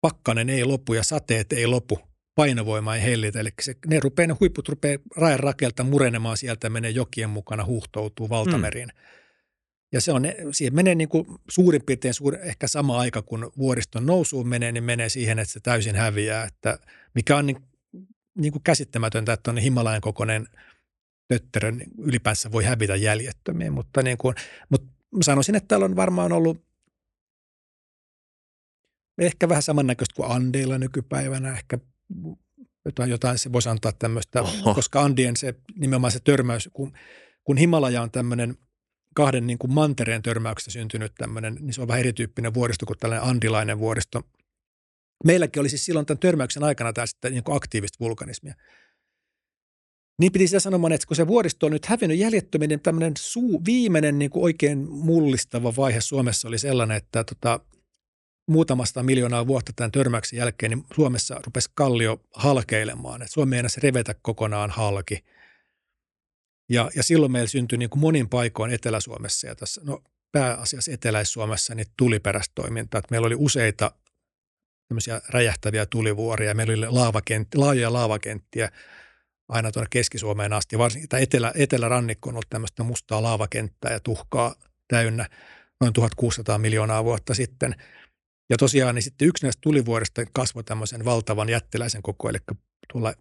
[0.00, 1.98] pakkanen ei lopu ja sateet ei lopu–
[2.40, 3.40] painovoima ei hellitä.
[3.40, 7.64] Eli se, ne, rupeaa, ne huipput rupeaa rajan rakelta murenemaan sieltä ja menee jokien mukana,
[7.64, 8.88] huuhtoutuu valtameriin.
[8.88, 9.00] Mm.
[9.92, 10.22] Ja se on,
[10.52, 14.84] siihen menee niin kuin suurin piirtein suuri, ehkä sama aika, kun vuoriston nousuun menee, niin
[14.84, 16.44] menee siihen, että se täysin häviää.
[16.44, 16.78] Että
[17.14, 17.56] mikä on niin,
[18.38, 20.46] niin kuin käsittämätöntä, että on Himalajan kokoinen
[21.28, 23.72] tötterö niin ylipäänsä voi hävitä jäljettömiin.
[23.72, 24.34] Mutta, niin kuin,
[24.68, 24.88] mutta
[25.22, 26.69] sanoisin, että täällä on varmaan ollut
[29.20, 31.78] ehkä vähän samannäköistä kuin Andeilla nykypäivänä, ehkä
[32.84, 34.74] jotain, jotain se voisi antaa tämmöistä, Oho.
[34.74, 36.92] koska Andien se nimenomaan se törmäys, kun,
[37.44, 38.56] kun Himalaja on tämmöinen
[39.14, 43.28] kahden niin kuin mantereen törmäyksestä syntynyt tämmöinen, niin se on vähän erityyppinen vuoristo kuin tällainen
[43.28, 44.22] andilainen vuoristo.
[45.24, 48.54] Meilläkin oli siis silloin tämän törmäyksen aikana tämä sitten niin kuin aktiivista vulkanismia.
[50.20, 53.62] Niin piti sitä sanomaan, että kun se vuoristo on nyt hävinnyt jäljettöminen, niin tämmöinen suu,
[53.64, 57.60] viimeinen niin kuin oikein mullistava vaihe Suomessa oli sellainen, että tota,
[58.50, 63.22] muutamasta miljoonaa vuotta tämän törmäyksen jälkeen, niin Suomessa rupesi kallio halkeilemaan.
[63.22, 65.24] Et Suomi ei enää revetä kokonaan halki.
[66.68, 70.02] Ja, ja silloin meillä syntyi niin kuin monin paikoin Etelä-Suomessa ja tässä, no
[70.32, 73.02] pääasiassa Etelä-Suomessa niin tuliperästoimintaa.
[73.10, 73.92] meillä oli useita
[74.88, 76.54] tämmöisiä räjähtäviä tulivuoria.
[76.54, 78.70] Meillä oli laavakent, laajoja laavakenttiä
[79.48, 80.78] aina tuonne Keski-Suomeen asti.
[80.78, 84.54] Varsinkin etelä, etelärannikko on ollut tämmöistä mustaa laavakenttää ja tuhkaa
[84.88, 85.26] täynnä–
[85.80, 87.74] noin 1600 miljoonaa vuotta sitten.
[88.50, 92.38] Ja tosiaan niin sitten yksi näistä tulivuorista kasvoi tämmöisen valtavan jättiläisen koko, eli
[92.92, 93.14] tuolla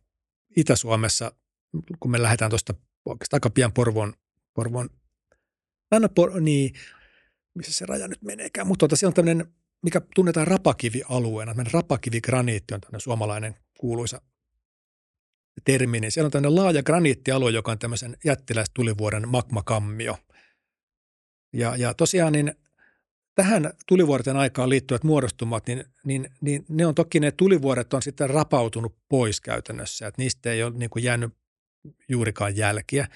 [0.57, 1.31] Itä-Suomessa,
[1.99, 2.73] kun me lähdetään tuosta
[3.05, 4.13] oikeastaan aika pian Porvon,
[4.53, 4.89] Porvon
[5.91, 6.73] Anna por, niin,
[7.55, 9.53] missä se raja nyt meneekään, mutta tuota, siellä on tämmöinen,
[9.83, 14.21] mikä tunnetaan rapakivialueena, tämmöinen rapakivigraniitti on tämmöinen suomalainen kuuluisa
[15.65, 20.17] termi, niin siellä on tämmöinen laaja graniittialue, joka on tämmöisen jättiläistulivuoren magmakammio.
[21.53, 22.53] Ja, ja tosiaan niin
[23.43, 28.29] tähän tulivuorten aikaan liittyvät muodostumat, niin, niin, niin ne on toki ne tulivuoret on sitten
[28.29, 31.33] rapautunut pois käytännössä, että niistä ei ole niin kuin jäänyt
[32.09, 33.07] juurikaan jälkiä.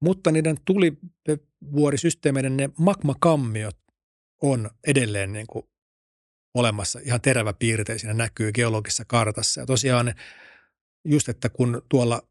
[0.00, 3.76] Mutta niiden tulivuorisysteemeiden ne magmakammiot
[4.42, 5.66] on edelleen niin kuin
[6.54, 9.60] olemassa ihan teräväpiirteisinä näkyy geologisessa kartassa.
[9.60, 10.14] Ja tosiaan
[11.04, 12.22] just, että kun tuolla,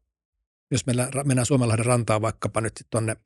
[0.70, 3.16] jos meillä mennään Suomenlahden rantaan vaikkapa nyt tuonne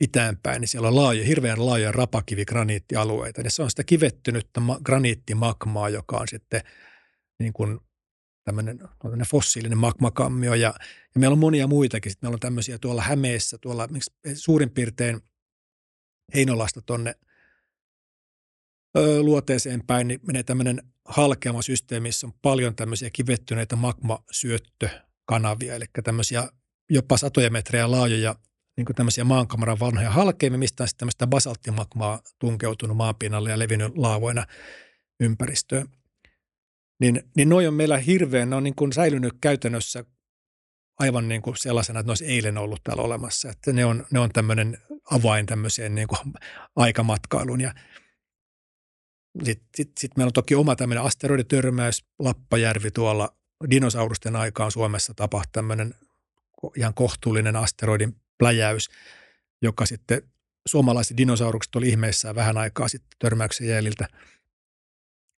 [0.00, 3.40] itäänpäin, niin siellä on laaja, hirveän laaja rapakivi-graniittialueita.
[3.40, 6.60] Ja se on sitä kivettynyttä graniittimakmaa, joka on sitten
[7.38, 7.80] niin kuin
[8.44, 8.78] tämmöinen,
[9.30, 10.54] fossiilinen magmakammio.
[10.54, 10.74] Ja,
[11.14, 12.12] ja meillä on monia muitakin.
[12.12, 13.88] Sitten meillä on tämmöisiä tuolla Hämeessä, tuolla
[14.34, 15.20] suurin piirtein
[16.34, 17.14] Heinolasta tuonne
[19.20, 26.48] luoteeseen päin, niin menee tämmöinen halkeama systeemi, missä on paljon tämmöisiä kivettyneitä magmasyöttökanavia, eli tämmöisiä
[26.90, 28.34] jopa satoja metrejä laajoja
[28.76, 33.96] niin kuin tämmöisiä maankamaran vanhoja halkeimia, mistä on sitten tämmöistä basalttimagmaa tunkeutunut maapinnalle ja levinnyt
[33.96, 34.46] laavoina
[35.20, 35.88] ympäristöön.
[37.00, 40.04] Niin, niin noi on meillä hirveän, ne on niin kuin säilynyt käytännössä
[40.98, 43.50] aivan niin kuin sellaisena, että ne olisi eilen ollut täällä olemassa.
[43.50, 44.78] Että ne on, ne on tämmöinen
[45.10, 46.32] avain tämmöiseen niin kuin
[46.76, 47.60] aikamatkailuun.
[47.60, 47.74] Ja
[49.42, 53.36] sitten sit, sit meillä on toki oma tämmöinen asteroiditörmäys, Lappajärvi tuolla
[53.70, 55.94] dinosaurusten aikaan Suomessa tapahtui tämmöinen
[56.76, 58.90] ihan kohtuullinen asteroidin pläjäys,
[59.62, 60.22] joka sitten
[60.66, 64.08] suomalaiset dinosaurukset oli ihmeissään vähän aikaa sitten törmäyksen jäljiltä.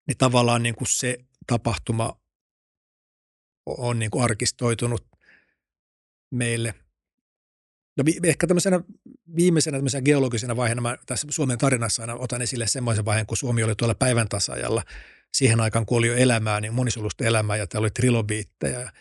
[0.07, 2.21] Niin tavallaan niin kuin se tapahtuma
[3.67, 5.07] on niin kuin arkistoitunut
[6.31, 6.75] meille.
[7.97, 8.81] No ehkä tämmöisenä
[9.37, 13.63] viimeisenä tämmöisenä geologisena vaiheena mä tässä Suomen tarinassa aina otan esille semmoisen vaiheen, kun Suomi
[13.63, 14.83] oli tuolla päivän tasajalla.
[15.33, 18.93] Siihen aikaan, kun oli jo elämää, niin monisolusta elämää ja täällä oli trilobiitteja.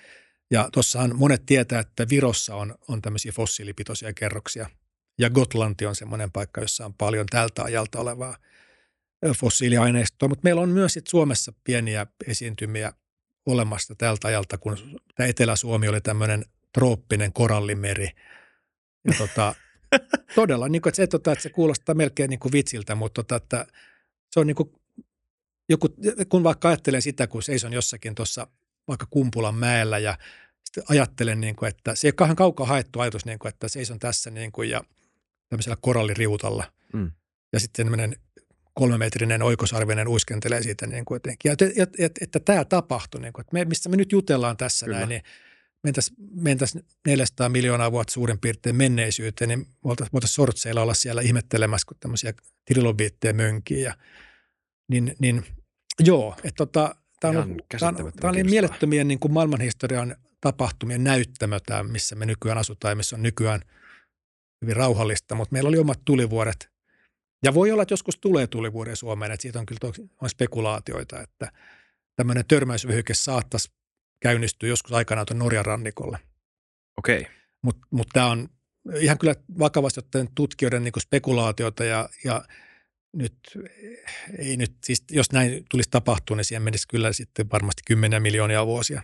[0.55, 4.69] Ja, tuossahan monet tietää, että Virossa on, on tämmöisiä fossiilipitoisia kerroksia.
[5.19, 8.37] Ja Gotlanti on semmoinen paikka, jossa on paljon tältä ajalta olevaa
[9.37, 10.29] fossiiliaineistoa.
[10.29, 12.93] Mutta meillä on myös sit Suomessa pieniä esiintymiä
[13.45, 14.77] olemassa tältä ajalta, kun
[15.15, 18.09] tämä Etelä-Suomi oli tämmöinen trooppinen korallimeri.
[19.07, 19.55] Ja tota,
[20.35, 23.35] todella, niin kuin, että, se, tota, että se kuulostaa melkein niin kuin vitsiltä, mutta tota,
[23.35, 23.67] että
[24.31, 24.71] se on niin kuin,
[25.69, 25.87] joku,
[26.29, 28.47] kun vaikka ajattelen sitä, kun seison jossakin tuossa
[28.87, 30.17] vaikka Kumpulan mäellä ja
[30.65, 33.99] sitten ajattelen, niin kuin, että se ei ole kaukaa haettu ajatus, niin kuin, että seison
[33.99, 34.81] tässä niin kuin, ja
[35.49, 36.71] tämmöisellä koralliriutalla.
[36.93, 37.11] Mm.
[37.53, 38.15] Ja sitten tämmöinen
[38.73, 41.49] kolmemetrinen oikosarvinen uiskentelee siitä niin kuin jotenkin.
[41.49, 44.57] Ja että, että, että, että tämä tapahtui, niin kuin, että me, mistä me nyt jutellaan
[44.57, 44.97] tässä Kyllä.
[44.97, 45.21] näin, niin
[45.83, 51.87] mentäisiin mentäisi 400 miljoonaa vuotta suurin piirtein menneisyyteen, niin voitaisiin voitais sortseilla olla siellä ihmettelemässä,
[51.87, 52.33] kun tämmöisiä
[52.65, 53.81] trilobiitteja mönkii.
[53.81, 53.95] Ja,
[54.87, 55.45] niin, niin
[55.99, 60.15] joo, että tota, tämä on, tää on, tää on niin mielettömien niin kuin maailmanhistorian
[60.45, 63.61] tapahtumien näyttämö tämä, missä me nykyään asutaan ja missä on nykyään
[64.61, 66.69] hyvin rauhallista, mutta meillä oli omat tulivuoret.
[67.43, 71.51] Ja voi olla, että joskus tulee tulivuoria Suomeen, että siitä on kyllä on spekulaatioita, että
[72.15, 73.71] tämmöinen törmäysvyhyke saattaisi
[74.19, 76.17] käynnistyy joskus aikanaan tuon Norjan rannikolle.
[76.97, 77.21] Okei.
[77.21, 77.33] Okay.
[77.61, 78.49] Mutta mut tämä on
[78.99, 82.45] ihan kyllä vakavasti ottaen tutkijoiden niin spekulaatiota ja, ja
[83.13, 83.35] nyt
[84.37, 88.65] ei nyt, siis jos näin tulisi tapahtua, niin siihen menisi kyllä sitten varmasti kymmeniä miljoonia
[88.65, 89.01] vuosia.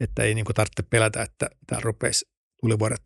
[0.00, 2.26] Että ei niin kuin tarvitse pelätä, että tämä rupeisi
[2.60, 3.02] tulivuoret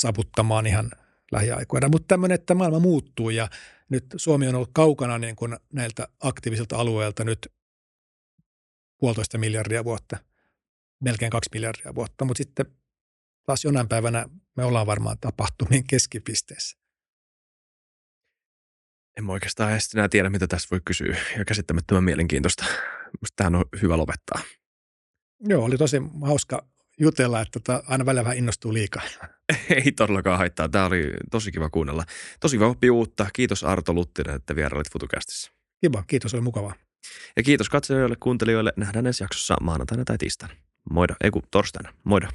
[0.00, 0.90] saputtamaan ihan
[1.32, 1.88] lähiaikoina.
[1.88, 3.48] Mutta tämmöinen, että maailma muuttuu ja
[3.88, 7.52] nyt Suomi on ollut kaukana niin kuin näiltä aktiivisilta alueilta nyt
[9.00, 10.16] puolitoista miljardia vuotta–
[11.00, 12.66] melkein kaksi miljardia vuotta, mutta sitten
[13.46, 16.78] taas jonain päivänä me ollaan varmaan tapahtumien keskipisteessä.
[19.16, 21.16] En mä oikeastaan edes enää tiedä, mitä tässä voi kysyä.
[21.38, 22.64] Ja käsittämättömän mielenkiintoista.
[23.20, 24.42] Musta tähän on hyvä lopettaa.
[25.40, 26.64] Joo, oli tosi hauska
[27.00, 29.02] jutella, että tota, aina välillä vähän innostuu liikaa.
[29.84, 30.68] Ei todellakaan haittaa.
[30.68, 32.04] Tämä oli tosi kiva kuunnella.
[32.40, 33.26] Tosi kiva oppia uutta.
[33.32, 35.52] Kiitos Arto Luttinen, että vierailit FutuCastissa.
[35.80, 36.74] Kiva, kiitos, oli mukavaa.
[37.36, 38.72] Ja kiitos katselijoille, kuuntelijoille.
[38.76, 40.54] Nähdään ensi jaksossa maanantaina tai tiistaina.
[40.90, 41.92] Moida, ei kun torstaina.
[42.04, 42.28] Moida.